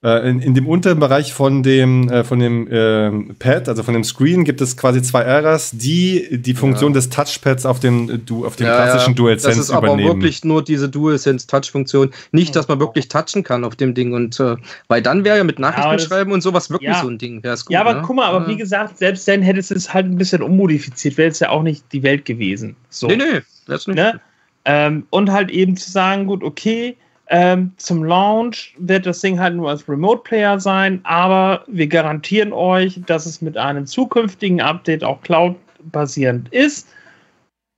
[0.03, 3.93] äh, in, in, dem unteren Bereich von dem, äh, von dem äh, Pad, also von
[3.93, 6.95] dem Screen, gibt es quasi zwei Errors, die die Funktion ja.
[6.95, 9.15] des Touchpads auf dem, du, auf dem ja, klassischen ja.
[9.15, 9.97] DualSense übernehmen.
[9.97, 12.11] Das ist aber wirklich nur diese DualSense-Touch-Funktion.
[12.33, 14.11] Nicht, dass man wirklich touchen kann auf dem Ding.
[14.11, 14.57] Und äh,
[14.89, 17.41] weil dann wäre ja mit Nachrichten schreiben und sowas wirklich so ein Ding.
[17.41, 18.01] Gut, ja, aber ne?
[18.05, 21.29] guck mal, aber wie gesagt, selbst dann hättest du es halt ein bisschen ummodifiziert, wäre
[21.29, 22.75] es ja auch nicht die Welt gewesen.
[22.89, 23.07] So.
[23.07, 23.95] Nee, nee, das nicht.
[23.95, 24.19] Ne?
[24.65, 26.95] Ähm, und halt eben zu sagen, gut, okay,
[27.27, 33.01] ähm, zum Launch wird das Ding halt nur als Remote-Player sein, aber wir garantieren euch,
[33.05, 36.87] dass es mit einem zukünftigen Update auch Cloud-basierend ist.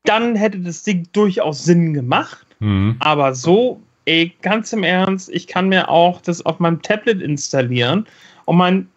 [0.04, 2.46] Dann hätte das Ding durchaus Sinn gemacht.
[2.60, 2.96] Mhm.
[3.00, 8.06] Aber so, ey, ganz im Ernst, ich kann mir auch das auf meinem Tablet installieren
[8.46, 8.88] und mein,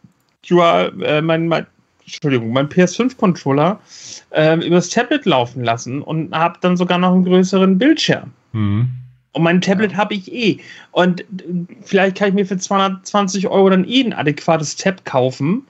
[0.50, 1.66] äh, mein, mein
[2.14, 3.80] Entschuldigung, mein PS5-Controller
[4.30, 8.32] äh, übers Tablet laufen lassen und habe dann sogar noch einen größeren Bildschirm.
[8.52, 8.88] Mhm.
[9.32, 10.58] Und mein Tablet habe ich eh.
[10.92, 11.24] Und
[11.82, 15.66] vielleicht kann ich mir für 220 Euro dann eh ein adäquates Tab kaufen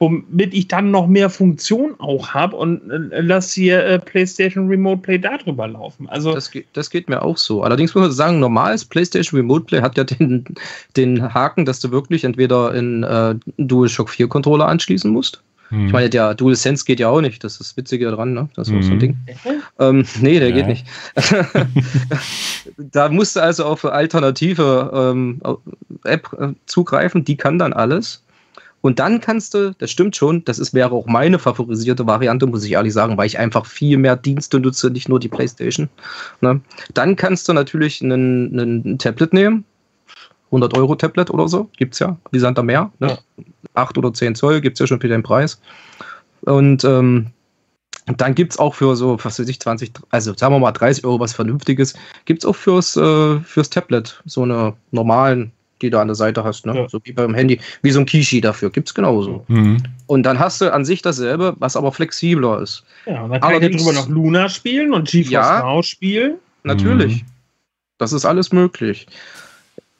[0.00, 5.02] womit ich dann noch mehr Funktion auch habe und äh, lass hier äh, PlayStation Remote
[5.02, 6.08] Play darüber laufen.
[6.08, 7.62] Also das geht, das geht mir auch so.
[7.62, 10.46] Allerdings muss man sagen, normales PlayStation Remote Play hat ja den,
[10.96, 15.42] den Haken, dass du wirklich entweder in äh, DualShock 4 Controller anschließen musst.
[15.70, 15.86] Hm.
[15.86, 17.42] Ich meine, der DualSense geht ja auch nicht.
[17.42, 18.48] Das ist das Witzige daran, ne?
[18.54, 18.82] Das ist hm.
[18.82, 18.98] so ein hm.
[18.98, 19.16] Ding.
[19.78, 20.56] Ähm, nee, der ja.
[20.56, 20.86] geht nicht.
[22.76, 25.40] da musst du also auf alternative ähm,
[26.04, 27.24] App äh, zugreifen.
[27.24, 28.22] Die kann dann alles.
[28.82, 32.64] Und dann kannst du, das stimmt schon, das ist, wäre auch meine favorisierte Variante, muss
[32.64, 35.88] ich ehrlich sagen, weil ich einfach viel mehr Dienste nutze, nicht nur die Playstation.
[36.40, 36.60] Ne?
[36.94, 39.64] Dann kannst du natürlich einen, einen Tablet nehmen,
[40.50, 42.90] 100 Euro Tablet oder so, gibt es ja, wie Sand am Meer.
[42.98, 43.08] Ne?
[43.08, 43.44] Ja.
[43.74, 45.60] 8 oder 10 Zoll gibt es ja schon für den Preis.
[46.42, 47.26] Und ähm,
[48.16, 51.04] dann gibt es auch für so, was weiß ich, 20, also sagen wir mal 30
[51.04, 51.94] Euro was Vernünftiges,
[52.24, 55.52] gibt es auch fürs, äh, fürs Tablet so eine normalen
[55.82, 56.76] die du an der Seite hast, ne?
[56.76, 56.88] Ja.
[56.88, 59.44] so wie beim Handy, wie so ein Kishi dafür, gibt es genauso.
[59.48, 59.78] Mhm.
[60.06, 62.84] Und dann hast du an sich dasselbe, was aber flexibler ist.
[63.06, 66.34] Ja, und dann kann Allerdings, ich drüber noch Luna spielen und GeForce ja, Now spielen.
[66.64, 67.22] Natürlich.
[67.22, 67.26] Mhm.
[67.98, 69.06] Das ist alles möglich.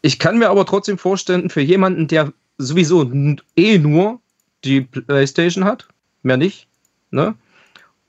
[0.02, 3.10] Ich kann mir aber trotzdem vorstellen, für jemanden, der sowieso
[3.56, 4.20] eh nur
[4.64, 5.88] die PlayStation hat,
[6.22, 6.68] mehr nicht,
[7.10, 7.34] ne?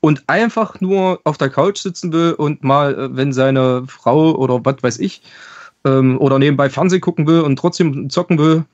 [0.00, 4.60] Und einfach nur auf der Couch sitzen will und mal, äh, wenn seine Frau oder
[4.64, 5.22] was weiß ich,
[5.84, 8.64] ähm, oder nebenbei Fernsehen gucken will und trotzdem zocken will,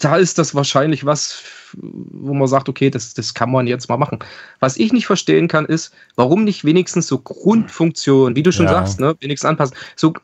[0.00, 1.42] da ist das wahrscheinlich was,
[1.74, 4.18] wo man sagt, okay, das, das kann man jetzt mal machen.
[4.60, 8.72] Was ich nicht verstehen kann, ist, warum nicht wenigstens so Grundfunktionen, wie du schon ja.
[8.72, 9.76] sagst, ne, wenigstens anpassen.
[9.96, 10.14] So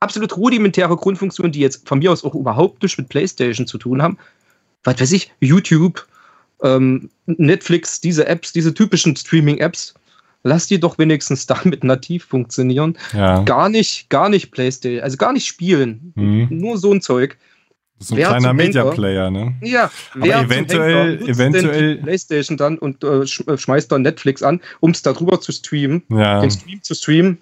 [0.00, 4.02] absolut rudimentäre Grundfunktionen, die jetzt von mir aus auch überhaupt nichts mit PlayStation zu tun
[4.02, 4.18] haben.
[4.82, 6.06] Was weiß ich, YouTube,
[6.62, 9.94] ähm, Netflix, diese Apps, diese typischen Streaming-Apps,
[10.42, 12.96] lass die doch wenigstens damit nativ funktionieren.
[13.12, 13.42] Ja.
[13.42, 16.12] Gar nicht, gar nicht Playstation, also gar nicht spielen.
[16.16, 16.48] Mhm.
[16.50, 17.36] Nur so ein Zeug.
[18.02, 19.54] So ein wer kleiner Media Player, ne?
[19.60, 24.92] Ja, wer Aber eventuell, eventuell PlayStation dann und äh, äh, schmeißt dann Netflix an, um
[24.92, 26.40] es darüber zu streamen, ja.
[26.40, 27.36] den Stream zu streamen.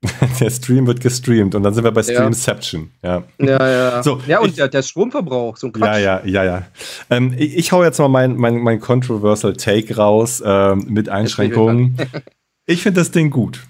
[0.40, 2.92] der Stream wird gestreamt und dann sind wir bei Streamception.
[3.02, 3.70] Ja, ja.
[3.70, 6.00] Ja, so, ja und ich, der, der, Stromverbrauch, so ein Quatsch.
[6.00, 6.66] Ja, ja, ja, ja.
[7.10, 11.96] Ähm, ich, ich hau jetzt mal mein, mein, mein Controversial Take raus ähm, mit Einschränkungen.
[12.66, 13.66] Ich finde das Ding gut.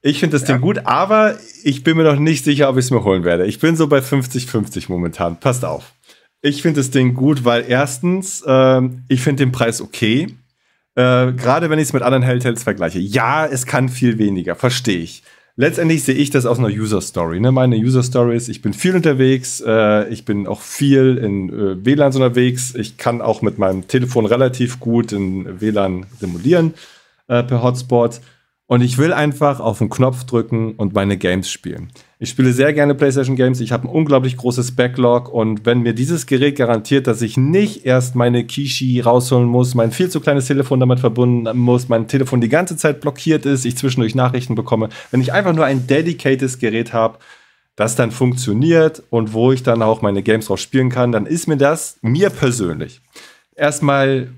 [0.00, 0.54] Ich finde das ja.
[0.54, 3.44] Ding gut, aber ich bin mir noch nicht sicher, ob ich es mir holen werde.
[3.44, 5.38] Ich bin so bei 50-50 momentan.
[5.40, 5.92] Passt auf.
[6.40, 10.28] Ich finde das Ding gut, weil erstens, äh, ich finde den Preis okay.
[10.94, 12.98] Äh, Gerade wenn ich es mit anderen Helltales vergleiche.
[12.98, 15.22] Ja, es kann viel weniger, verstehe ich.
[15.60, 17.38] Letztendlich sehe ich das aus einer User Story.
[17.38, 17.52] Ne?
[17.52, 21.84] Meine User Story ist, ich bin viel unterwegs, äh, ich bin auch viel in äh,
[21.84, 22.74] WLANs unterwegs.
[22.74, 26.72] Ich kann auch mit meinem Telefon relativ gut in WLAN simulieren
[27.28, 28.22] äh, per Hotspot.
[28.68, 31.90] Und ich will einfach auf den Knopf drücken und meine Games spielen.
[32.22, 33.60] Ich spiele sehr gerne PlayStation Games.
[33.60, 35.32] Ich habe ein unglaublich großes Backlog.
[35.32, 39.90] Und wenn mir dieses Gerät garantiert, dass ich nicht erst meine Kishi rausholen muss, mein
[39.90, 43.78] viel zu kleines Telefon damit verbunden muss, mein Telefon die ganze Zeit blockiert ist, ich
[43.78, 47.16] zwischendurch Nachrichten bekomme, wenn ich einfach nur ein dedicated Gerät habe,
[47.74, 51.48] das dann funktioniert und wo ich dann auch meine Games drauf spielen kann, dann ist
[51.48, 53.00] mir das, mir persönlich,
[53.56, 54.28] erstmal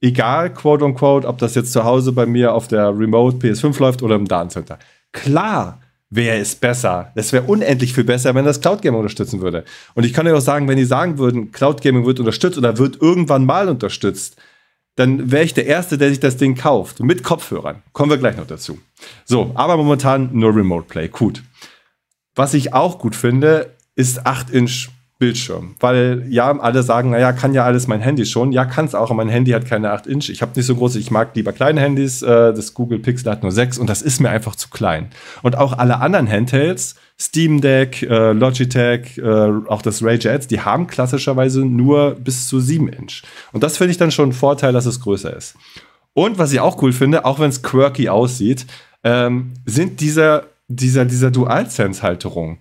[0.00, 4.02] egal, quote unquote, ob das jetzt zu Hause bei mir auf der Remote PS5 läuft
[4.02, 4.78] oder im Datencenter.
[5.12, 5.80] Klar
[6.10, 7.12] wäre es besser.
[7.14, 9.64] Es wäre unendlich viel besser, wenn das Cloud Gaming unterstützen würde.
[9.94, 12.78] Und ich kann euch auch sagen, wenn die sagen würden, Cloud Gaming wird unterstützt oder
[12.78, 14.36] wird irgendwann mal unterstützt,
[14.96, 17.00] dann wäre ich der Erste, der sich das Ding kauft.
[17.00, 17.82] Mit Kopfhörern.
[17.92, 18.80] Kommen wir gleich noch dazu.
[19.24, 21.08] So, aber momentan nur Remote Play.
[21.08, 21.42] Gut.
[22.34, 24.88] Was ich auch gut finde, ist 8 Inch
[25.18, 25.74] Bildschirm.
[25.80, 28.52] Weil ja, alle sagen, naja, kann ja alles mein Handy schon.
[28.52, 30.28] Ja, kann es auch, aber mein Handy hat keine 8 Inch.
[30.28, 32.22] Ich habe nicht so große, ich mag lieber kleine Handys.
[32.22, 35.08] Äh, das Google Pixel hat nur 6 und das ist mir einfach zu klein.
[35.42, 40.60] Und auch alle anderen Handhelds, Steam Deck, äh, Logitech, äh, auch das Rage Ads, die
[40.60, 43.22] haben klassischerweise nur bis zu 7 Inch.
[43.52, 45.56] Und das finde ich dann schon ein Vorteil, dass es größer ist.
[46.14, 48.66] Und was ich auch cool finde, auch wenn es quirky aussieht,
[49.02, 52.58] ähm, sind dieser, dieser, dieser Dual-Sense-Halterung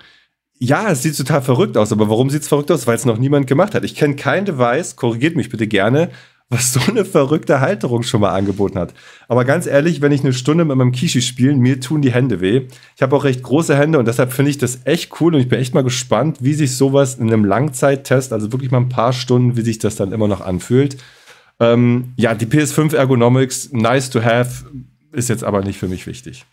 [0.60, 2.88] ja, es sieht total verrückt aus, aber warum sieht es verrückt aus?
[2.88, 3.84] Weil es noch niemand gemacht hat.
[3.84, 6.10] Ich kenne kein Device, korrigiert mich bitte gerne,
[6.50, 8.94] was so eine verrückte Halterung schon mal angeboten hat.
[9.28, 12.42] Aber ganz ehrlich, wenn ich eine Stunde mit meinem Kishi spiele, mir tun die Hände
[12.42, 12.68] weh.
[12.96, 15.50] Ich habe auch recht große Hände und deshalb finde ich das echt cool und ich
[15.50, 19.14] bin echt mal gespannt, wie sich sowas in einem Langzeittest, also wirklich mal ein paar
[19.14, 20.98] Stunden, wie sich das dann immer noch anfühlt.
[21.60, 24.66] Ähm, ja, die PS5 Ergonomics, nice to have,
[25.12, 26.46] ist jetzt aber nicht für mich wichtig.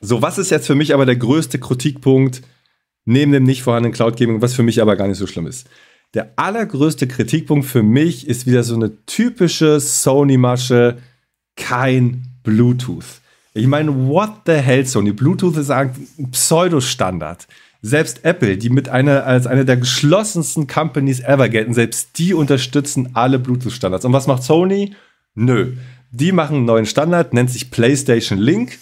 [0.00, 2.42] So, was ist jetzt für mich aber der größte Kritikpunkt?
[3.06, 5.66] Neben dem nicht vorhandenen Cloud Gaming, was für mich aber gar nicht so schlimm ist.
[6.12, 10.98] Der allergrößte Kritikpunkt für mich ist wieder so eine typische Sony-Masche,
[11.56, 13.20] kein Bluetooth.
[13.54, 15.12] Ich meine, what the hell, Sony?
[15.12, 15.90] Bluetooth ist ein
[16.30, 17.46] Pseudo-Standard.
[17.80, 23.10] Selbst Apple, die mit einer als eine der geschlossensten Companies ever gelten, selbst die unterstützen
[23.14, 24.04] alle Bluetooth-Standards.
[24.04, 24.94] Und was macht Sony?
[25.34, 25.74] Nö.
[26.10, 28.78] Die machen einen neuen Standard, nennt sich PlayStation Link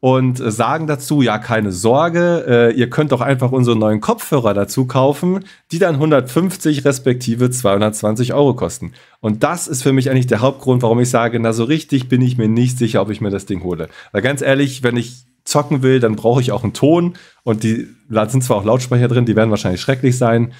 [0.00, 4.54] und äh, sagen dazu, ja, keine Sorge, äh, ihr könnt doch einfach unsere neuen Kopfhörer
[4.54, 8.92] dazu kaufen, die dann 150 respektive 220 Euro kosten.
[9.20, 12.20] Und das ist für mich eigentlich der Hauptgrund, warum ich sage, na so richtig bin
[12.22, 13.88] ich mir nicht sicher, ob ich mir das Ding hole.
[14.12, 17.14] Weil ganz ehrlich, wenn ich zocken will, dann brauche ich auch einen Ton
[17.44, 20.52] und die da sind zwar auch Lautsprecher drin, die werden wahrscheinlich schrecklich sein.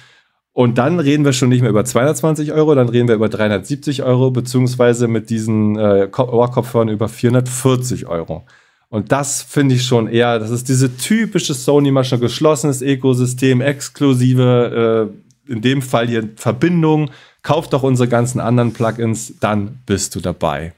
[0.53, 4.01] Und dann reden wir schon nicht mehr über 220 Euro, dann reden wir über 370
[4.01, 8.43] Euro, beziehungsweise mit diesen äh, Ohrkopfhörern über 440 Euro.
[8.89, 15.11] Und das finde ich schon eher, das ist diese typische Sony-Masche, geschlossenes Ökosystem, exklusive,
[15.47, 17.09] äh, in dem Fall hier Verbindung.
[17.41, 20.73] Kauft doch unsere ganzen anderen Plugins, dann bist du dabei.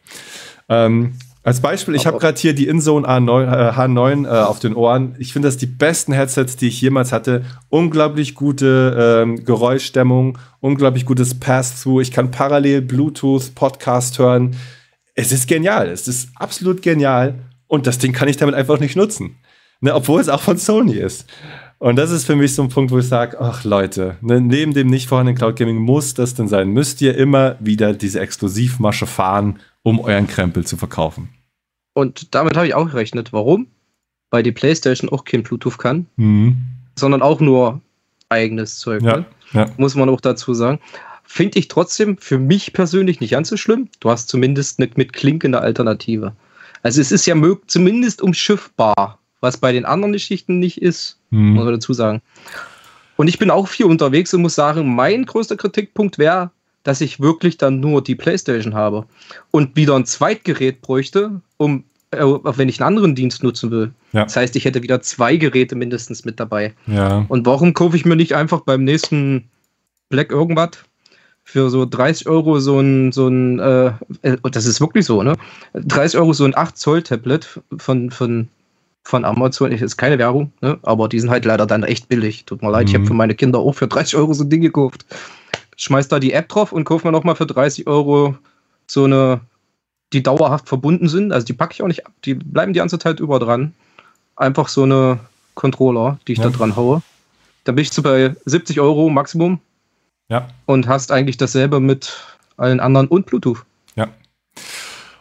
[0.70, 4.76] Ähm, als Beispiel, ich habe gerade hier die InZone A9, äh, H9 äh, auf den
[4.76, 5.16] Ohren.
[5.20, 7.46] Ich finde das die besten Headsets, die ich jemals hatte.
[7.70, 12.02] Unglaublich gute ähm, Geräuschdämmung, unglaublich gutes Pass-Through.
[12.02, 14.56] Ich kann parallel Bluetooth, Podcast hören.
[15.16, 15.88] Es ist genial.
[15.90, 17.36] Es ist absolut genial.
[17.70, 19.38] Und das Ding kann ich damit einfach nicht nutzen.
[19.80, 21.26] Ne, obwohl es auch von Sony ist.
[21.78, 24.74] Und das ist für mich so ein Punkt, wo ich sage, ach Leute, ne, neben
[24.74, 26.70] dem nicht vorhandenen Cloud Gaming muss das denn sein.
[26.72, 31.30] Müsst ihr immer wieder diese Exklusivmasche fahren, um euren Krempel zu verkaufen.
[31.94, 33.32] Und damit habe ich auch gerechnet.
[33.32, 33.68] Warum?
[34.32, 36.58] Weil die PlayStation auch kein Bluetooth kann, mhm.
[36.98, 37.80] sondern auch nur
[38.28, 39.02] eigenes Zeug.
[39.02, 39.26] Ja, ne?
[39.54, 39.68] ja.
[39.78, 40.80] Muss man auch dazu sagen.
[41.24, 43.88] Finde ich trotzdem für mich persönlich nicht ganz so schlimm.
[44.00, 46.34] Du hast zumindest eine mit Klink eine Alternative.
[46.84, 47.36] Also es ist ja
[47.68, 51.54] zumindest umschiffbar, was bei den anderen Geschichten nicht ist, mhm.
[51.54, 52.22] muss man dazu sagen.
[53.16, 56.52] Und ich bin auch viel unterwegs und muss sagen, mein größter Kritikpunkt wäre,
[56.84, 59.06] dass ich wirklich dann nur die Playstation habe
[59.52, 63.92] und wieder ein Zweitgerät bräuchte, um äh, wenn ich einen anderen Dienst nutzen will.
[64.14, 64.24] Ja.
[64.24, 66.74] Das heißt, ich hätte wieder zwei Geräte mindestens mit dabei.
[66.88, 67.26] Ja.
[67.28, 69.50] Und warum kaufe ich mir nicht einfach beim nächsten
[70.10, 70.70] Black irgendwas
[71.50, 73.88] für so 30 Euro so ein, so ein äh,
[74.22, 75.34] äh das ist wirklich so, ne?
[75.74, 78.48] 30 Euro so ein 8 Zoll Tablet von, von,
[79.04, 79.72] von Amazon.
[79.72, 80.78] Das ist keine Werbung, ne?
[80.84, 82.46] aber die sind halt leider dann echt billig.
[82.46, 82.90] Tut mir leid, mhm.
[82.90, 85.08] ich habe für meine Kinder auch für 30 Euro so ein Ding gekauft.
[85.76, 88.36] Schmeiß da die App drauf und kauf mir nochmal für 30 Euro
[88.86, 89.42] so eine,
[90.14, 91.32] die dauerhaft verbunden sind.
[91.34, 93.74] Also die packe ich auch nicht ab, die bleiben die ganze Zeit über dran.
[94.36, 95.20] Einfach so eine
[95.56, 96.44] Controller, die ich ja.
[96.44, 97.02] da dran haue.
[97.64, 99.60] Da bin ich zu bei 70 Euro Maximum
[100.30, 100.48] ja.
[100.66, 102.18] Und hast eigentlich dasselbe mit
[102.58, 103.64] allen anderen und Bluetooth.
[103.96, 104.08] Ja.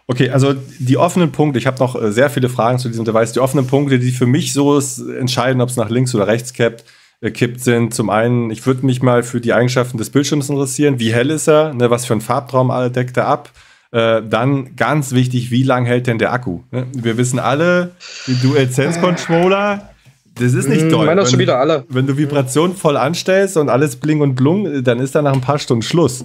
[0.07, 3.33] Okay, also die offenen Punkte, ich habe noch äh, sehr viele Fragen zu diesem Device.
[3.33, 6.85] Die offenen Punkte, die für mich so entscheiden, ob es nach links oder rechts kippt,
[7.21, 10.99] äh, kippt, sind zum einen, ich würde mich mal für die Eigenschaften des Bildschirms interessieren.
[10.99, 11.75] Wie hell ist er?
[11.75, 13.51] Ne, was für einen Farbtraum deckt er ab?
[13.91, 16.61] Äh, dann ganz wichtig, wie lange hält denn der Akku?
[16.71, 16.87] Ne?
[16.93, 17.93] Wir wissen alle,
[18.27, 19.91] die DualSense-Controller
[20.39, 21.07] das ist nicht toll.
[21.07, 21.85] Meiner schon wieder alle.
[21.89, 25.41] Wenn du Vibration voll anstellst und alles bling und blung, dann ist da nach ein
[25.41, 26.25] paar Stunden Schluss.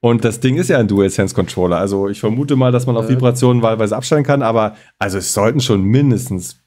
[0.00, 1.78] Und das Ding ist ja ein DualSense-Controller.
[1.78, 5.60] Also ich vermute mal, dass man auf Vibrationen wahlweise abstellen kann, aber also es sollten
[5.60, 6.58] schon mindestens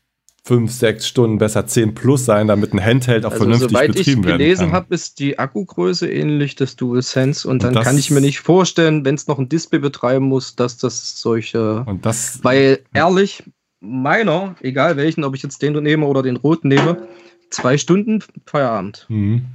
[0.48, 3.98] fünf, sechs Stunden, besser zehn plus sein, damit ein Handheld auch also, vernünftig betrieben werden
[3.98, 4.16] kann.
[4.16, 8.10] Soweit ich gelesen habe, ist die Akkugröße ähnlich des DualSense und dann und kann ich
[8.10, 11.84] mir nicht vorstellen, wenn es noch ein Display betreiben muss, dass das solche.
[11.86, 12.40] Und das.
[12.44, 13.44] Weil ehrlich,
[13.80, 17.08] meiner, egal welchen, ob ich jetzt den nehme oder den roten nehme,
[17.50, 19.06] zwei Stunden Feierabend.
[19.10, 19.46] Mhm.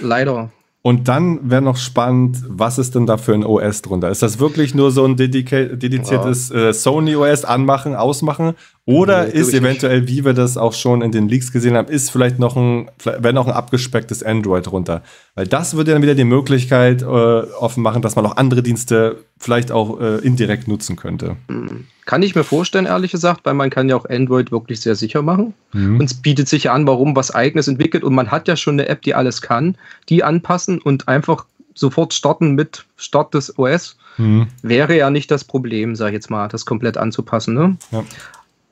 [0.00, 0.50] Leider.
[0.82, 4.10] Und dann wäre noch spannend, was ist denn da für ein OS drunter?
[4.10, 6.68] Ist das wirklich nur so ein dediziertes ja.
[6.68, 8.54] äh, Sony OS anmachen, ausmachen?
[8.84, 10.10] Oder nee, ist eventuell, nicht.
[10.10, 13.34] wie wir das auch schon in den Leaks gesehen haben, ist vielleicht noch ein, wenn
[13.34, 15.02] noch ein abgespecktes Android drunter?
[15.36, 19.18] Weil das würde dann wieder die Möglichkeit äh, offen machen, dass man auch andere Dienste
[19.38, 21.36] vielleicht auch äh, indirekt nutzen könnte.
[21.48, 21.86] Hm.
[22.06, 25.22] Kann ich mir vorstellen, ehrlich gesagt, weil man kann ja auch Android wirklich sehr sicher
[25.22, 25.54] machen.
[25.72, 26.00] Mhm.
[26.00, 28.74] Und es bietet sich ja an, warum was eigenes entwickelt und man hat ja schon
[28.74, 29.76] eine App, die alles kann,
[30.08, 33.96] die anpassen und einfach sofort starten mit Start des OS.
[34.18, 34.48] Mhm.
[34.62, 37.54] Wäre ja nicht das Problem, sage ich jetzt mal, das komplett anzupassen.
[37.54, 37.76] Ne?
[37.92, 38.04] Ja.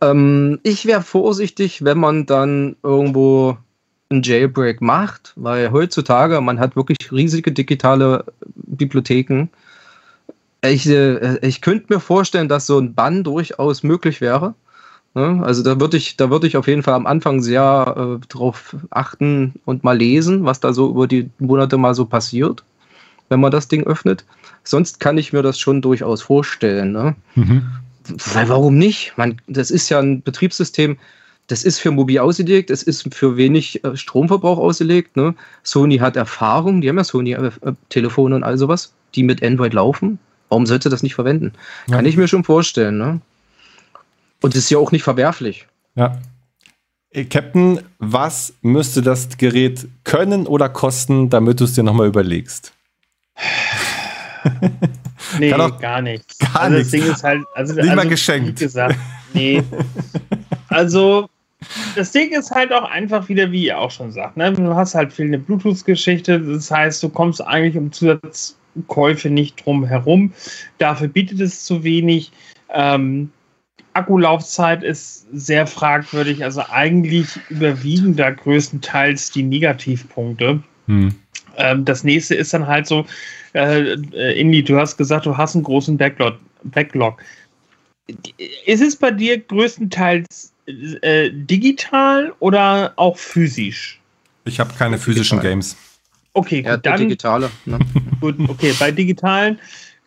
[0.00, 3.56] Ähm, ich wäre vorsichtig, wenn man dann irgendwo
[4.10, 8.24] ein Jailbreak macht, weil heutzutage man hat wirklich riesige digitale
[8.54, 9.48] Bibliotheken.
[10.62, 14.54] Ich, äh, ich könnte mir vorstellen, dass so ein Bann durchaus möglich wäre.
[15.14, 15.40] Ne?
[15.42, 19.54] Also da würde ich, da ich auf jeden Fall am Anfang sehr äh, drauf achten
[19.64, 22.64] und mal lesen, was da so über die Monate mal so passiert,
[23.28, 24.24] wenn man das Ding öffnet.
[24.64, 26.92] Sonst kann ich mir das schon durchaus vorstellen.
[26.92, 27.16] Ne?
[27.34, 27.62] Mhm.
[28.34, 29.12] Weil warum nicht?
[29.16, 30.98] Man, das ist ja ein Betriebssystem,
[31.46, 35.16] das ist für mobil ausgelegt, es ist für wenig äh, Stromverbrauch ausgelegt.
[35.16, 35.34] Ne?
[35.64, 40.18] Sony hat Erfahrung, die haben ja Sony-Telefone äh, und all sowas, die mit Android laufen.
[40.48, 41.52] Warum sollte das nicht verwenden?
[41.88, 41.96] Ja.
[41.96, 42.98] Kann ich mir schon vorstellen.
[42.98, 43.20] Ne?
[44.40, 45.66] Und es ist ja auch nicht verwerflich.
[45.96, 46.18] Ja.
[47.10, 52.72] Äh, Captain, was müsste das Gerät können oder kosten, damit du es dir nochmal überlegst?
[55.38, 56.38] nee, gar nichts.
[56.38, 56.90] Gar also nichts.
[56.90, 58.58] Das Ding ist halt, also, Nicht also, mal geschenkt.
[58.58, 58.96] Gesagt,
[59.34, 59.62] nee.
[60.68, 61.28] also,
[61.94, 64.52] das Ding ist halt auch einfach wieder, wie ihr auch schon sagt, ne?
[64.52, 69.84] du hast halt viel eine Bluetooth-Geschichte, das heißt, du kommst eigentlich um Zusatzkäufe nicht drum
[69.84, 70.32] herum.
[70.78, 72.32] Dafür bietet es zu wenig.
[72.72, 73.30] Ähm,
[73.92, 80.62] Akkulaufzeit ist sehr fragwürdig, also eigentlich überwiegen da größtenteils die Negativpunkte.
[80.86, 81.14] Hm.
[81.60, 83.06] Ähm, das nächste ist dann halt so,
[83.54, 86.36] äh, äh, Indy, du hast gesagt, du hast einen großen Backlog.
[86.64, 87.22] Backlog.
[88.66, 90.52] Ist es bei dir größtenteils
[91.02, 94.00] äh, digital oder auch physisch?
[94.44, 95.52] Ich habe keine physischen digital.
[95.52, 95.76] Games.
[96.32, 97.00] Okay, gut, dann.
[97.00, 97.50] Digitale.
[97.64, 97.78] Ne?
[98.20, 99.58] Gut, okay, bei digitalen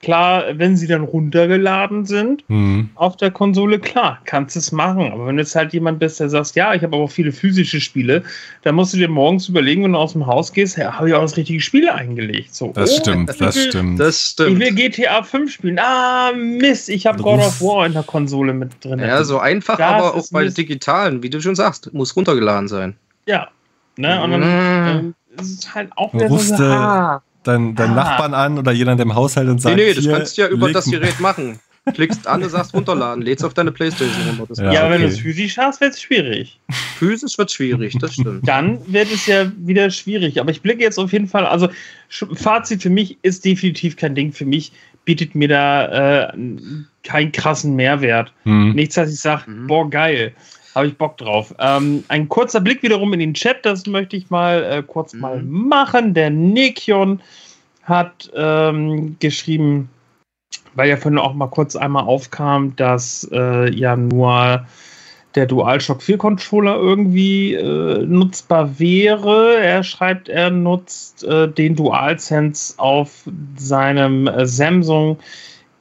[0.03, 2.89] Klar, wenn sie dann runtergeladen sind mhm.
[2.95, 5.09] auf der Konsole, klar, kannst du es machen.
[5.13, 7.79] Aber wenn du jetzt halt jemand bist, der sagt, ja, ich habe aber viele physische
[7.79, 8.21] Spiele,
[8.63, 11.15] dann musst du dir morgens überlegen, wenn du aus dem Haus gehst, ja, habe ich
[11.15, 12.53] auch das richtige Spiel eingelegt.
[12.53, 13.97] So, das oh, stimmt, das will, stimmt.
[13.97, 14.51] Das stimmt.
[14.51, 15.79] Ich will GTA 5 spielen.
[15.79, 18.99] Ah, Mist, ich habe God of War in der Konsole mit drin.
[18.99, 20.57] Ja, so einfach, das aber auch bei Mist.
[20.57, 22.97] digitalen, wie du schon sagst, muss runtergeladen sein.
[23.25, 23.47] Ja.
[23.95, 25.15] Ne, und dann mhm.
[25.37, 29.15] äh, ist es halt auch wieder so, ah, deinen dein Nachbarn an oder jemand im
[29.15, 31.59] Haushalt und sagst, Nee, nee, das kannst du ja über das Gerät machen.
[31.93, 34.63] Klickst an, du sagst runterladen, lädst auf deine Playstation runter.
[34.63, 34.93] ja, ja okay.
[34.93, 36.57] wenn du es physisch hast, wird es schwierig.
[36.97, 38.47] Physisch wird schwierig, das stimmt.
[38.47, 40.39] Dann wird es ja wieder schwierig.
[40.39, 41.67] Aber ich blicke jetzt auf jeden Fall, also
[42.07, 44.31] Fazit für mich ist definitiv kein Ding.
[44.31, 44.71] Für mich
[45.03, 46.33] bietet mir da äh,
[47.03, 48.31] keinen krassen Mehrwert.
[48.45, 48.71] Mhm.
[48.75, 49.67] Nichts, dass ich sage, mhm.
[49.67, 50.33] boah, geil.
[50.75, 51.53] Habe ich Bock drauf.
[51.59, 55.19] Ähm, ein kurzer Blick wiederum in den Chat, das möchte ich mal äh, kurz mhm.
[55.19, 56.13] mal machen.
[56.13, 57.21] Der Nekion
[57.83, 59.89] hat ähm, geschrieben,
[60.75, 64.65] weil ja vorhin auch mal kurz einmal aufkam, dass äh, ja nur
[65.35, 69.57] der DualShock 4 Controller irgendwie äh, nutzbar wäre.
[69.57, 73.23] Er schreibt, er nutzt äh, den DualSense auf
[73.57, 75.17] seinem äh, Samsung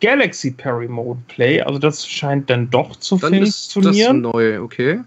[0.03, 1.63] Galaxy Per Remote Play.
[1.63, 4.17] Also das scheint dann doch zu dann funktionieren.
[4.17, 5.01] Ist das neu, okay.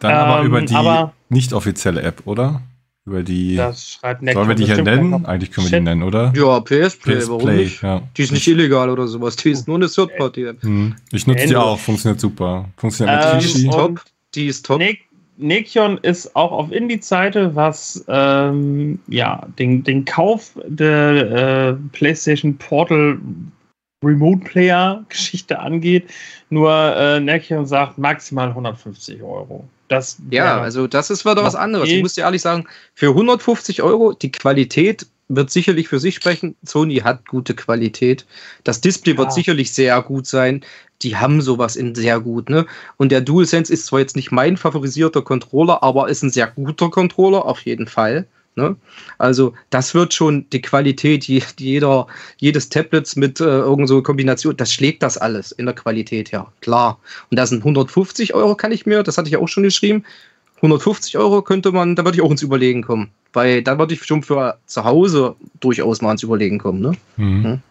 [0.00, 2.60] Dann aber ähm, über die nicht offizielle App, oder?
[3.06, 3.56] Über die.
[3.56, 5.24] Das schreibt Sollen wir die hier nennen?
[5.24, 6.32] Eigentlich können wir die nennen, oder?
[6.34, 7.82] Ja, PS Play, PS warum Play, nicht?
[7.82, 8.02] Ja.
[8.16, 9.36] Die ist nicht illegal oder sowas.
[9.36, 10.62] Die ist nur eine Third-Party-App.
[10.62, 10.96] Hm.
[11.12, 12.68] Ich nutze die auch, funktioniert super.
[12.76, 14.04] Funktioniert ähm, mit Die ist top.
[14.34, 14.78] Die ist top.
[14.80, 14.98] Ne
[15.38, 23.18] Nekion ist auch auf Indie-Seite, was ähm, ja, den, den Kauf der äh, PlayStation Portal
[24.02, 26.10] Remote Player Geschichte angeht.
[26.48, 29.68] Nur äh, Nekion sagt maximal 150 Euro.
[29.88, 31.88] Das ja, also das ist wieder was anderes.
[31.88, 36.56] Ich muss dir ehrlich sagen, für 150 Euro die Qualität wird sicherlich für sich sprechen.
[36.64, 38.26] Sony hat gute Qualität.
[38.64, 39.18] Das Display ja.
[39.18, 40.64] wird sicherlich sehr gut sein.
[41.02, 42.66] Die haben sowas in sehr gut, ne?
[42.98, 46.90] Und der DualSense ist zwar jetzt nicht mein favorisierter Controller, aber ist ein sehr guter
[46.90, 48.26] Controller, auf jeden Fall.
[48.56, 48.76] Ne?
[49.18, 52.06] Also das wird schon die Qualität die jeder,
[52.38, 56.46] jedes Tablets mit äh, irgend so Kombination, das schlägt das alles in der Qualität her,
[56.60, 56.98] klar.
[57.30, 60.04] Und das sind 150 Euro, kann ich mir, das hatte ich ja auch schon geschrieben,
[60.56, 63.10] 150 Euro könnte man, da würde ich auch ins Überlegen kommen.
[63.32, 66.80] Weil da würde ich schon für zu Hause durchaus mal ins Überlegen kommen.
[66.80, 66.92] Ne?
[67.16, 67.44] Mhm.
[67.44, 67.62] Hm?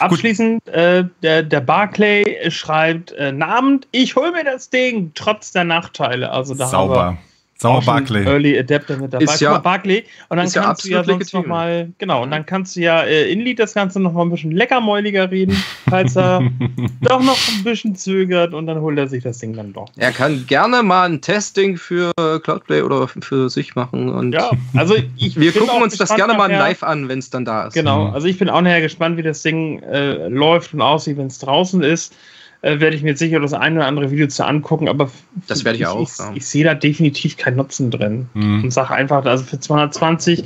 [0.00, 5.64] Abschließend, äh, der, der Barclay schreibt, äh, Namend, ich hole mir das Ding, trotz der
[5.64, 6.30] Nachteile.
[6.30, 7.16] Also da Sauber.
[7.60, 8.24] Sauer Barclay.
[8.24, 9.24] Early Adapter mit dabei.
[9.24, 10.04] Ist ja, mal, Barclay.
[10.28, 13.02] Und dann kannst ja du ja sonst noch mal, genau, und dann kannst du ja
[13.02, 15.56] äh, in Lied das Ganze noch mal ein bisschen leckermäuliger reden,
[15.90, 16.40] falls er
[17.00, 19.88] doch noch ein bisschen zögert und dann holt er sich das Ding dann doch.
[19.96, 22.12] Er kann gerne mal ein Testing für
[22.44, 24.08] Cloudplay oder für sich machen.
[24.08, 27.44] Und ja, also ich Wir gucken uns das gerne mal live an, wenn es dann
[27.44, 27.74] da ist.
[27.74, 28.14] Genau, mhm.
[28.14, 31.40] also ich bin auch nachher gespannt, wie das Ding äh, läuft und aussieht, wenn es
[31.40, 32.14] draußen ist
[32.62, 35.10] äh, werde ich mir sicher das eine oder andere Video zu angucken, aber
[35.46, 36.02] das werde ich, ich, auch.
[36.02, 36.32] Ich, ja.
[36.34, 38.64] ich, sehe da definitiv keinen Nutzen drin mhm.
[38.64, 40.44] und sage einfach, also für 220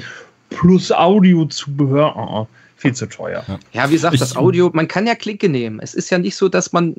[0.51, 3.44] plus Audiozubehör, oh, viel zu teuer.
[3.48, 5.80] Ja, ja wie gesagt, das Audio, man kann ja Klinke nehmen.
[5.80, 6.97] Es ist ja nicht so, dass man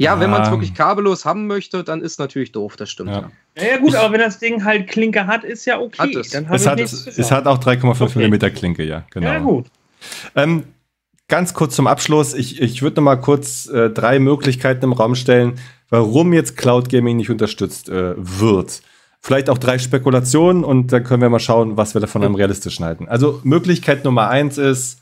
[0.00, 3.10] ja, wenn man es wirklich kabellos haben möchte, dann ist natürlich doof, das stimmt.
[3.10, 3.64] Ja, ja.
[3.72, 5.98] ja gut, aber wenn das Ding halt Klinke hat, ist ja okay.
[5.98, 6.30] Hat es.
[6.30, 8.28] Dann es, hat, es hat auch 3,5 okay.
[8.28, 9.26] mm Klinke, ja, genau.
[9.26, 9.66] Ja, gut.
[10.34, 10.64] Ähm,
[11.30, 12.34] ganz kurz zum Abschluss.
[12.34, 15.58] Ich, ich würde noch mal kurz äh, drei Möglichkeiten im Raum stellen,
[15.88, 18.82] warum jetzt Cloud Gaming nicht unterstützt äh, wird.
[19.22, 22.84] Vielleicht auch drei Spekulationen und dann können wir mal schauen, was wir davon am realistischen
[22.84, 23.08] halten.
[23.08, 24.98] Also Möglichkeit Nummer eins ist,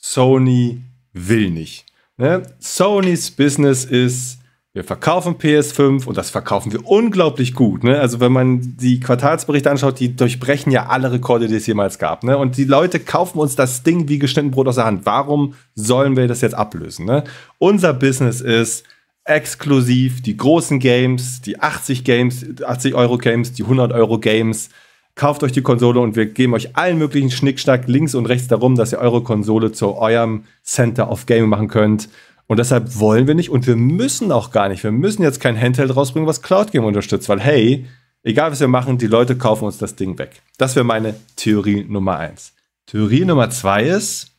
[0.00, 0.82] Sony
[1.12, 1.86] will nicht.
[2.16, 2.42] Ne?
[2.58, 4.38] Sonys Business ist
[4.74, 7.84] wir verkaufen PS5 und das verkaufen wir unglaublich gut.
[7.84, 8.00] Ne?
[8.00, 12.24] Also wenn man die Quartalsberichte anschaut, die durchbrechen ja alle Rekorde, die es jemals gab.
[12.24, 12.36] Ne?
[12.36, 15.06] Und die Leute kaufen uns das Ding wie geschnitten Brot aus der Hand.
[15.06, 17.06] Warum sollen wir das jetzt ablösen?
[17.06, 17.22] Ne?
[17.58, 18.84] Unser Business ist
[19.24, 24.70] exklusiv die großen Games, die 80 Games, 80 Euro Games, die 100 Euro Games.
[25.14, 28.74] Kauft euch die Konsole und wir geben euch allen möglichen Schnickschnack links und rechts darum,
[28.74, 32.08] dass ihr eure Konsole zu eurem Center of Gaming machen könnt.
[32.46, 34.84] Und deshalb wollen wir nicht und wir müssen auch gar nicht.
[34.84, 37.86] Wir müssen jetzt kein Handheld rausbringen, was Cloud Game unterstützt, weil hey,
[38.22, 40.42] egal was wir machen, die Leute kaufen uns das Ding weg.
[40.58, 42.52] Das wäre meine Theorie Nummer eins.
[42.86, 44.32] Theorie Nummer zwei ist,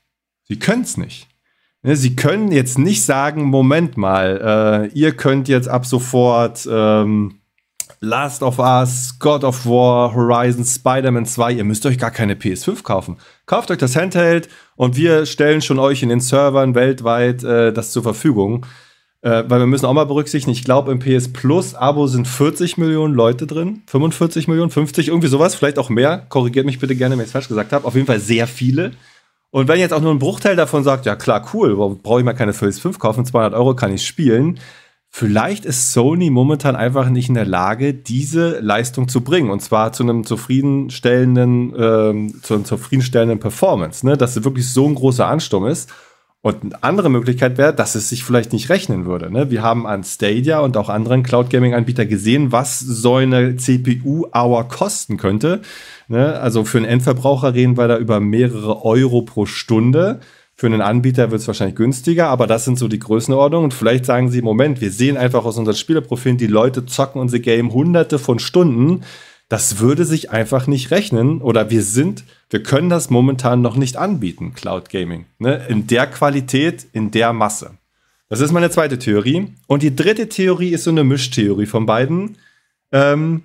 [0.43, 1.27] sie können es nicht.
[1.81, 7.39] Ne, sie können jetzt nicht sagen, Moment mal, äh, ihr könnt jetzt ab sofort ähm,
[8.05, 12.83] Last of Us, God of War, Horizon, Spider-Man 2, ihr müsst euch gar keine PS5
[12.83, 13.17] kaufen.
[13.47, 17.91] Kauft euch das Handheld und wir stellen schon euch in den Servern weltweit äh, das
[17.91, 18.65] zur Verfügung.
[19.23, 22.77] Äh, weil wir müssen auch mal berücksichtigen, ich glaube im PS Plus Abo sind 40
[22.77, 26.27] Millionen Leute drin, 45 Millionen, 50, irgendwie sowas, vielleicht auch mehr.
[26.29, 27.87] Korrigiert mich bitte gerne, wenn ich es falsch gesagt habe.
[27.87, 28.91] Auf jeden Fall sehr viele.
[29.49, 32.33] Und wenn jetzt auch nur ein Bruchteil davon sagt, ja klar, cool, brauche ich mal
[32.33, 34.59] keine PS5 kaufen, 200 Euro kann ich spielen.
[35.17, 39.49] Vielleicht ist Sony momentan einfach nicht in der Lage, diese Leistung zu bringen.
[39.49, 44.17] Und zwar zu einem zufriedenstellenden, ähm, zu einer zufriedenstellenden Performance, ne?
[44.17, 45.89] dass es wirklich so ein großer Ansturm ist.
[46.41, 49.31] Und eine andere Möglichkeit wäre, dass es sich vielleicht nicht rechnen würde.
[49.31, 49.49] Ne?
[49.49, 54.67] Wir haben an Stadia und auch anderen Cloud Gaming Anbieter gesehen, was so eine CPU-Hour
[54.67, 55.61] kosten könnte.
[56.09, 56.37] Ne?
[56.41, 60.19] Also für einen Endverbraucher reden wir da über mehrere Euro pro Stunde.
[60.55, 63.65] Für einen Anbieter wird es wahrscheinlich günstiger, aber das sind so die Größenordnungen.
[63.65, 67.41] Und vielleicht sagen sie, Moment, wir sehen einfach aus unseren Spielerprofilen, die Leute zocken unsere
[67.41, 69.03] Game hunderte von Stunden
[69.49, 73.97] das würde sich einfach nicht rechnen oder wir sind, wir können das momentan noch nicht
[73.97, 75.25] anbieten, Cloud Gaming.
[75.37, 75.65] Ne?
[75.69, 77.77] In der Qualität, in der Masse.
[78.27, 79.53] Das ist meine zweite Theorie.
[79.67, 82.37] Und die dritte Theorie ist so eine Mischtheorie von beiden.
[82.91, 83.43] Ähm,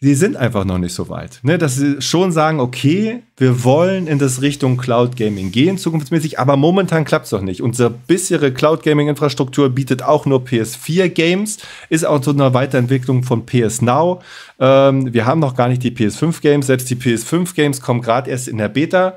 [0.00, 1.40] sie sind einfach noch nicht so weit.
[1.42, 1.58] Ne?
[1.58, 6.56] Dass sie schon sagen, okay, wir wollen in das Richtung Cloud Gaming gehen, zukunftsmäßig, aber
[6.56, 7.62] momentan klappt es noch nicht.
[7.62, 11.58] Unsere bisherige Cloud Gaming Infrastruktur bietet auch nur PS4 Games,
[11.88, 14.20] ist auch so eine Weiterentwicklung von PS Now.
[14.60, 18.30] Ähm, wir haben noch gar nicht die PS5 Games, selbst die PS5 Games kommen gerade
[18.30, 19.16] erst in der Beta.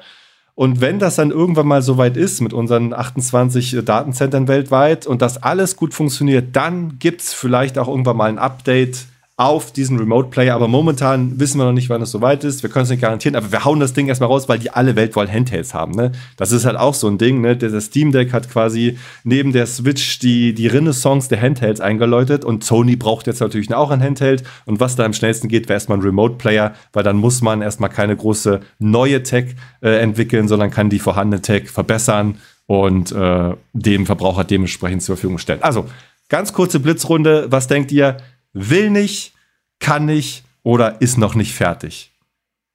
[0.55, 5.21] Und wenn das dann irgendwann mal so weit ist mit unseren 28 Datenzentren weltweit und
[5.21, 9.05] das alles gut funktioniert, dann gibt es vielleicht auch irgendwann mal ein Update
[9.41, 10.53] auf diesen Remote Player.
[10.53, 12.61] Aber momentan wissen wir noch nicht, wann es soweit ist.
[12.61, 14.95] Wir können es nicht garantieren, aber wir hauen das Ding erstmal raus, weil die alle
[14.95, 15.93] weltweit Handhelds haben.
[15.93, 16.11] Ne?
[16.37, 17.41] Das ist halt auch so ein Ding.
[17.41, 17.57] Ne?
[17.57, 22.63] Der, Steam Deck hat quasi neben der Switch die, die Renaissance der Handhelds eingeläutet und
[22.63, 24.43] Sony braucht jetzt natürlich auch ein Handheld.
[24.65, 27.63] Und was da am schnellsten geht, wäre erstmal ein Remote Player, weil dann muss man
[27.63, 32.35] erstmal keine große neue Tech äh, entwickeln, sondern kann die vorhandene Tech verbessern
[32.67, 35.63] und äh, dem Verbraucher dementsprechend zur Verfügung stellen.
[35.63, 35.87] Also,
[36.29, 37.47] ganz kurze Blitzrunde.
[37.49, 38.17] Was denkt ihr?
[38.53, 39.33] Will nicht,
[39.79, 42.11] kann nicht oder ist noch nicht fertig?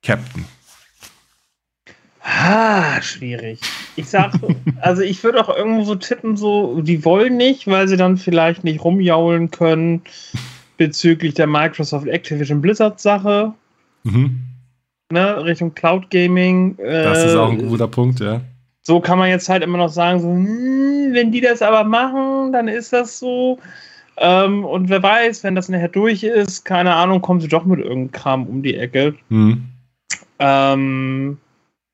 [0.02, 0.44] Captain.
[2.22, 3.60] Ah, schwierig.
[3.94, 4.32] Ich sag,
[4.80, 8.64] also ich würde auch irgendwo so tippen, so, die wollen nicht, weil sie dann vielleicht
[8.64, 10.02] nicht rumjaulen können
[10.76, 13.52] bezüglich der Microsoft Activision Blizzard Sache.
[14.02, 14.40] Mhm.
[15.10, 16.76] Ne, Richtung Cloud Gaming.
[16.78, 18.40] Äh, das ist auch ein guter Punkt, ja.
[18.82, 22.52] So kann man jetzt halt immer noch sagen, so, hm, wenn die das aber machen,
[22.52, 23.58] dann ist das so.
[24.18, 27.80] Ähm, und wer weiß, wenn das nachher durch ist, keine Ahnung, kommen sie doch mit
[27.80, 29.14] irgendeinem Kram um die Ecke.
[29.28, 29.66] Mhm.
[30.38, 31.38] Ähm,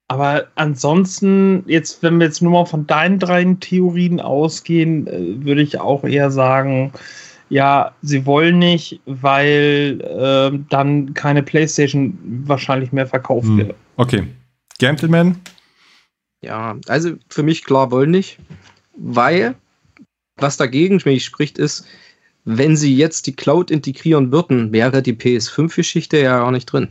[0.09, 5.63] aber ansonsten, jetzt, wenn wir jetzt nur mal von deinen drei Theorien ausgehen, äh, würde
[5.63, 6.93] ich auch eher sagen,
[7.49, 13.59] ja, sie wollen nicht, weil äh, dann keine PlayStation wahrscheinlich mehr verkauft hm.
[13.59, 13.75] wird.
[13.97, 14.27] Okay.
[14.79, 15.37] Gentleman?
[16.43, 18.39] Ja, also für mich klar wollen nicht,
[18.97, 19.55] weil
[20.37, 21.87] was dagegen spricht, ist,
[22.45, 26.89] wenn sie jetzt die Cloud integrieren würden, wäre die PS5-Geschichte ja auch nicht drin.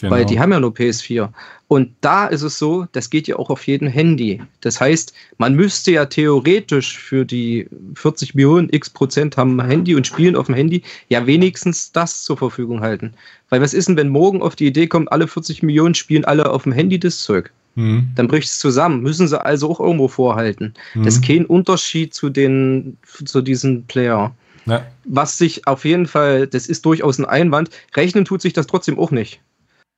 [0.00, 0.16] Genau.
[0.16, 1.30] Weil die haben ja nur PS4.
[1.68, 4.42] Und da ist es so, das geht ja auch auf jedem Handy.
[4.60, 10.06] Das heißt, man müsste ja theoretisch für die 40 Millionen x Prozent haben Handy und
[10.06, 13.14] spielen auf dem Handy, ja wenigstens das zur Verfügung halten.
[13.48, 16.50] Weil was ist denn, wenn morgen auf die Idee kommt, alle 40 Millionen spielen alle
[16.50, 17.50] auf dem Handy das Zeug?
[17.76, 18.08] Mhm.
[18.14, 19.00] Dann bricht es zusammen.
[19.00, 20.74] Müssen sie also auch irgendwo vorhalten.
[20.94, 21.04] Mhm.
[21.04, 24.34] Das ist kein Unterschied zu den, zu diesen Player.
[24.66, 24.86] Ja.
[25.04, 28.98] Was sich auf jeden Fall, das ist durchaus ein Einwand, rechnen tut sich das trotzdem
[28.98, 29.40] auch nicht.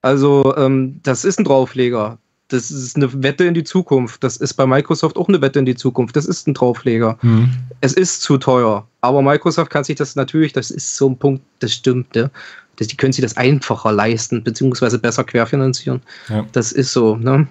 [0.02, 2.18] Also, ähm, das ist ein Draufleger.
[2.48, 4.22] Das ist eine Wette in die Zukunft.
[4.22, 6.14] Das ist bei Microsoft auch eine Wette in die Zukunft.
[6.14, 7.18] Das ist ein Draufleger.
[7.22, 7.50] Mhm.
[7.80, 8.86] Es ist zu teuer.
[9.00, 12.14] Aber Microsoft kann sich das natürlich, das ist so ein Punkt, das stimmt.
[12.14, 12.30] Ja.
[12.78, 16.02] Die können sich das einfacher leisten, beziehungsweise besser querfinanzieren.
[16.28, 16.46] Ja.
[16.52, 17.16] Das ist so.
[17.16, 17.48] Ne?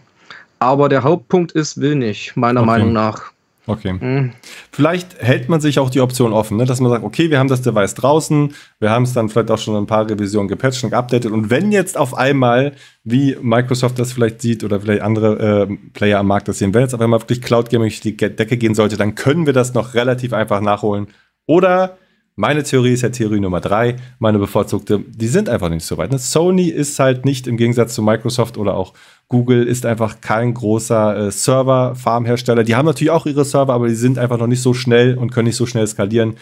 [0.59, 2.67] Aber der Hauptpunkt ist, will nicht, meiner okay.
[2.67, 3.31] Meinung nach.
[3.67, 3.93] Okay.
[3.93, 4.33] Mhm.
[4.71, 6.65] Vielleicht hält man sich auch die Option offen, ne?
[6.65, 9.57] dass man sagt, okay, wir haben das Device draußen, wir haben es dann vielleicht auch
[9.57, 11.31] schon ein paar Revisionen gepatcht und geupdatet.
[11.31, 12.73] Und wenn jetzt auf einmal,
[13.03, 16.81] wie Microsoft das vielleicht sieht oder vielleicht andere äh, Player am Markt das sehen, wenn
[16.81, 19.73] jetzt auf einmal wirklich Cloud Gaming durch die Decke gehen sollte, dann können wir das
[19.73, 21.07] noch relativ einfach nachholen.
[21.47, 21.97] Oder
[22.37, 26.11] Meine Theorie ist ja Theorie Nummer drei, meine bevorzugte, die sind einfach nicht so weit.
[26.11, 26.19] Ne?
[26.19, 28.93] Sony ist halt nicht im Gegensatz zu Microsoft oder auch
[29.29, 32.65] Google ist einfach kein großer äh, Server-Farm-Hersteller.
[32.65, 35.31] Die haben natürlich auch ihre Server, aber die sind einfach noch nicht so schnell und
[35.31, 36.35] können nicht so schnell skalieren.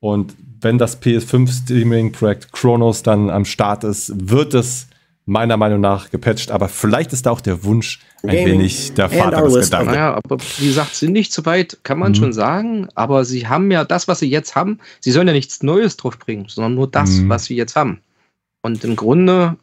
[0.00, 4.88] Und wenn das PS5-Streaming-Projekt Chronos dann am Start ist, wird es
[5.26, 9.10] meiner Meinung nach gepatcht, aber vielleicht ist da auch der Wunsch ein Gaming wenig der
[9.10, 9.90] Vater des Gedanken.
[9.90, 12.16] Naja, aber wie gesagt, sind nicht so weit, kann man mhm.
[12.16, 15.64] schon sagen, aber sie haben ja das, was sie jetzt haben, sie sollen ja nichts
[15.64, 17.28] Neues drauf bringen, sondern nur das, mhm.
[17.28, 18.00] was sie jetzt haben.
[18.62, 19.56] Und im Grunde,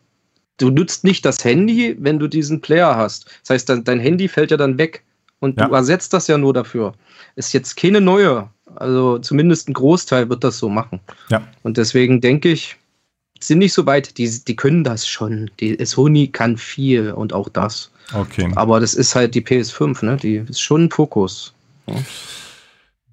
[0.58, 3.26] du nutzt nicht das Handy, wenn du diesen Player hast.
[3.42, 5.04] Das heißt, dein, dein Handy fällt ja dann weg
[5.40, 5.68] und ja.
[5.68, 6.94] du ersetzt das ja nur dafür.
[7.38, 11.00] Ist jetzt keine neue, also zumindest ein Großteil wird das so machen.
[11.30, 11.42] Ja.
[11.64, 12.76] Und deswegen denke ich,
[13.48, 15.52] sind nicht so weit, die, die können das schon.
[15.60, 17.90] Die Sony kann viel und auch das.
[18.14, 18.52] Okay.
[18.56, 20.18] Aber das ist halt die PS5, ne?
[20.18, 21.54] Die ist schon ein Fokus.
[21.88, 21.96] Ja.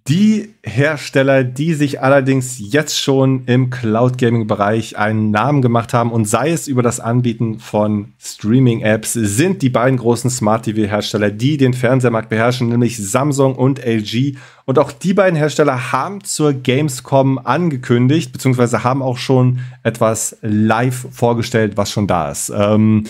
[0.09, 6.11] Die Hersteller, die sich allerdings jetzt schon im Cloud Gaming Bereich einen Namen gemacht haben
[6.11, 10.89] und sei es über das Anbieten von Streaming Apps, sind die beiden großen Smart TV
[10.91, 14.37] Hersteller, die den Fernsehmarkt beherrschen, nämlich Samsung und LG.
[14.65, 21.09] Und auch die beiden Hersteller haben zur Gamescom angekündigt, beziehungsweise haben auch schon etwas live
[21.13, 22.51] vorgestellt, was schon da ist.
[22.57, 23.05] Ähm,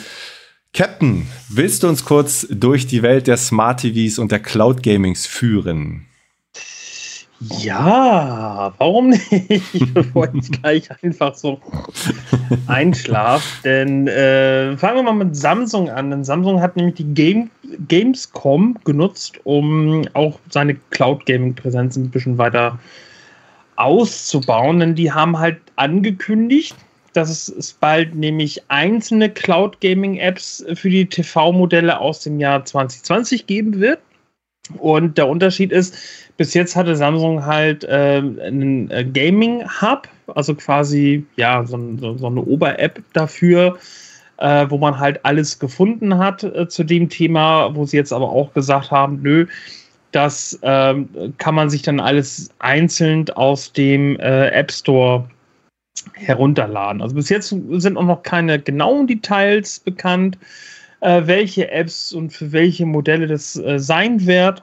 [0.75, 5.27] Captain, willst du uns kurz durch die Welt der Smart TVs und der Cloud Gamings
[5.27, 6.07] führen?
[7.41, 9.31] Ja, warum nicht?
[10.35, 11.61] Ich gleich einfach so
[12.67, 13.63] einschlafe.
[13.65, 16.11] Denn äh, fangen wir mal mit Samsung an.
[16.11, 17.51] Denn Samsung hat nämlich die Game
[17.89, 22.79] Gamescom genutzt, um auch seine Cloud-Gaming-Präsenz ein bisschen weiter
[23.77, 24.81] auszubauen.
[24.81, 26.77] Denn die haben halt angekündigt,
[27.15, 34.01] dass es bald nämlich einzelne Cloud-Gaming-Apps für die TV-Modelle aus dem Jahr 2020 geben wird.
[34.79, 35.97] Und der Unterschied ist,
[36.41, 42.41] bis jetzt hatte Samsung halt äh, einen Gaming-Hub, also quasi ja so, so, so eine
[42.41, 43.77] Ober-App dafür,
[44.39, 48.31] äh, wo man halt alles gefunden hat äh, zu dem Thema, wo sie jetzt aber
[48.31, 49.49] auch gesagt haben, nö,
[50.13, 55.29] das ähm, kann man sich dann alles einzeln aus dem äh, App Store
[56.15, 57.03] herunterladen.
[57.03, 60.39] Also bis jetzt sind auch noch keine genauen Details bekannt
[61.01, 64.63] äh, welche Apps und für welche Modelle das äh, sein wird.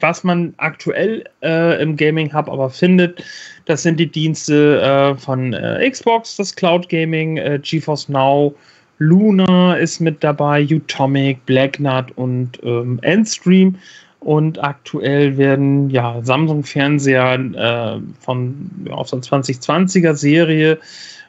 [0.00, 3.24] Was man aktuell äh, im Gaming Hub aber findet,
[3.64, 8.54] das sind die Dienste äh, von äh, Xbox, das Cloud Gaming, äh, GeForce Now,
[8.98, 13.76] Luna ist mit dabei, Utomic, Blacknut und ähm, Endstream.
[14.20, 20.78] Und aktuell werden ja Samsung-Fernseher äh, von aus der 2020er Serie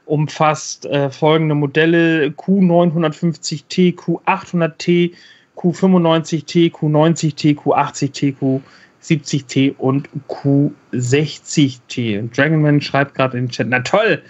[0.06, 5.12] umfasst äh, folgende Modelle Q950T, Q800T,
[5.58, 8.62] Q95T, Q90T, Q80T,
[9.02, 12.20] Q70T und Q60T.
[12.20, 14.22] Und Dragonman schreibt gerade in den Chat, na toll,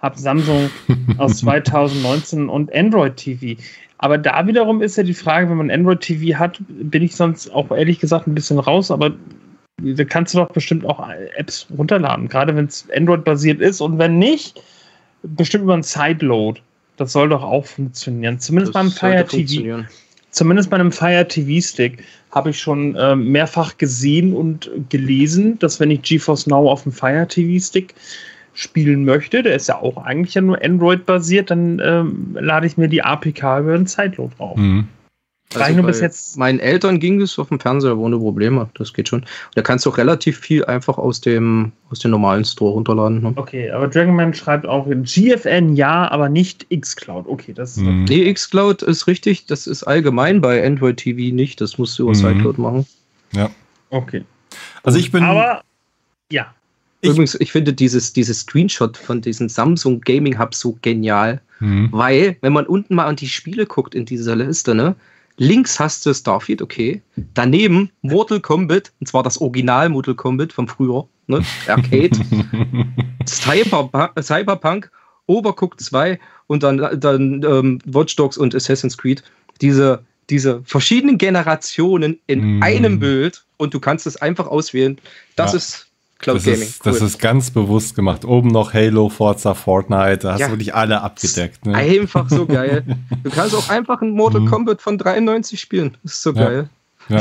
[0.00, 0.70] hab Samsung
[1.18, 3.60] aus 2019 und Android TV.
[3.98, 7.50] Aber da wiederum ist ja die Frage, wenn man Android TV hat, bin ich sonst
[7.50, 9.12] auch ehrlich gesagt ein bisschen raus, aber
[9.82, 13.80] da kannst du doch bestimmt auch Apps runterladen, gerade wenn es Android-basiert ist.
[13.80, 14.62] Und wenn nicht,
[15.22, 16.60] bestimmt über ein Sideload.
[16.96, 18.40] Das soll doch auch funktionieren.
[18.40, 19.84] Zumindest das beim Fire TV.
[20.30, 25.80] Zumindest bei einem Fire TV Stick habe ich schon äh, mehrfach gesehen und gelesen, dass
[25.80, 27.94] wenn ich GeForce Now auf dem Fire TV Stick
[28.52, 32.76] spielen möchte, der ist ja auch eigentlich ja nur Android basiert, dann ähm, lade ich
[32.76, 34.56] mir die APK über ein Sideload drauf.
[34.56, 34.88] Mhm.
[35.54, 38.68] Also bis jetzt meinen Eltern ging das auf dem Fernseher ohne Probleme.
[38.74, 39.24] Das geht schon.
[39.54, 43.22] Da kannst du auch relativ viel einfach aus dem, aus dem normalen Store runterladen.
[43.22, 43.32] Ne?
[43.34, 47.26] Okay, aber Dragonman schreibt auch GFN ja, aber nicht Xcloud.
[47.26, 47.82] Okay, das ist.
[47.82, 48.04] Mhm.
[48.04, 49.46] Nee, Xcloud ist richtig.
[49.46, 51.60] Das ist allgemein bei Android TV nicht.
[51.62, 52.16] Das musst du über mhm.
[52.16, 52.86] Sideload machen.
[53.32, 53.50] Ja.
[53.88, 54.24] Okay.
[54.82, 55.22] Also ich bin.
[55.24, 55.62] Aber
[56.30, 56.54] ja.
[57.00, 61.88] Ich Übrigens, ich finde dieses, dieses Screenshot von diesem Samsung Gaming Hub so genial, mhm.
[61.92, 64.96] weil, wenn man unten mal an die Spiele guckt in dieser Liste, ne,
[65.38, 67.00] Links hast du Starfield, okay.
[67.34, 71.42] Daneben Mortal Kombat, und zwar das Original Mortal Kombat von früher, ne?
[71.68, 72.10] Arcade.
[73.26, 74.90] Cyber, Cyberpunk,
[75.26, 79.22] Overcooked 2 und dann, dann ähm, Watch Dogs und Assassin's Creed.
[79.60, 82.62] Diese, diese verschiedenen Generationen in mm.
[82.62, 84.98] einem Bild und du kannst es einfach auswählen.
[85.36, 85.58] Das ja.
[85.58, 85.87] ist
[86.18, 86.62] Cloud das Gaming.
[86.62, 86.92] Ist, cool.
[86.92, 88.24] Das ist ganz bewusst gemacht.
[88.24, 90.18] Oben noch Halo, Forza, Fortnite.
[90.18, 90.46] Da hast ja.
[90.46, 91.64] du wirklich alle abgedeckt.
[91.66, 91.74] Ne?
[91.74, 92.84] Einfach so geil.
[93.22, 94.46] Du kannst auch einfach ein Mortal mhm.
[94.46, 95.96] Kombat von 93 spielen.
[96.02, 96.44] Das ist so ja.
[96.44, 96.68] geil.
[97.08, 97.20] Ja.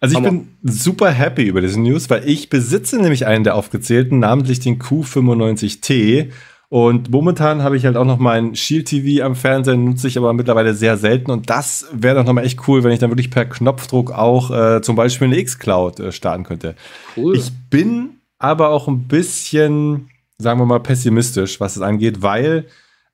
[0.00, 4.18] Also ich bin super happy über diese News, weil ich besitze nämlich einen der aufgezählten,
[4.18, 6.30] namentlich den Q95T.
[6.70, 10.32] Und momentan habe ich halt auch noch mein Shield TV am Fernseher, nutze ich aber
[10.32, 11.32] mittlerweile sehr selten.
[11.32, 14.80] Und das wäre doch nochmal echt cool, wenn ich dann wirklich per Knopfdruck auch äh,
[14.80, 16.76] zum Beispiel eine X-Cloud äh, starten könnte.
[17.16, 17.36] Cool.
[17.36, 22.66] Ich bin aber auch ein bisschen, sagen wir mal, pessimistisch, was es angeht, weil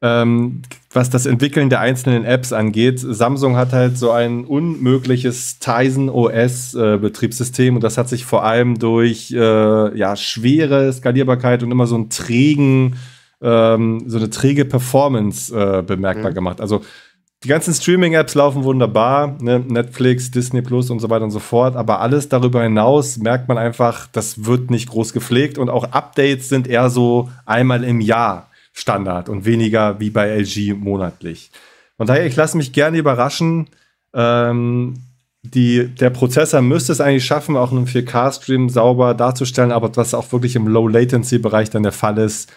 [0.03, 0.61] ähm,
[0.93, 6.75] was das Entwickeln der einzelnen Apps angeht, Samsung hat halt so ein unmögliches Tizen OS
[6.75, 11.87] äh, Betriebssystem und das hat sich vor allem durch äh, ja, schwere Skalierbarkeit und immer
[11.87, 12.97] so einen trägen,
[13.43, 16.35] ähm, so eine träge Performance äh, bemerkbar mhm.
[16.35, 16.61] gemacht.
[16.61, 16.83] Also
[17.45, 19.61] die ganzen Streaming-Apps laufen wunderbar, ne?
[19.61, 23.59] Netflix, Disney Plus und so weiter und so fort, aber alles darüber hinaus merkt man
[23.59, 28.51] einfach, das wird nicht groß gepflegt und auch Updates sind eher so einmal im Jahr
[28.73, 31.51] Standard und weniger wie bei LG monatlich.
[31.97, 33.69] Von daher, ich lasse mich gerne überraschen.
[34.13, 34.95] Ähm,
[35.43, 40.33] die, der Prozessor müsste es eigentlich schaffen, auch einen 4K-Stream sauber darzustellen, aber was auch
[40.33, 42.53] wirklich im Low-Latency-Bereich dann der Fall ist,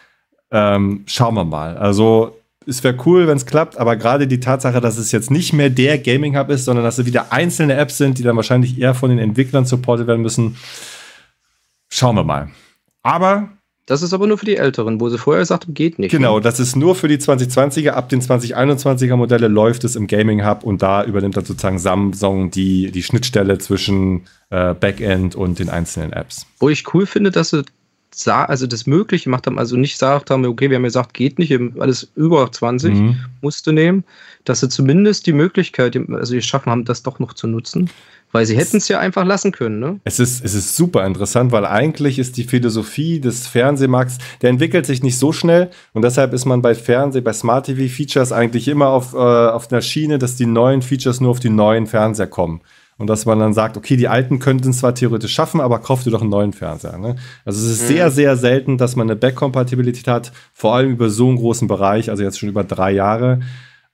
[0.51, 1.77] ähm, schauen wir mal.
[1.77, 2.35] Also
[2.65, 5.69] es wäre cool, wenn es klappt, aber gerade die Tatsache, dass es jetzt nicht mehr
[5.69, 8.93] der Gaming Hub ist, sondern dass es wieder einzelne Apps sind, die dann wahrscheinlich eher
[8.93, 10.57] von den Entwicklern supportet werden müssen,
[11.89, 12.49] schauen wir mal.
[13.01, 13.49] Aber
[13.89, 16.11] das ist aber nur für die Älteren, wo sie vorher gesagt haben, geht nicht.
[16.11, 16.41] Genau, ne?
[16.41, 17.89] das ist nur für die 2020er.
[17.89, 22.51] Ab den 2021er Modelle läuft es im Gaming Hub und da übernimmt dann sozusagen Samsung
[22.51, 26.45] die, die Schnittstelle zwischen äh, Backend und den einzelnen Apps.
[26.59, 27.63] Wo ich cool finde, dass sie
[28.26, 31.57] also das möglich gemacht haben, also nicht gesagt haben, okay, wir haben gesagt, geht nicht,
[31.80, 33.15] alles über 20 mhm.
[33.41, 34.03] musste nehmen,
[34.45, 37.90] dass sie zumindest die Möglichkeit, also geschaffen haben, das doch noch zu nutzen,
[38.31, 39.80] weil sie hätten es ja einfach lassen können.
[39.80, 39.99] Ne?
[40.03, 44.86] Es, ist, es ist super interessant, weil eigentlich ist die Philosophie des Fernsehmarkts, der entwickelt
[44.86, 48.68] sich nicht so schnell und deshalb ist man bei Fernseh, bei Smart TV Features eigentlich
[48.68, 52.27] immer auf, äh, auf einer Schiene, dass die neuen Features nur auf die neuen Fernseher
[52.27, 52.61] kommen.
[52.99, 56.03] Und dass man dann sagt, okay, die alten könnten es zwar theoretisch schaffen, aber kauf
[56.03, 56.97] dir doch einen neuen Fernseher.
[56.97, 57.15] Ne?
[57.45, 57.88] Also es ist mhm.
[57.88, 62.09] sehr, sehr selten, dass man eine Backkompatibilität hat, vor allem über so einen großen Bereich,
[62.09, 63.39] also jetzt schon über drei Jahre.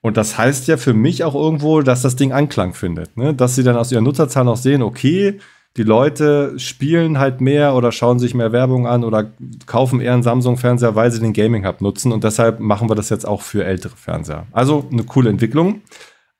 [0.00, 3.16] Und das heißt ja für mich auch irgendwo, dass das Ding Anklang findet.
[3.16, 3.32] Ne?
[3.32, 5.38] Dass sie dann aus ihren Nutzerzahlen auch sehen, okay,
[5.76, 9.30] die Leute spielen halt mehr oder schauen sich mehr Werbung an oder
[9.66, 12.12] kaufen eher einen Samsung-Fernseher, weil sie den Gaming Hub nutzen.
[12.12, 14.46] Und deshalb machen wir das jetzt auch für ältere Fernseher.
[14.52, 15.82] Also eine coole Entwicklung.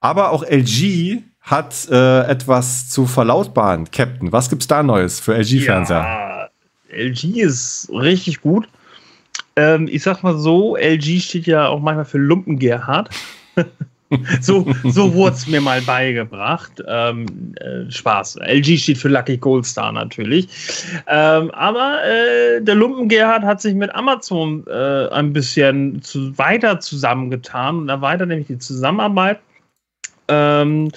[0.00, 3.88] Aber auch LG hat äh, etwas zu verlautbaren.
[3.90, 6.02] Captain, was gibt's da Neues für LG-Fernseher?
[6.02, 6.48] Ja,
[6.90, 8.68] LG ist richtig gut.
[9.54, 13.10] Ähm, ich sag mal so, LG steht ja auch manchmal für Lumpen Gerhard.
[14.40, 16.82] so so wurde es mir mal beigebracht.
[16.86, 18.38] Ähm, äh, Spaß.
[18.40, 20.48] LG steht für Lucky Gold Star natürlich.
[21.06, 26.80] Ähm, aber äh, der Lumpen Gerhard hat sich mit Amazon äh, ein bisschen zu, weiter
[26.80, 29.38] zusammengetan und erweitert nämlich die Zusammenarbeit.
[30.28, 30.90] Ähm,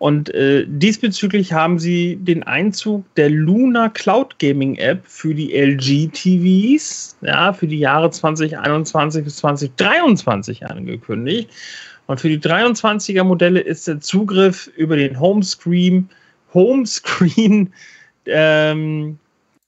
[0.00, 6.08] und äh, diesbezüglich haben sie den Einzug der Luna Cloud Gaming App für die LG
[6.10, 11.50] TVs, ja, für die Jahre 2021 bis 2023 angekündigt.
[12.06, 16.08] Und für die 23er Modelle ist der Zugriff über den Homescreen,
[16.54, 17.70] Homescreen,
[18.24, 19.18] ähm,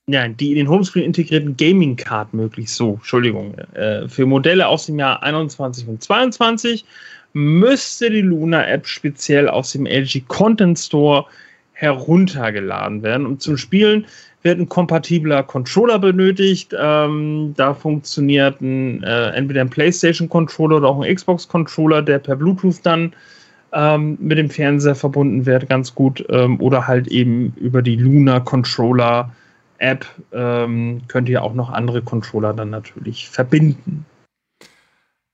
[0.07, 2.73] ja, die in den Homescreen integrierten Gaming Card möglich.
[2.73, 3.55] So, Entschuldigung.
[3.75, 6.87] Äh, für Modelle aus dem Jahr 21 und 22
[7.33, 11.27] müsste die Luna-App speziell aus dem LG Content Store
[11.73, 13.27] heruntergeladen werden.
[13.27, 14.07] Und zum Spielen
[14.43, 16.75] wird ein kompatibler Controller benötigt.
[16.79, 22.81] Ähm, da funktioniert ein, äh, entweder ein PlayStation-Controller oder auch ein Xbox-Controller, der per Bluetooth
[22.83, 23.15] dann
[23.73, 26.25] ähm, mit dem Fernseher verbunden wird, ganz gut.
[26.29, 29.33] Ähm, oder halt eben über die Luna Controller
[29.79, 34.07] App ähm, könnt ihr auch noch andere Controller dann natürlich verbinden.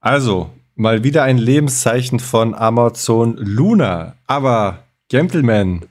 [0.01, 4.15] Also, mal wieder ein Lebenszeichen von Amazon Luna.
[4.27, 5.83] Aber, Gentleman,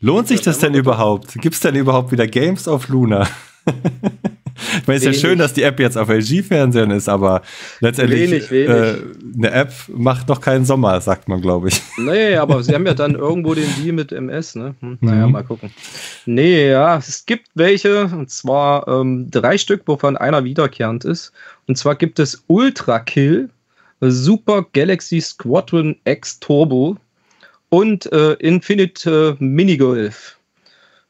[0.00, 1.34] lohnt sich das denn überhaupt?
[1.40, 3.28] Gibt es denn überhaupt wieder Games auf Luna?
[3.66, 7.42] ich meine, es ist ja schön, dass die App jetzt auf LG-Fernsehern ist, aber
[7.78, 8.68] letztendlich wenig, wenig.
[8.68, 8.96] Äh,
[9.36, 11.80] eine App macht noch keinen Sommer, sagt man, glaube ich.
[11.98, 14.74] Nee, aber sie haben ja dann irgendwo den Deal mit MS, ne?
[14.80, 15.32] Hm, naja, mhm.
[15.34, 15.70] mal gucken.
[16.26, 21.32] Nee, ja, es gibt welche, und zwar ähm, drei Stück, wovon einer wiederkehrend ist.
[21.68, 23.48] Und zwar gibt es Ultra Kill,
[24.10, 26.96] Super Galaxy Squadron X Turbo
[27.68, 30.38] und äh, Infinite äh, Minigolf.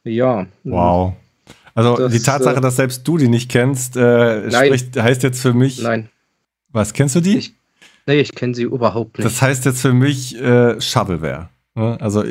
[0.05, 0.47] Ja.
[0.64, 1.14] Wow.
[1.74, 5.40] Also das, die Tatsache, äh, dass selbst du die nicht kennst, äh, spricht, heißt jetzt
[5.40, 5.81] für mich.
[5.82, 6.09] Nein.
[6.70, 7.39] Was, kennst du die?
[7.39, 7.55] Ich,
[8.06, 9.27] nee, ich kenne sie überhaupt nicht.
[9.27, 11.48] Das heißt jetzt für mich äh, Shovelware.
[11.74, 11.98] Ne?
[12.01, 12.24] Also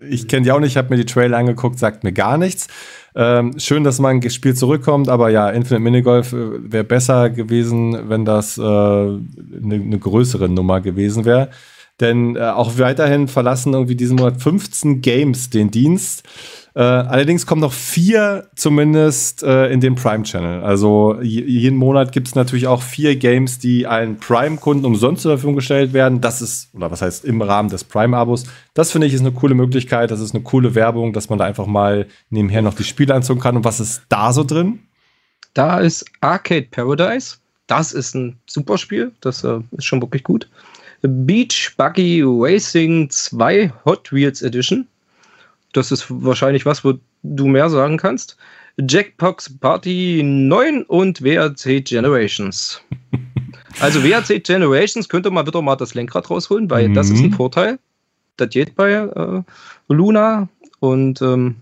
[0.00, 2.68] ich kenne die auch nicht, ich habe mir die Trailer angeguckt, sagt mir gar nichts.
[3.14, 8.08] Ähm, schön, dass man ein Spiel zurückkommt, aber ja, Infinite Minigolf äh, wäre besser gewesen,
[8.08, 11.48] wenn das eine äh, ne, ne größere Nummer gewesen wäre.
[12.00, 16.24] Denn äh, auch weiterhin verlassen irgendwie diesen Monat 15 Games den Dienst.
[16.76, 20.62] Äh, allerdings kommen noch vier zumindest äh, in den Prime-Channel.
[20.62, 25.56] Also jeden Monat gibt es natürlich auch vier Games, die allen Prime-Kunden umsonst zur Verfügung
[25.56, 26.20] gestellt werden.
[26.20, 28.44] Das ist, oder was heißt im Rahmen des Prime-Abos.
[28.74, 30.10] Das finde ich ist eine coole Möglichkeit.
[30.10, 33.40] Das ist eine coole Werbung, dass man da einfach mal nebenher noch die Spiele anzogen
[33.40, 33.56] kann.
[33.56, 34.80] Und was ist da so drin?
[35.54, 37.36] Da ist Arcade Paradise.
[37.68, 39.12] Das ist ein super Spiel.
[39.22, 40.46] Das äh, ist schon wirklich gut.
[41.00, 44.86] Beach Buggy Racing 2 Hot Wheels Edition.
[45.76, 48.36] Das ist wahrscheinlich was, wo du mehr sagen kannst.
[48.78, 52.80] Jackbox Party 9 und WRC Generations.
[53.78, 56.94] Also WRC Generations könnte man wieder mal das Lenkrad rausholen, weil mhm.
[56.94, 57.34] das ist ein mhm.
[57.34, 57.78] Vorteil.
[58.38, 59.42] Das geht bei äh,
[59.88, 60.48] Luna
[60.80, 61.56] und ähm,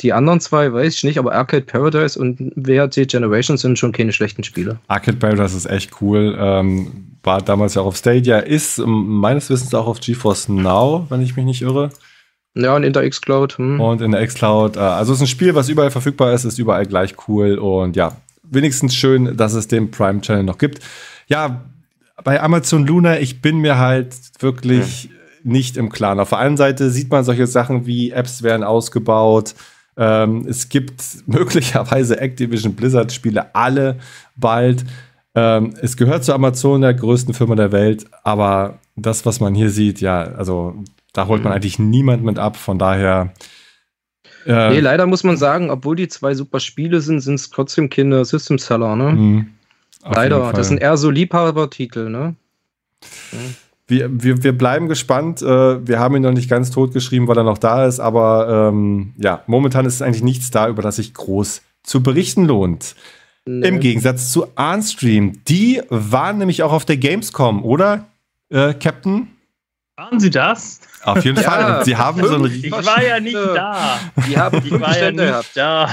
[0.00, 4.12] die anderen zwei weiß ich nicht, aber Arcade Paradise und WRC Generations sind schon keine
[4.12, 4.78] schlechten Spiele.
[4.86, 6.36] Arcade Paradise ist echt cool.
[6.38, 11.20] Ähm, war damals ja auch auf Stadia, ist meines Wissens auch auf GeForce Now, wenn
[11.20, 11.90] ich mich nicht irre.
[12.54, 13.58] Ja, und in der X-Cloud.
[13.58, 13.80] Hm.
[13.80, 14.76] Und in der X-Cloud.
[14.76, 17.96] Äh, also es ist ein Spiel, was überall verfügbar ist, ist überall gleich cool und
[17.96, 20.80] ja, wenigstens schön, dass es den Prime Channel noch gibt.
[21.28, 21.64] Ja,
[22.24, 25.50] bei Amazon Luna, ich bin mir halt wirklich hm.
[25.50, 26.20] nicht im Klaren.
[26.20, 29.54] Auf der einen Seite sieht man solche Sachen wie Apps werden ausgebaut.
[29.96, 33.98] Ähm, es gibt möglicherweise Activision Blizzard Spiele alle
[34.34, 34.84] bald.
[35.34, 39.70] Ähm, es gehört zu Amazon, der größten Firma der Welt, aber das, was man hier
[39.70, 40.74] sieht, ja, also
[41.12, 41.56] da holt man mhm.
[41.56, 42.56] eigentlich niemand mit ab.
[42.56, 43.32] Von daher.
[44.46, 47.90] Äh, nee, leider muss man sagen, obwohl die zwei super Spiele sind, sind es trotzdem
[47.90, 49.12] keine System Seller, ne?
[49.12, 49.44] Mh,
[50.04, 52.34] leider, das sind eher so Liebhabertitel, ne?
[53.32, 53.54] Mhm.
[53.86, 55.42] Wir, wir, wir bleiben gespannt.
[55.42, 58.70] Äh, wir haben ihn noch nicht ganz tot geschrieben, weil er noch da ist, aber
[58.70, 62.94] ähm, ja, momentan ist eigentlich nichts da, über das sich groß zu berichten lohnt.
[63.46, 63.66] Nee.
[63.66, 65.44] Im Gegensatz zu Arnstream.
[65.48, 68.06] Die waren nämlich auch auf der Gamescom, oder,
[68.50, 69.28] äh, Captain?
[70.00, 70.80] Waren sie das?
[71.02, 71.60] Auf jeden Fall.
[71.60, 74.00] Ja, sie haben so ein Ich war ja nicht da.
[74.26, 75.90] Die haben ich war Stände ja nicht da.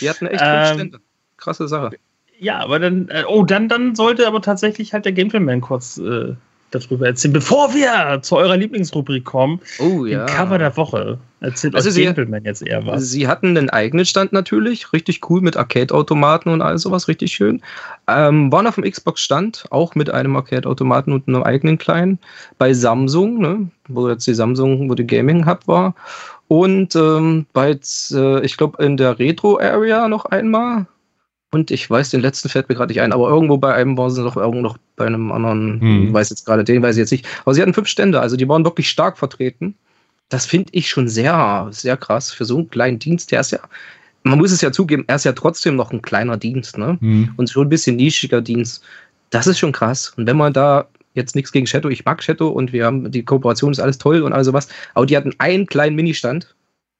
[0.00, 1.00] Die hatten echt fünf ähm, Stände.
[1.36, 1.90] Krasse Sache.
[2.38, 6.36] Ja, aber dann, äh, oh, dann, dann sollte aber tatsächlich halt der Gameplay-Man kurz äh,
[6.70, 7.32] darüber erzählen.
[7.32, 10.26] Bevor wir zu eurer Lieblingsrubrik kommen, oh, ja.
[10.26, 11.18] Cover der Woche.
[11.40, 13.10] Erzählt also Sie, Gentleman jetzt eher was.
[13.10, 17.62] Sie hatten einen eigenen Stand natürlich, richtig cool mit Arcade-Automaten und all sowas, richtig schön.
[18.08, 22.18] Ähm, waren auf dem Xbox-Stand, auch mit einem Arcade-Automaten und einem eigenen kleinen,
[22.58, 25.94] bei Samsung, ne, wo jetzt die Samsung, wo die Gaming-Hub war.
[26.48, 27.78] Und ähm, bei,
[28.12, 30.86] äh, ich glaube, in der Retro-Area noch einmal.
[31.52, 34.10] Und ich weiß, den letzten fällt mir gerade nicht ein, aber irgendwo bei einem waren
[34.10, 36.12] sie noch irgendwo noch bei einem anderen, hm.
[36.12, 37.26] weiß jetzt gerade, den weiß ich jetzt nicht.
[37.44, 39.74] Aber sie hatten fünf Stände, also die waren wirklich stark vertreten.
[40.28, 43.32] Das finde ich schon sehr, sehr krass für so einen kleinen Dienst.
[43.32, 43.58] Der ist ja,
[44.22, 46.98] man muss es ja zugeben, er ist ja trotzdem noch ein kleiner Dienst, ne?
[47.00, 47.34] Hm.
[47.36, 48.84] Und schon ein bisschen nischiger Dienst.
[49.30, 50.12] Das ist schon krass.
[50.16, 53.24] Und wenn man da jetzt nichts gegen Shadow, ich mag Shadow und wir haben die
[53.24, 56.54] Kooperation ist alles toll und all sowas, aber die hatten einen kleinen Ministand.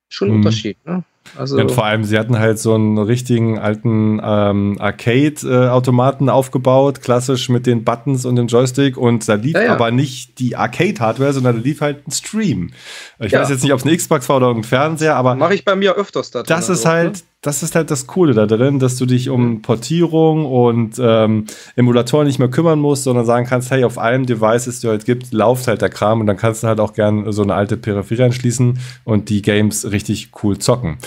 [0.08, 0.38] Schon ein hm.
[0.38, 1.04] Unterschied, ne?
[1.36, 7.48] Also und vor allem, sie hatten halt so einen richtigen alten ähm, Arcade-Automaten aufgebaut, klassisch
[7.48, 8.96] mit den Buttons und dem Joystick.
[8.96, 9.72] Und da lief ja, ja.
[9.72, 12.72] aber nicht die Arcade-Hardware, sondern da lief halt ein Stream.
[13.20, 13.40] Ich ja.
[13.40, 15.34] weiß jetzt nicht, ob es ein Xbox war oder ein Fernseher, aber.
[15.36, 17.22] Mache ich bei mir öfters da Das ist halt, ne?
[17.42, 22.26] Das ist halt das Coole da drin, dass du dich um Portierung und ähm, Emulatoren
[22.26, 25.32] nicht mehr kümmern musst, sondern sagen kannst, hey, auf einem Device, das du halt gibt,
[25.32, 28.24] lauft halt der Kram und dann kannst du halt auch gern so eine alte Peripherie
[28.24, 30.98] anschließen und die Games richtig cool zocken.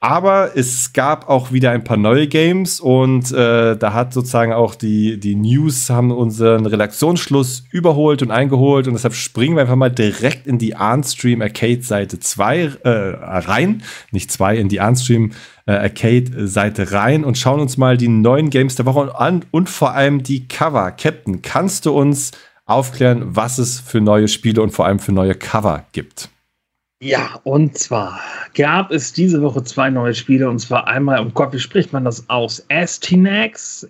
[0.00, 4.74] Aber es gab auch wieder ein paar neue Games und äh, da hat sozusagen auch
[4.74, 9.90] die, die News haben unseren Redaktionsschluss überholt und eingeholt und deshalb springen wir einfach mal
[9.90, 15.32] direkt in die Arnstream Arcade Seite 2 äh, rein, nicht 2, in die Arnstream
[15.66, 19.68] äh, Arcade Seite rein und schauen uns mal die neuen Games der Woche an und
[19.68, 20.92] vor allem die Cover.
[20.92, 22.30] Captain, kannst du uns
[22.64, 26.30] aufklären, was es für neue Spiele und vor allem für neue Cover gibt?
[27.02, 28.18] Ja, und zwar
[28.54, 32.04] gab es diese Woche zwei neue Spiele und zwar einmal, um Gott, wie spricht man
[32.04, 32.64] das aus?
[32.70, 33.86] Astinax,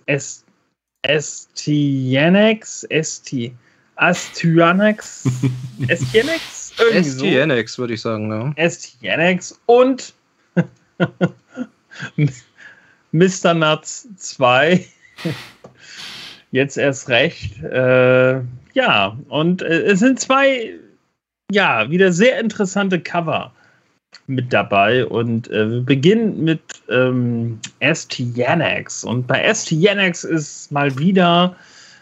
[1.03, 3.55] Estianex, Esti,
[3.95, 5.25] Astyanax,
[5.87, 6.73] Estianex?
[6.91, 8.51] Estianex, würde ich sagen, ja.
[8.55, 10.13] Estianex und
[13.11, 13.53] Mr.
[13.53, 14.85] Nuts 2.
[16.51, 17.61] Jetzt erst recht.
[17.63, 18.41] Äh,
[18.73, 20.79] ja, und äh, es sind zwei
[21.51, 23.53] ja, wieder sehr interessante Cover
[24.27, 30.71] mit dabei und äh, wir beginnen mit ähm, ST Yanax und bei ST Yanax ist
[30.71, 31.55] mal wieder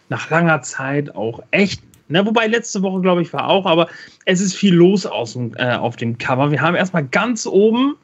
[0.09, 3.87] nach langer Zeit auch echt, ne, wobei letzte Woche glaube ich war auch, aber
[4.25, 6.51] es ist viel los aus, äh, auf dem Cover.
[6.51, 7.95] Wir haben erstmal ganz oben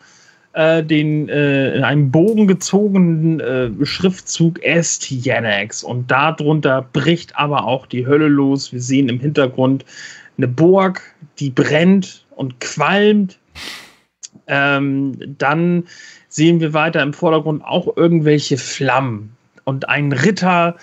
[0.53, 7.65] äh, den äh, in einem Bogen gezogenen äh, Schriftzug ST Yanax und darunter bricht aber
[7.65, 8.73] auch die Hölle los.
[8.73, 9.85] Wir sehen im Hintergrund
[10.37, 11.01] eine Burg,
[11.39, 13.39] die brennt und qualmt.
[14.47, 15.85] Ähm, dann
[16.27, 20.75] sehen wir weiter im Vordergrund auch irgendwelche Flammen und einen Ritter,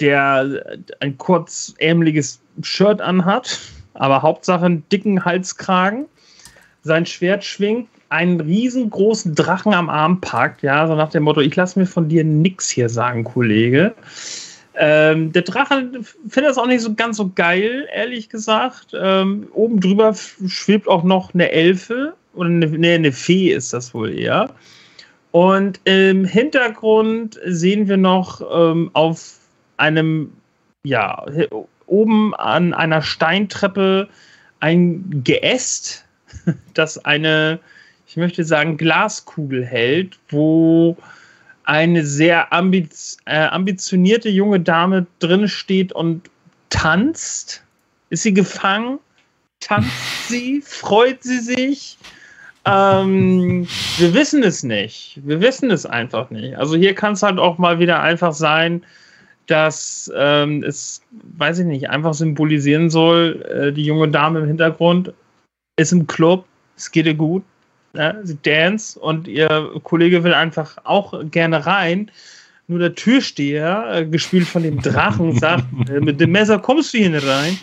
[0.00, 3.60] der ein kurzärmeliges Shirt anhat,
[3.94, 6.06] aber Hauptsache einen dicken Halskragen,
[6.82, 11.54] sein Schwert schwingt einen riesengroßen Drachen am Arm packt, ja, so nach dem Motto, ich
[11.56, 13.94] lasse mir von dir nichts hier sagen, Kollege.
[14.76, 15.90] Ähm, der Drache
[16.28, 18.88] findet das auch nicht so ganz so geil, ehrlich gesagt.
[19.00, 20.14] Ähm, oben drüber
[20.46, 24.50] schwebt auch noch eine Elfe oder eine, nee, eine Fee ist das wohl eher.
[25.30, 29.38] Und im Hintergrund sehen wir noch ähm, auf
[29.76, 30.32] einem,
[30.84, 31.24] ja,
[31.86, 34.08] oben an einer Steintreppe
[34.60, 36.04] ein Geäst,
[36.74, 37.60] das eine,
[38.14, 40.96] ich möchte sagen, Glaskugel hält, wo
[41.64, 46.30] eine sehr ambiz äh, ambitionierte junge Dame drin steht und
[46.70, 47.64] tanzt.
[48.10, 49.00] Ist sie gefangen?
[49.58, 49.90] Tanzt
[50.28, 50.62] sie?
[50.64, 51.98] Freut sie sich?
[52.64, 53.66] Ähm,
[53.98, 55.18] wir wissen es nicht.
[55.24, 56.56] Wir wissen es einfach nicht.
[56.56, 58.86] Also hier kann es halt auch mal wieder einfach sein,
[59.48, 61.02] dass ähm, es,
[61.36, 65.12] weiß ich nicht, einfach symbolisieren soll, äh, die junge Dame im Hintergrund
[65.76, 66.44] ist im Club,
[66.76, 67.42] es geht ihr gut,
[67.94, 68.20] Ne?
[68.22, 72.10] Sie dance und ihr Kollege will einfach auch gerne rein.
[72.66, 76.98] Nur der Türsteher, äh, gespielt von dem Drachen, sagt, äh, mit dem Messer kommst du
[76.98, 77.58] hier nicht rein.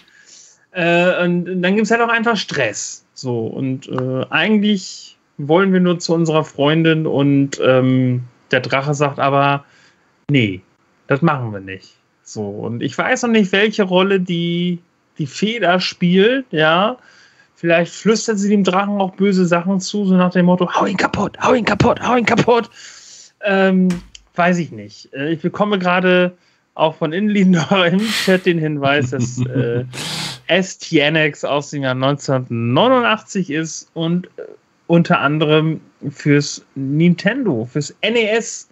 [0.72, 3.03] Äh, und dann gibt es halt auch einfach Stress.
[3.14, 9.20] So, und äh, eigentlich wollen wir nur zu unserer Freundin und ähm, der Drache sagt
[9.20, 9.66] aber,
[10.30, 10.62] nee,
[11.08, 11.95] das machen wir nicht.
[12.24, 14.80] So, und ich weiß noch nicht, welche Rolle die,
[15.18, 16.98] die Feder spielt, ja.
[17.61, 20.97] Vielleicht flüstert sie dem Drachen auch böse Sachen zu, so nach dem Motto: Hau ihn
[20.97, 22.71] kaputt, hau ihn kaputt, hau ihn kaputt.
[23.43, 23.88] Ähm,
[24.33, 25.13] weiß ich nicht.
[25.13, 26.35] Äh, ich bekomme gerade
[26.73, 29.85] auch von Inlindor im Chat den Hinweis, dass äh,
[30.49, 34.45] STNX aus dem Jahr 1989 ist und äh,
[34.88, 38.69] unter anderem fürs Nintendo, fürs NES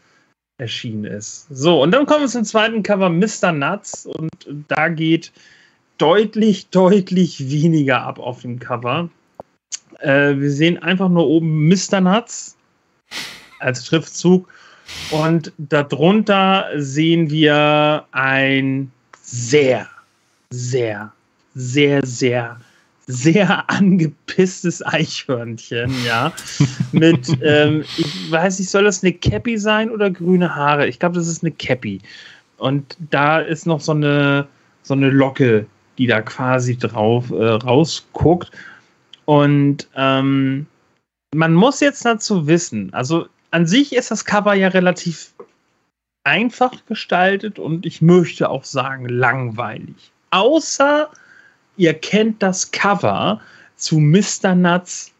[0.57, 1.45] erschienen ist.
[1.51, 3.51] So, und dann kommen wir zum zweiten Cover, Mr.
[3.51, 4.07] Nuts.
[4.07, 4.31] Und
[4.67, 5.31] da geht
[5.99, 9.09] deutlich, deutlich weniger ab auf dem Cover.
[9.99, 12.01] Äh, wir sehen einfach nur oben Mr.
[12.01, 12.57] Nuts
[13.59, 14.47] als Schriftzug
[15.11, 19.87] und darunter sehen wir ein sehr,
[20.49, 21.11] sehr,
[21.53, 22.59] sehr, sehr,
[23.07, 26.31] sehr angepisstes Eichhörnchen, ja.
[26.91, 30.87] Mit, ähm, ich weiß nicht, soll das eine Cappy sein oder grüne Haare?
[30.87, 31.99] Ich glaube, das ist eine Cappy.
[32.57, 34.47] Und da ist noch so eine,
[34.83, 35.65] so eine Locke
[35.99, 38.49] die da quasi drauf äh, rausguckt.
[39.25, 40.65] Und ähm,
[41.35, 45.33] man muss jetzt dazu wissen, also an sich ist das Cover ja relativ
[46.23, 50.11] einfach gestaltet und ich möchte auch sagen langweilig.
[50.31, 51.09] Außer
[51.77, 53.41] ihr kennt das Cover
[53.75, 54.55] zu Mr.
[54.55, 55.11] Nuts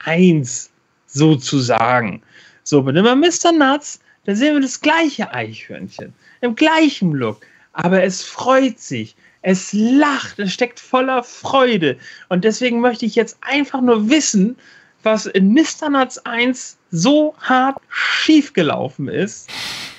[0.00, 0.70] 1
[1.06, 2.22] sozusagen.
[2.64, 3.52] So, wenn wir Mr.
[3.52, 9.14] Nuts, dann sehen wir das gleiche Eichhörnchen im gleichen Look, aber es freut sich.
[9.42, 11.98] Es lacht, es steckt voller Freude.
[12.28, 14.56] Und deswegen möchte ich jetzt einfach nur wissen,
[15.02, 15.90] was in Mr.
[15.90, 19.50] Nuts 1 so hart schiefgelaufen ist,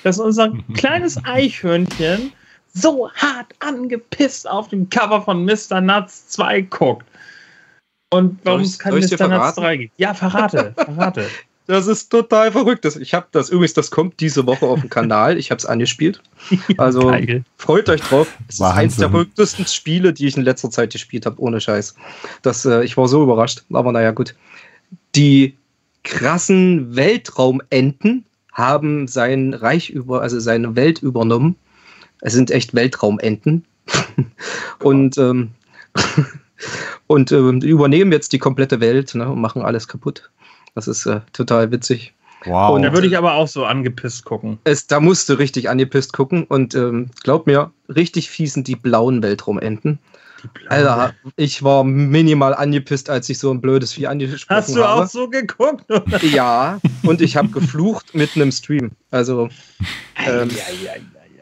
[0.02, 2.32] dass unser kleines Eichhörnchen
[2.72, 5.80] so hart angepisst auf dem Cover von Mr.
[5.80, 7.06] Nuts 2 guckt.
[8.10, 9.28] Und warum es kein Mr.
[9.28, 9.94] Nuts 3 gibt.
[9.98, 11.28] Ja, verrate, verrate.
[11.66, 12.84] Das ist total verrückt.
[12.84, 15.38] Ich habe das übrigens, das kommt diese Woche auf dem Kanal.
[15.38, 16.20] Ich habe es angespielt.
[16.76, 17.44] Also Geil.
[17.56, 18.28] freut euch drauf.
[18.48, 21.94] Es ist eines der verrücktesten Spiele, die ich in letzter Zeit gespielt habe, ohne Scheiß.
[22.42, 23.62] Das, äh, ich war so überrascht.
[23.72, 24.34] Aber naja, gut.
[25.14, 25.56] Die
[26.02, 31.56] krassen Weltraumenten haben sein Reich über, also seine Welt übernommen.
[32.20, 33.64] Es sind echt Weltraumenten.
[34.80, 35.50] und ähm,
[37.06, 40.30] und äh, übernehmen jetzt die komplette Welt ne, und machen alles kaputt.
[40.74, 42.14] Das ist äh, total witzig.
[42.44, 42.74] Wow.
[42.74, 44.58] Und da würde ich aber auch so angepisst gucken.
[44.64, 46.44] Es, da musst du richtig angepisst gucken.
[46.44, 49.98] Und ähm, glaub mir, richtig fies sind die blauen Weltraumenten.
[50.68, 54.66] Alter, ich war minimal angepisst, als ich so ein blödes Vieh angesprochen habe.
[54.66, 55.02] Hast du habe.
[55.02, 55.90] auch so geguckt?
[55.90, 56.22] Oder?
[56.22, 58.90] Ja, und ich habe geflucht mitten im Stream.
[59.10, 59.48] Also.
[60.26, 60.50] Ähm,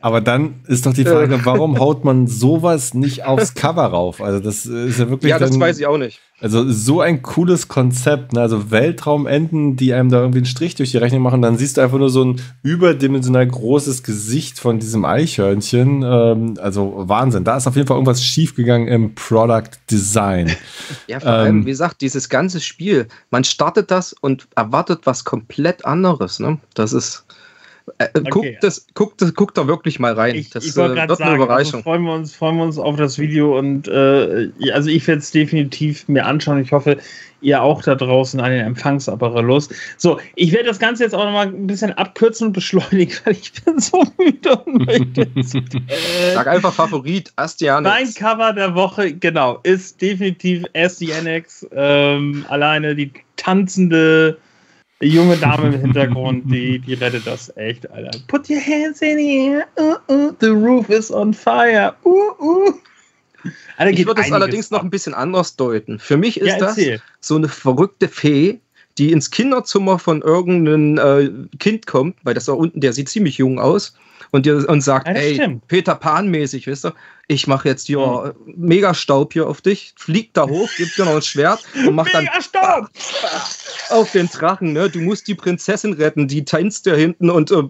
[0.02, 4.20] aber dann ist doch die Frage, warum haut man sowas nicht aufs Cover rauf?
[4.20, 5.30] Also das ist ja wirklich.
[5.30, 6.20] Ja, das dann, weiß ich auch nicht.
[6.40, 8.40] Also so ein cooles Konzept, ne?
[8.40, 11.82] also Weltraumenten, die einem da irgendwie einen Strich durch die Rechnung machen, dann siehst du
[11.82, 16.02] einfach nur so ein überdimensional großes Gesicht von diesem Eichhörnchen.
[16.04, 20.50] Ähm, also Wahnsinn, da ist auf jeden Fall irgendwas schiefgegangen im Product Design.
[21.06, 25.24] Ja, vor allem, ähm, wie gesagt, dieses ganze Spiel, man startet das und erwartet was
[25.24, 26.38] komplett anderes.
[26.38, 26.58] Ne?
[26.74, 27.24] Das ist
[27.98, 28.30] äh, okay.
[28.30, 30.34] guckt, das, guckt, das, guckt da wirklich mal rein.
[30.34, 31.74] Ich, das ich äh, wird sagen, eine Überraschung.
[31.74, 35.20] Also freuen, wir uns, freuen wir uns auf das Video und äh, also ich werde
[35.20, 36.60] es definitiv mir anschauen.
[36.60, 36.98] Ich hoffe,
[37.42, 39.68] ihr auch da draußen an den Empfangsapparatus.
[39.96, 43.52] So, ich werde das Ganze jetzt auch nochmal ein bisschen abkürzen und beschleunigen, weil ich
[43.64, 45.22] bin so müde und möchte.
[45.22, 47.94] äh, Sag einfach Favorit, Astianex.
[47.94, 51.66] Mein Cover der Woche, genau, ist definitiv Astianex.
[51.72, 54.38] Ähm, alleine die tanzende
[55.06, 58.18] junge Dame im Hintergrund, die, die rettet das echt, Alter.
[58.28, 59.66] Put your hands in the air.
[59.78, 61.94] Uh, uh, the roof is on fire.
[62.04, 62.10] Uh,
[62.40, 62.72] uh.
[63.76, 64.78] Alter, ich würde es allerdings ab.
[64.78, 65.98] noch ein bisschen anders deuten.
[65.98, 66.78] Für mich ist ja, das
[67.20, 68.60] so eine verrückte Fee,
[68.98, 73.38] die ins Kinderzimmer von irgendeinem äh, Kind kommt, weil das da unten, der sieht ziemlich
[73.38, 73.94] jung aus,
[74.32, 75.68] und, dir, und sagt, ja, ey, stimmt.
[75.68, 76.94] Peter Pan-mäßig, wisst ihr,
[77.28, 78.66] ich mache jetzt hier mhm.
[78.66, 82.28] Megastaub hier auf dich, fliegt da hoch, gibt dir noch ein Schwert und macht dann
[83.90, 84.90] auf den Drachen, ne?
[84.90, 87.62] Du musst die Prinzessin retten, die tanzt da hinten und äh,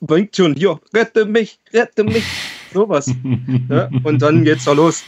[0.00, 2.24] winkt schon, hier, rette mich, rette mich.
[2.72, 3.10] Sowas.
[3.24, 3.90] ne?
[4.04, 5.02] Und dann geht's da los.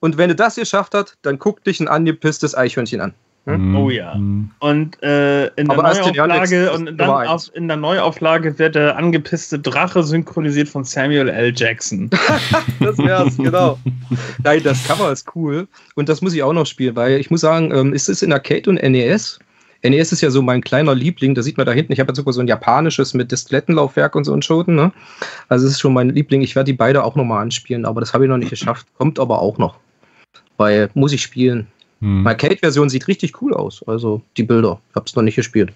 [0.00, 3.14] Und wenn du das geschafft hast, dann guck dich ein angepisstes Eichhörnchen an.
[3.46, 3.76] Hm?
[3.76, 4.14] Oh ja.
[4.14, 4.50] Mhm.
[4.60, 10.02] Und äh, in, der Neuauflage, und dann auf, in der Neuauflage wird der angepisste Drache
[10.04, 11.52] synchronisiert von Samuel L.
[11.54, 12.08] Jackson.
[12.80, 13.78] das wär's, genau.
[14.44, 15.66] Nein, das Cover ist cool.
[15.96, 18.32] Und das muss ich auch noch spielen, weil ich muss sagen, ähm, ist es in
[18.32, 19.40] Arcade und NES?
[19.82, 22.18] NES ist ja so mein kleiner Liebling, da sieht man da hinten, ich habe jetzt
[22.18, 24.76] sogar so ein japanisches mit Disklettenlaufwerk und so ein Schoten.
[24.76, 24.92] Ne?
[25.48, 26.42] Also es ist schon mein Liebling.
[26.42, 28.86] Ich werde die beide auch nochmal anspielen, aber das habe ich noch nicht geschafft.
[28.96, 29.80] Kommt aber auch noch.
[30.56, 31.66] Weil muss ich spielen.
[32.02, 32.26] Hm.
[32.26, 33.82] Arcade-Version sieht richtig cool aus.
[33.86, 34.80] Also die Bilder.
[34.90, 35.72] Ich habe es noch nicht gespielt.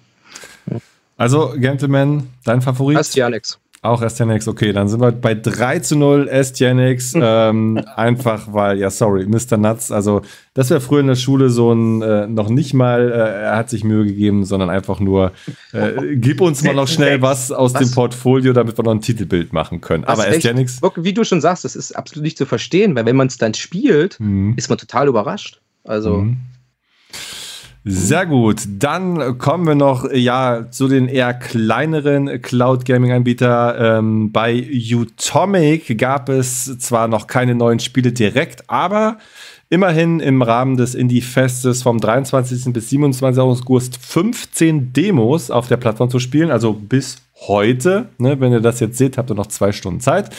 [1.15, 2.97] Also, Gentleman, dein Favorit?
[2.97, 3.59] Astyanax.
[3.83, 7.13] Auch Astyanax, okay, dann sind wir bei 3 zu 0 Astyanax.
[7.15, 9.55] ähm, einfach weil, ja, sorry, Mr.
[9.57, 9.91] Nuts.
[9.91, 10.21] Also,
[10.53, 13.69] das wäre früher in der Schule so ein, äh, noch nicht mal, äh, er hat
[13.69, 15.31] sich Mühe gegeben, sondern einfach nur,
[15.71, 17.81] äh, gib uns mal noch schnell was aus was?
[17.81, 20.03] dem Portfolio, damit wir noch ein Titelbild machen können.
[20.03, 20.81] Aber Astyanax.
[20.97, 23.53] Wie du schon sagst, das ist absolut nicht zu verstehen, weil wenn man es dann
[23.53, 24.55] spielt, mhm.
[24.57, 25.61] ist man total überrascht.
[25.87, 26.17] Also.
[26.17, 26.37] Mhm.
[27.89, 28.63] Sehr gut.
[28.67, 33.97] Dann kommen wir noch ja zu den eher kleineren Cloud Gaming Anbieter.
[33.99, 39.19] Ähm, bei Utomic gab es zwar noch keine neuen Spiele direkt, aber
[39.69, 42.73] immerhin im Rahmen des Indie Festes vom 23.
[42.73, 43.41] bis 27.
[43.41, 48.09] August 15 Demos auf der Plattform zu spielen, also bis heute.
[48.17, 50.29] Ne, wenn ihr das jetzt seht, habt ihr noch zwei Stunden Zeit.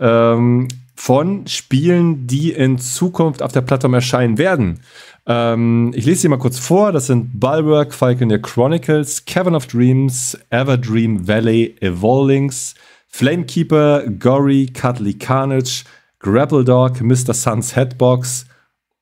[0.00, 0.66] Ähm,
[0.96, 4.80] von Spielen, die in Zukunft auf der Plattform erscheinen werden.
[5.26, 6.92] Ähm, ich lese sie mal kurz vor.
[6.92, 12.74] Das sind Bulwark, Falconeer Chronicles, Cavern of Dreams, Everdream Valley, Evolvings,
[13.08, 15.84] Flamekeeper, Gory, Cuddly Carnage,
[16.18, 17.34] Grapple Dog, Mr.
[17.34, 18.46] Sun's Headbox,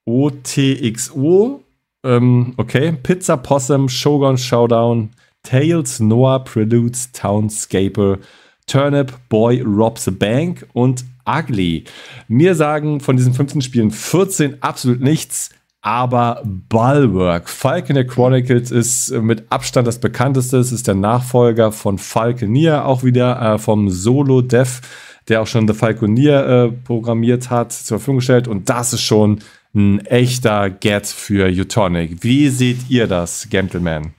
[0.06, 1.62] OTXO,
[2.04, 5.10] ähm, okay, Pizza Possum, Shogun Showdown,
[5.42, 8.18] Tales, Noah Preludes, Townscaper,
[8.66, 11.84] Turnip, Boy Robs a Bank und Ugly.
[12.28, 15.50] Mir sagen von diesen 15 Spielen 14 absolut nichts,
[15.84, 17.48] aber Bulwark.
[17.48, 20.56] Falconeer Chronicles ist mit Abstand das bekannteste.
[20.56, 24.80] Es ist der Nachfolger von Falconeer, auch wieder äh, vom Solo-Dev,
[25.28, 28.48] der auch schon The Falconeer äh, programmiert hat, zur Verfügung gestellt.
[28.48, 29.40] Und das ist schon
[29.74, 32.22] ein echter Get für Utonic.
[32.22, 34.14] Wie seht ihr das, Gentleman?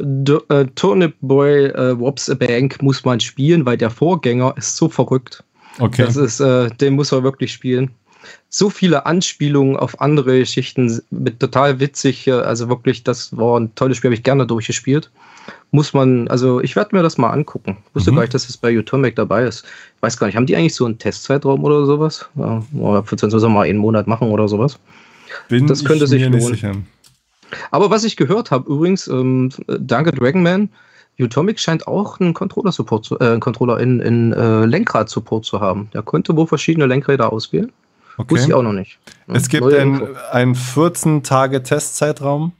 [0.00, 4.88] Äh, Turnip Boy äh, Wops a Bank muss man spielen, weil der Vorgänger ist so
[4.88, 5.44] verrückt.
[5.78, 6.04] Okay.
[6.04, 7.90] Das ist, äh, den muss man wirklich spielen.
[8.48, 12.26] So viele Anspielungen auf andere Geschichten mit total witzig.
[12.26, 15.10] Äh, also wirklich, das war ein tolles Spiel, habe ich gerne durchgespielt.
[15.72, 17.78] Muss man, also ich werde mir das mal angucken.
[17.88, 18.16] Ich wusste mhm.
[18.16, 19.64] gar nicht, dass es bei Utomic dabei ist.
[19.96, 22.28] Ich weiß gar nicht, haben die eigentlich so einen Testzeitraum oder sowas?
[22.34, 22.62] Ja,
[23.02, 24.78] für uns mal einen Monat machen oder sowas.
[25.48, 26.86] Bin das könnte sich lohnen.
[27.70, 30.70] Aber was ich gehört habe, übrigens, ähm, danke Dragonman,
[31.22, 35.90] Utomic scheint auch einen Controller-Support zu, äh, Controller in, in äh, Lenkrad-Support zu haben.
[35.92, 37.72] Der könnte wohl verschiedene Lenkräder auswählen.
[38.16, 38.34] Okay.
[38.34, 38.98] Wusste ich auch noch nicht.
[39.28, 42.52] Es gibt einen 14-Tage-Testzeitraum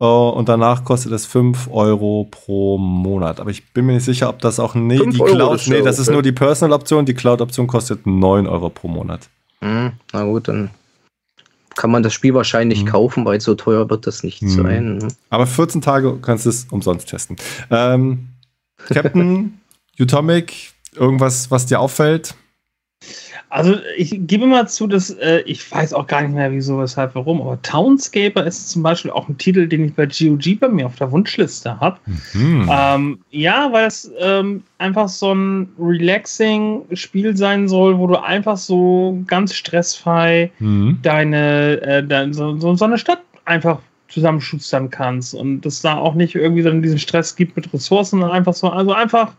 [0.00, 3.38] uh, und danach kostet es 5 Euro pro Monat.
[3.40, 5.62] Aber ich bin mir nicht sicher, ob das auch nee, die Cloud.
[5.68, 7.06] Nee, das ist nur die Personal-Option.
[7.06, 9.28] Die Cloud-Option kostet 9 Euro pro Monat.
[9.60, 10.70] Hm, na gut, dann
[11.76, 12.88] kann man das Spiel wahrscheinlich mhm.
[12.88, 14.48] kaufen, weil so teuer wird das nicht mhm.
[14.48, 14.96] sein.
[14.98, 15.08] Ne?
[15.30, 17.36] Aber 14 Tage kannst du es umsonst testen.
[17.70, 18.28] Ähm,
[18.88, 19.60] Captain,
[19.98, 22.34] Utomic, irgendwas, was dir auffällt?
[23.54, 27.14] Also ich gebe mal zu, dass äh, ich weiß auch gar nicht mehr, wieso, weshalb,
[27.14, 30.86] warum, aber Townscaper ist zum Beispiel auch ein Titel, den ich bei GOG bei mir
[30.86, 32.00] auf der Wunschliste habe.
[32.32, 32.68] Mhm.
[32.68, 38.56] Ähm, ja, weil es ähm, einfach so ein relaxing Spiel sein soll, wo du einfach
[38.56, 40.98] so ganz stressfrei mhm.
[41.02, 43.78] deine, äh, deine so, so, eine Stadt einfach
[44.08, 48.54] zusammenschustern kannst und das da auch nicht irgendwie so diesen Stress gibt mit Ressourcen, einfach
[48.54, 49.32] so, also einfach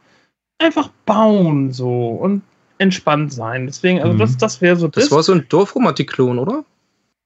[0.58, 2.42] einfach bauen so und
[2.78, 3.66] entspannt sein.
[3.68, 4.20] Deswegen, also mhm.
[4.20, 5.06] das, das wäre so das.
[5.06, 6.64] Das war so ein Dorfromantik-Klon, oder?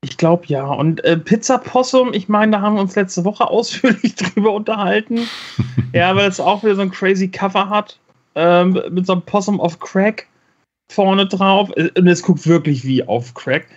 [0.01, 0.65] Ich glaube ja.
[0.65, 5.27] Und äh, Pizza Possum, ich meine, da haben wir uns letzte Woche ausführlich drüber unterhalten.
[5.93, 7.99] ja, weil es auch wieder so ein crazy Cover hat.
[8.35, 10.27] Ähm, mit so einem Possum of Crack
[10.89, 11.69] vorne drauf.
[11.75, 13.67] Äh, und es guckt wirklich wie auf Crack.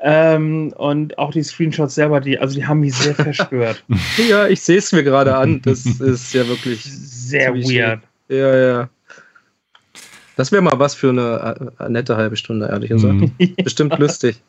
[0.00, 3.84] Ähm, und auch die Screenshots selber, die, also die haben mich sehr verstört.
[4.28, 5.60] ja, ich sehe es mir gerade an.
[5.62, 8.00] Das ist ja wirklich sehr weird.
[8.28, 8.88] Ja, ja.
[10.38, 13.14] Das wäre mal was für eine, eine, nette halbe Stunde, ehrlich gesagt.
[13.14, 13.32] Mhm.
[13.64, 14.40] Bestimmt lustig.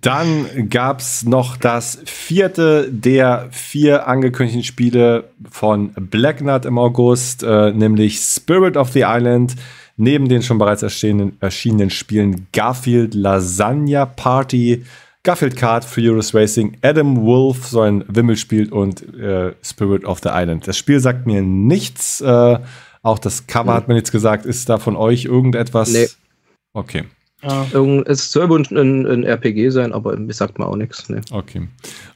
[0.00, 7.72] Dann gab es noch das vierte der vier angekündigten Spiele von Blacknut im August, äh,
[7.72, 9.54] nämlich Spirit of the Island.
[9.98, 14.82] Neben den schon bereits erschienenen, Spielen Garfield Lasagna Party,
[15.24, 20.66] Garfield Kart, Furious Racing, Adam Wolf, so ein Wimmelspiel und äh, Spirit of the Island.
[20.66, 22.22] Das Spiel sagt mir nichts.
[22.22, 22.58] Äh,
[23.02, 24.46] auch das Cover hat man jetzt gesagt.
[24.46, 25.92] Ist da von euch irgendetwas?
[25.92, 26.08] Nee.
[26.72, 27.04] Okay.
[27.42, 27.66] Ja.
[28.06, 31.08] Es soll wohl ein, ein, RPG sein, aber mir sagt man auch nichts.
[31.08, 31.20] Nee.
[31.32, 31.68] Okay.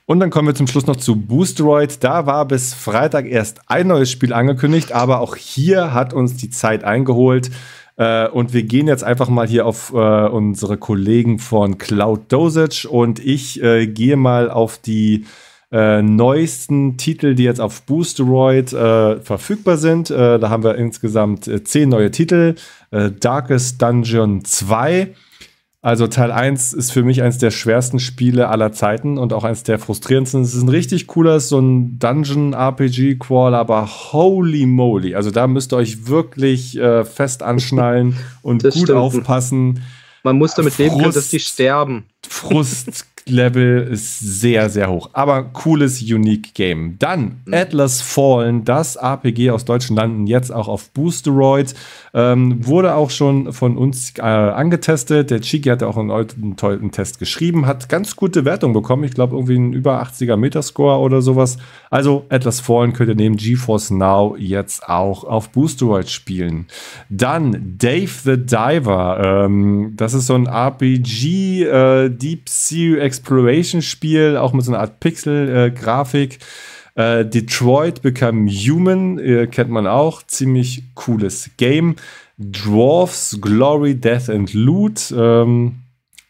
[0.06, 2.04] Und dann kommen wir zum Schluss noch zu Boosteroid.
[2.04, 6.50] Da war bis Freitag erst ein neues Spiel angekündigt, aber auch hier hat uns die
[6.50, 7.50] Zeit eingeholt.
[7.96, 12.88] Äh, und wir gehen jetzt einfach mal hier auf äh, unsere Kollegen von Cloud Dosage
[12.88, 15.24] und ich äh, gehe mal auf die
[15.72, 20.10] äh, neuesten Titel, die jetzt auf Boosteroid äh, verfügbar sind.
[20.10, 22.54] Äh, da haben wir insgesamt äh, zehn neue Titel.
[22.90, 25.14] Äh, Darkest Dungeon 2.
[25.82, 29.62] Also Teil 1 ist für mich eines der schwersten Spiele aller Zeiten und auch eines
[29.62, 30.42] der frustrierendsten.
[30.42, 35.14] Es ist ein richtig cooler, so ein Dungeon-RPG-Crawl, aber holy moly.
[35.14, 38.98] Also da müsst ihr euch wirklich äh, fest anschnallen und das gut stimmt.
[38.98, 39.82] aufpassen.
[40.24, 42.06] Man muss damit Frust, leben können, dass die sterben.
[42.28, 45.10] Frust, Level ist sehr, sehr hoch.
[45.12, 46.96] Aber cooles, unique Game.
[47.00, 47.42] Dann.
[47.50, 51.74] Atlas Fallen, das RPG aus deutschen Landen, jetzt auch auf Boosteroid.
[52.14, 55.30] Ähm, wurde auch schon von uns äh, angetestet.
[55.30, 59.02] Der Chiki hat auch einen, einen tollen Test geschrieben, hat ganz gute Wertung bekommen.
[59.02, 61.58] Ich glaube, irgendwie einen über 80er Metascore oder sowas.
[61.90, 66.66] Also Atlas Fallen könnt ihr neben GeForce Now jetzt auch auf Boosteroid spielen.
[67.10, 69.44] Dann Dave the Diver.
[69.44, 75.00] Ähm, das ist so ein RPG, äh, Deep Sea Exploration-Spiel, auch mit so einer Art
[75.00, 76.38] Pixel-Grafik.
[76.94, 81.96] Äh, Detroit Become Human, äh, kennt man auch, ziemlich cooles Game.
[82.38, 85.12] Dwarfs, Glory, Death and Loot.
[85.16, 85.76] Ähm,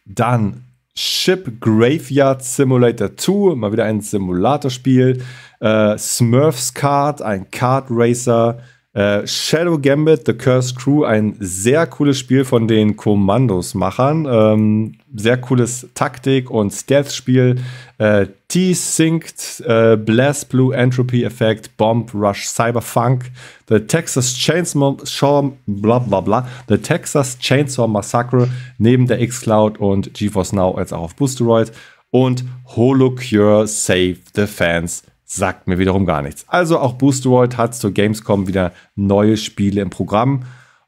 [0.04, 0.64] dann
[0.94, 5.22] Ship Graveyard Simulator 2, mal wieder ein Simulatorspiel.
[5.60, 8.58] Äh, Smurfs Card, ein Card Racer.
[8.97, 14.27] Äh, Shadow Gambit, The Cursed Crew, ein sehr cooles Spiel von den Kommandos-Machern.
[14.27, 17.56] Ähm, sehr cooles Taktik- und Stealth-Spiel.
[17.98, 23.31] Äh, T-Synced, äh, Blast Blue Entropy Effect, Bomb Rush Cyberfunk,
[23.68, 28.48] The Texas Chainsaw, bla bla bla, The Texas Chainsaw Massacre
[28.78, 31.70] neben der X-Cloud und GeForce Now als auch auf Boosteroid
[32.10, 36.44] und Holocure Save the Fans sagt mir wiederum gar nichts.
[36.48, 40.44] Also auch Boosteroid hat zur Gamescom wieder neue Spiele im Programm.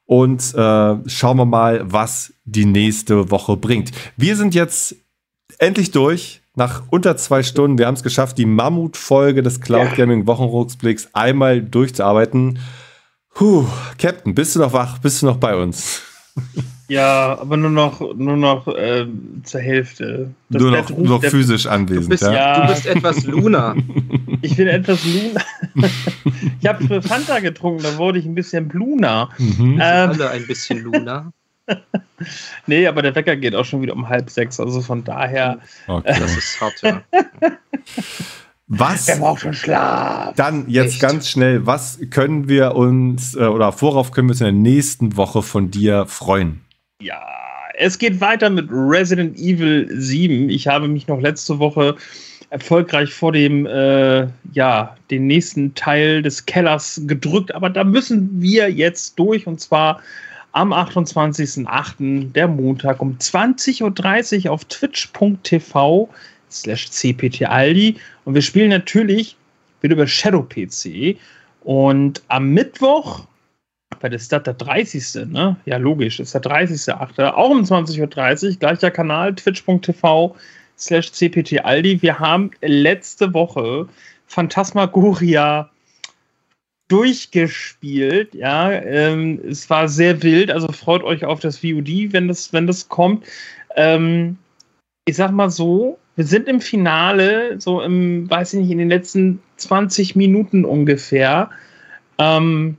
[0.06, 3.90] Und äh, schauen wir mal, was die nächste Woche bringt.
[4.16, 4.96] Wir sind jetzt
[5.58, 6.40] endlich durch.
[6.54, 7.78] Nach unter zwei Stunden.
[7.78, 12.58] Wir haben es geschafft, die Mammutfolge des Cloud Gaming Wochenrückblicks einmal durchzuarbeiten.
[13.32, 13.64] Puh,
[13.96, 14.98] Captain, bist du noch wach?
[14.98, 16.02] Bist du noch bei uns?
[16.88, 19.06] Ja, aber nur noch, nur noch äh,
[19.44, 20.30] zur Hälfte.
[20.48, 22.06] Das nur noch, noch physisch anwesend.
[22.06, 22.62] Du bist, ja?
[22.62, 23.76] du bist etwas Luna.
[24.42, 25.40] ich bin etwas Luna.
[26.60, 29.30] ich habe Fanta getrunken, da wurde ich ein bisschen Luna.
[29.38, 29.72] Mhm.
[29.74, 31.32] Ähm, alle ein bisschen Luna.
[32.66, 35.58] nee, aber der Wecker geht auch schon wieder um halb sechs, also von daher.
[35.86, 36.16] Okay.
[36.18, 37.02] das ist hart, ja.
[38.68, 39.06] Was?
[39.06, 40.34] Der braucht schon Schlaf.
[40.36, 41.00] Dann jetzt Echt?
[41.00, 45.16] ganz schnell, was können wir uns äh, oder worauf können wir uns in der nächsten
[45.16, 46.60] Woche von dir freuen?
[47.00, 47.22] Ja,
[47.78, 50.50] es geht weiter mit Resident Evil 7.
[50.50, 51.96] Ich habe mich noch letzte Woche
[52.50, 58.70] erfolgreich vor dem, äh, ja, den nächsten Teil des Kellers gedrückt, aber da müssen wir
[58.70, 60.00] jetzt durch und zwar
[60.52, 66.08] am 28.08., der Montag um 20.30 Uhr auf twitch.tv
[66.50, 69.36] slash cptaldi und wir spielen natürlich
[69.82, 71.16] wieder über Shadow PC
[71.62, 73.26] und am Mittwoch
[74.00, 75.26] weil das ist der 30.
[75.26, 75.56] Ne?
[75.64, 77.30] Ja, logisch, das ist der 30.8.
[77.32, 78.00] Auch um 20.30
[78.50, 80.36] Uhr, gleicher Kanal, twitch.tv
[80.78, 82.02] slash cptaldi.
[82.02, 83.88] Wir haben letzte Woche
[84.26, 85.70] Phantasmagoria
[86.88, 88.34] durchgespielt.
[88.34, 92.66] Ja, ähm, es war sehr wild, also freut euch auf das VOD, wenn das, wenn
[92.66, 93.26] das kommt.
[93.76, 94.38] Ähm,
[95.06, 98.88] ich sag mal so, wir sind im Finale, so im, weiß ich nicht, in den
[98.88, 101.50] letzten 20 Minuten ungefähr.
[102.18, 102.76] Ähm,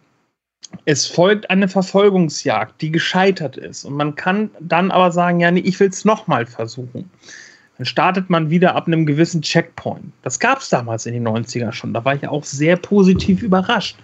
[0.86, 3.86] es folgt eine Verfolgungsjagd, die gescheitert ist.
[3.86, 7.10] Und man kann dann aber sagen, ja, nee, ich will es nochmal versuchen.
[7.80, 10.12] Dann startet man wieder ab einem gewissen Checkpoint.
[10.22, 11.94] Das gab es damals in den 90er schon.
[11.94, 13.96] Da war ich auch sehr positiv überrascht.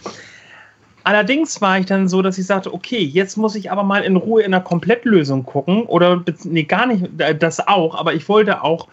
[1.03, 4.15] Allerdings war ich dann so, dass ich sagte, okay, jetzt muss ich aber mal in
[4.15, 5.83] Ruhe in einer Komplettlösung gucken.
[5.83, 8.87] Oder, nee, gar nicht, äh, das auch, aber ich wollte auch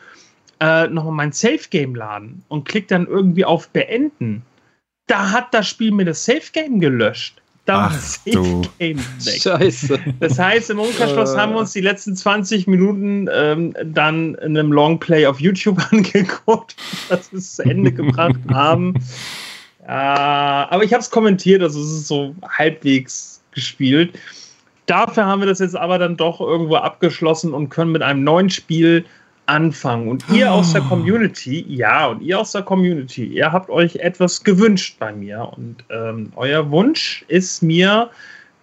[0.58, 4.42] äh, nochmal mein Safe-Game laden und klick dann irgendwie auf Beenden.
[5.06, 7.40] Da hat das Spiel mir das Safe-Game gelöscht.
[7.66, 9.42] Safe Game weg.
[9.42, 9.98] Scheiße.
[10.20, 14.72] Das heißt, im Umkehrschluss haben wir uns die letzten 20 Minuten ähm, dann in einem
[14.72, 16.76] Longplay auf YouTube angeguckt,
[17.08, 18.94] dass wir es zu Ende gebracht haben.
[19.86, 24.18] Ja, aber ich habe es kommentiert, also es ist so halbwegs gespielt.
[24.86, 28.50] Dafür haben wir das jetzt aber dann doch irgendwo abgeschlossen und können mit einem neuen
[28.50, 29.04] Spiel
[29.52, 30.08] anfangen.
[30.08, 30.88] Und ihr aus der ah.
[30.88, 35.52] Community, ja, und ihr aus der Community, ihr habt euch etwas gewünscht bei mir.
[35.56, 38.10] Und ähm, euer Wunsch ist mir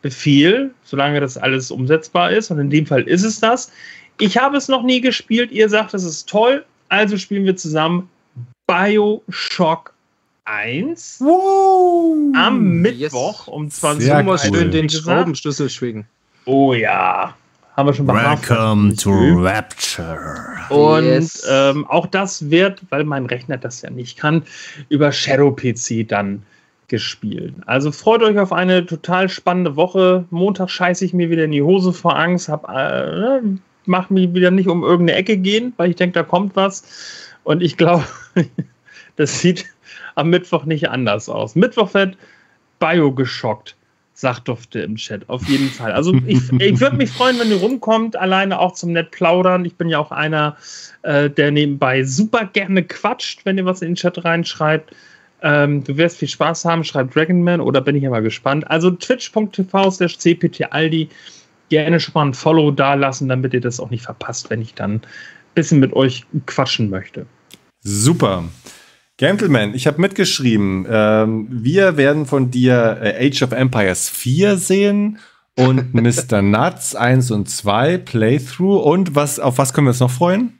[0.01, 2.51] Befehl, solange das alles umsetzbar ist.
[2.51, 3.71] Und in dem Fall ist es das.
[4.19, 5.51] Ich habe es noch nie gespielt.
[5.51, 6.65] Ihr sagt, es ist toll.
[6.89, 8.09] Also spielen wir zusammen
[8.67, 9.93] Bioshock
[10.45, 12.33] 1 Woo!
[12.35, 13.47] am Mittwoch yes.
[13.47, 14.23] um 20 Uhr.
[14.25, 14.39] Cool.
[14.39, 16.05] schön den Schraubenschlüssel schwingen.
[16.45, 17.35] Oh ja.
[17.79, 20.45] Haben wir schon Welcome to Rapture.
[20.67, 21.47] Und yes.
[21.49, 24.43] ähm, auch das wird, weil mein Rechner das ja nicht kann,
[24.89, 26.43] über Shadow PC dann
[26.89, 27.53] gespielt.
[27.67, 30.25] Also freut euch auf eine total spannende Woche.
[30.29, 34.33] Montag scheiße ich mir wieder in die Hose vor Angst, hab, äh, ne, mach mich
[34.33, 36.83] wieder nicht um irgendeine Ecke gehen, weil ich denke, da kommt was.
[37.45, 38.03] Und ich glaube,
[39.15, 39.67] das sieht
[40.15, 41.55] am Mittwoch nicht anders aus.
[41.55, 42.17] Mittwoch wird
[42.77, 43.77] Bio geschockt
[44.19, 45.29] sagt Dufte im Chat.
[45.29, 45.93] Auf jeden Fall.
[45.93, 49.63] Also ich, ich würde mich freuen, wenn ihr rumkommt, alleine auch zum nett plaudern.
[49.63, 50.57] Ich bin ja auch einer,
[51.03, 54.93] äh, der nebenbei super gerne quatscht, wenn ihr was in den Chat reinschreibt.
[55.41, 58.69] Ähm, du wirst viel Spaß haben, schreibt Dragonman oder bin ich ja mal gespannt.
[58.69, 61.07] Also twitch.tv slash cptaldi.
[61.69, 64.73] Gerne schon mal ein Follow da lassen, damit ihr das auch nicht verpasst, wenn ich
[64.73, 65.01] dann ein
[65.55, 67.25] bisschen mit euch quatschen möchte.
[67.79, 68.43] Super.
[69.19, 75.19] Gentleman, ich habe mitgeschrieben, ähm, wir werden von dir äh, Age of Empires 4 sehen
[75.57, 75.93] und
[76.31, 76.41] Mr.
[76.41, 80.57] Nuts 1 und 2 Playthrough und was auf was können wir uns noch freuen?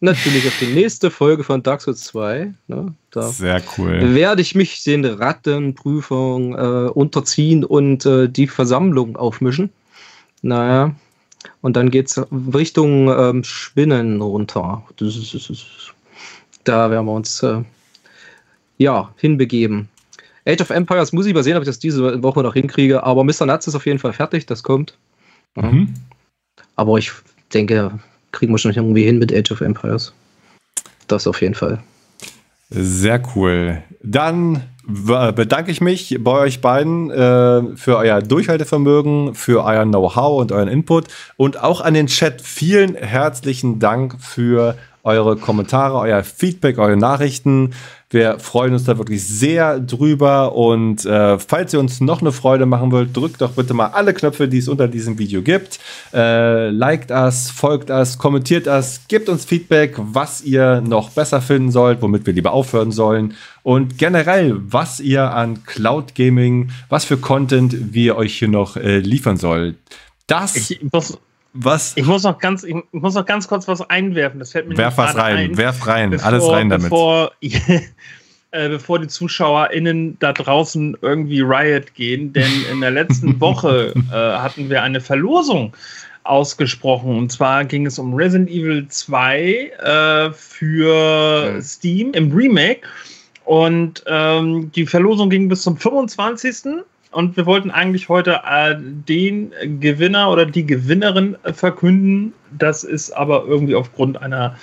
[0.00, 2.52] Natürlich auf die nächste Folge von Dark Souls 2.
[2.66, 2.94] Ne?
[3.10, 4.14] Da Sehr cool.
[4.14, 9.70] Werde ich mich den Rattenprüfungen äh, unterziehen und äh, die Versammlung aufmischen.
[10.42, 10.94] Naja.
[11.62, 12.20] Und dann geht es
[12.52, 14.82] Richtung ähm, Spinnen runter.
[16.64, 17.62] Da werden wir uns äh,
[18.78, 19.88] ja, hinbegeben.
[20.46, 23.24] Age of Empires muss ich mal sehen, ob ich das diese Woche noch hinkriege, aber
[23.24, 23.46] Mr.
[23.46, 24.96] Nuts ist auf jeden Fall fertig, das kommt.
[25.54, 25.94] Mhm.
[26.76, 27.12] Aber ich
[27.52, 27.98] denke,
[28.32, 30.12] kriegen wir schon irgendwie hin mit Age of Empires.
[31.06, 31.82] Das auf jeden Fall.
[32.70, 33.82] Sehr cool.
[34.02, 40.52] Dann bedanke ich mich bei euch beiden äh, für euer Durchhaltevermögen, für euer Know-how und
[40.52, 41.06] euren Input
[41.36, 47.74] und auch an den Chat vielen herzlichen Dank für eure Kommentare, euer Feedback, eure Nachrichten.
[48.14, 50.54] Wir freuen uns da wirklich sehr drüber.
[50.54, 54.14] Und äh, falls ihr uns noch eine Freude machen wollt, drückt doch bitte mal alle
[54.14, 55.80] Knöpfe, die es unter diesem Video gibt.
[56.14, 61.72] Äh, liked us, folgt us, kommentiert us, gebt uns Feedback, was ihr noch besser finden
[61.72, 63.34] sollt, womit wir lieber aufhören sollen.
[63.64, 69.00] Und generell, was ihr an Cloud Gaming, was für Content wir euch hier noch äh,
[69.00, 69.76] liefern sollt.
[70.28, 70.70] Das.
[70.70, 71.18] Ich muss
[71.54, 71.96] was?
[71.96, 74.40] Ich muss noch ganz, ich muss noch ganz kurz was einwerfen.
[74.40, 76.90] Das fällt mir Werf was rein, ein, werf rein, bevor, alles rein damit.
[76.90, 83.94] Bevor, äh, bevor die ZuschauerInnen da draußen irgendwie Riot gehen, denn in der letzten Woche
[84.10, 85.72] äh, hatten wir eine Verlosung
[86.24, 87.16] ausgesprochen.
[87.16, 91.62] Und zwar ging es um Resident Evil 2 äh, für okay.
[91.62, 92.80] Steam im Remake.
[93.44, 96.82] Und ähm, die Verlosung ging bis zum 25
[97.14, 102.32] und wir wollten eigentlich heute äh, den Gewinner oder die Gewinnerin verkünden.
[102.58, 104.56] Das ist aber irgendwie aufgrund einer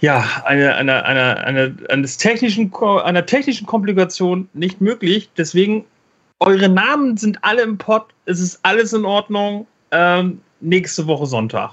[0.00, 5.30] ja, eine, eine, eine, eine, eines technischen, einer technischen Komplikation nicht möglich.
[5.36, 5.84] Deswegen,
[6.40, 8.04] eure Namen sind alle im Pod.
[8.26, 9.66] Es ist alles in Ordnung.
[9.90, 11.72] Ähm, nächste Woche Sonntag.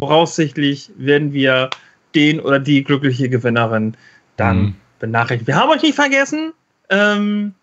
[0.00, 1.70] Voraussichtlich werden wir
[2.14, 3.96] den oder die glückliche Gewinnerin
[4.36, 4.76] dann mhm.
[5.00, 5.46] benachrichtigen.
[5.48, 6.52] Wir haben euch nicht vergessen.
[6.88, 7.54] Ähm,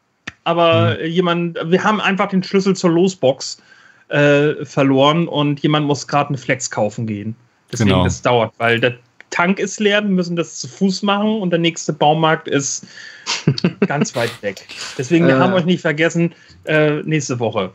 [0.48, 1.06] aber mhm.
[1.06, 3.61] jemand, wir haben einfach den Schlüssel zur Losbox
[4.07, 7.36] äh, verloren und jemand muss gerade eine Flex kaufen gehen.
[7.72, 8.06] Deswegen genau.
[8.06, 8.95] das dauert, weil der
[9.30, 12.88] Tank ist leer, wir müssen das zu Fuß machen und der nächste Baumarkt ist
[13.88, 14.65] ganz weit weg.
[14.98, 15.40] Deswegen, wir äh.
[15.40, 16.34] haben euch nicht vergessen,
[16.64, 17.72] äh, nächste Woche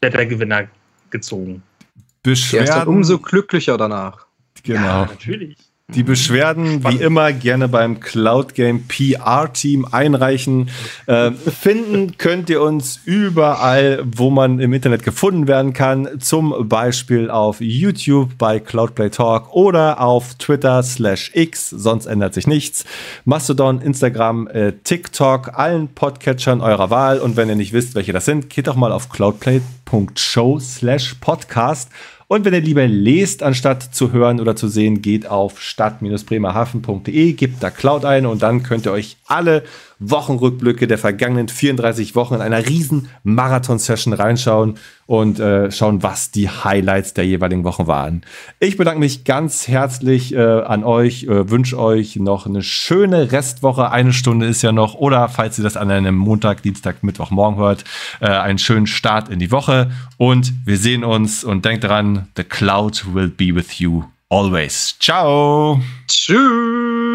[0.00, 0.66] wird der Gewinner
[1.10, 1.62] gezogen.
[2.24, 2.66] Beschwerden.
[2.66, 4.26] Der ist dann umso glücklicher danach.
[4.64, 4.80] Genau.
[4.80, 5.56] Ja, natürlich.
[5.94, 10.68] Die Beschwerden wie immer gerne beim Cloud Game PR Team einreichen.
[11.06, 16.20] Äh, finden könnt ihr uns überall, wo man im Internet gefunden werden kann.
[16.20, 21.70] Zum Beispiel auf YouTube bei Cloudplay Talk oder auf Twitter slash X.
[21.70, 22.84] Sonst ändert sich nichts.
[23.24, 27.18] Mastodon, Instagram, äh, TikTok, allen Podcatchern eurer Wahl.
[27.18, 31.88] Und wenn ihr nicht wisst, welche das sind, geht doch mal auf cloudplay.show slash podcast
[32.28, 37.62] und wenn ihr lieber lest, anstatt zu hören oder zu sehen, geht auf stadt-bremerhaven.de, gebt
[37.62, 39.64] da Cloud ein und dann könnt ihr euch alle
[40.00, 44.74] Wochenrückblicke der vergangenen 34 Wochen in einer riesen Marathon-Session reinschauen
[45.06, 48.22] und äh, schauen, was die Highlights der jeweiligen Wochen waren.
[48.60, 53.90] Ich bedanke mich ganz herzlich äh, an euch, äh, wünsche euch noch eine schöne Restwoche.
[53.90, 57.56] Eine Stunde ist ja noch, oder falls ihr das an einem Montag, Dienstag, Mittwoch, Morgen
[57.56, 57.84] hört,
[58.20, 59.90] äh, einen schönen Start in die Woche.
[60.16, 64.96] Und wir sehen uns und denkt dran, the cloud will be with you always.
[65.00, 65.80] Ciao.
[66.06, 67.07] Tschüss.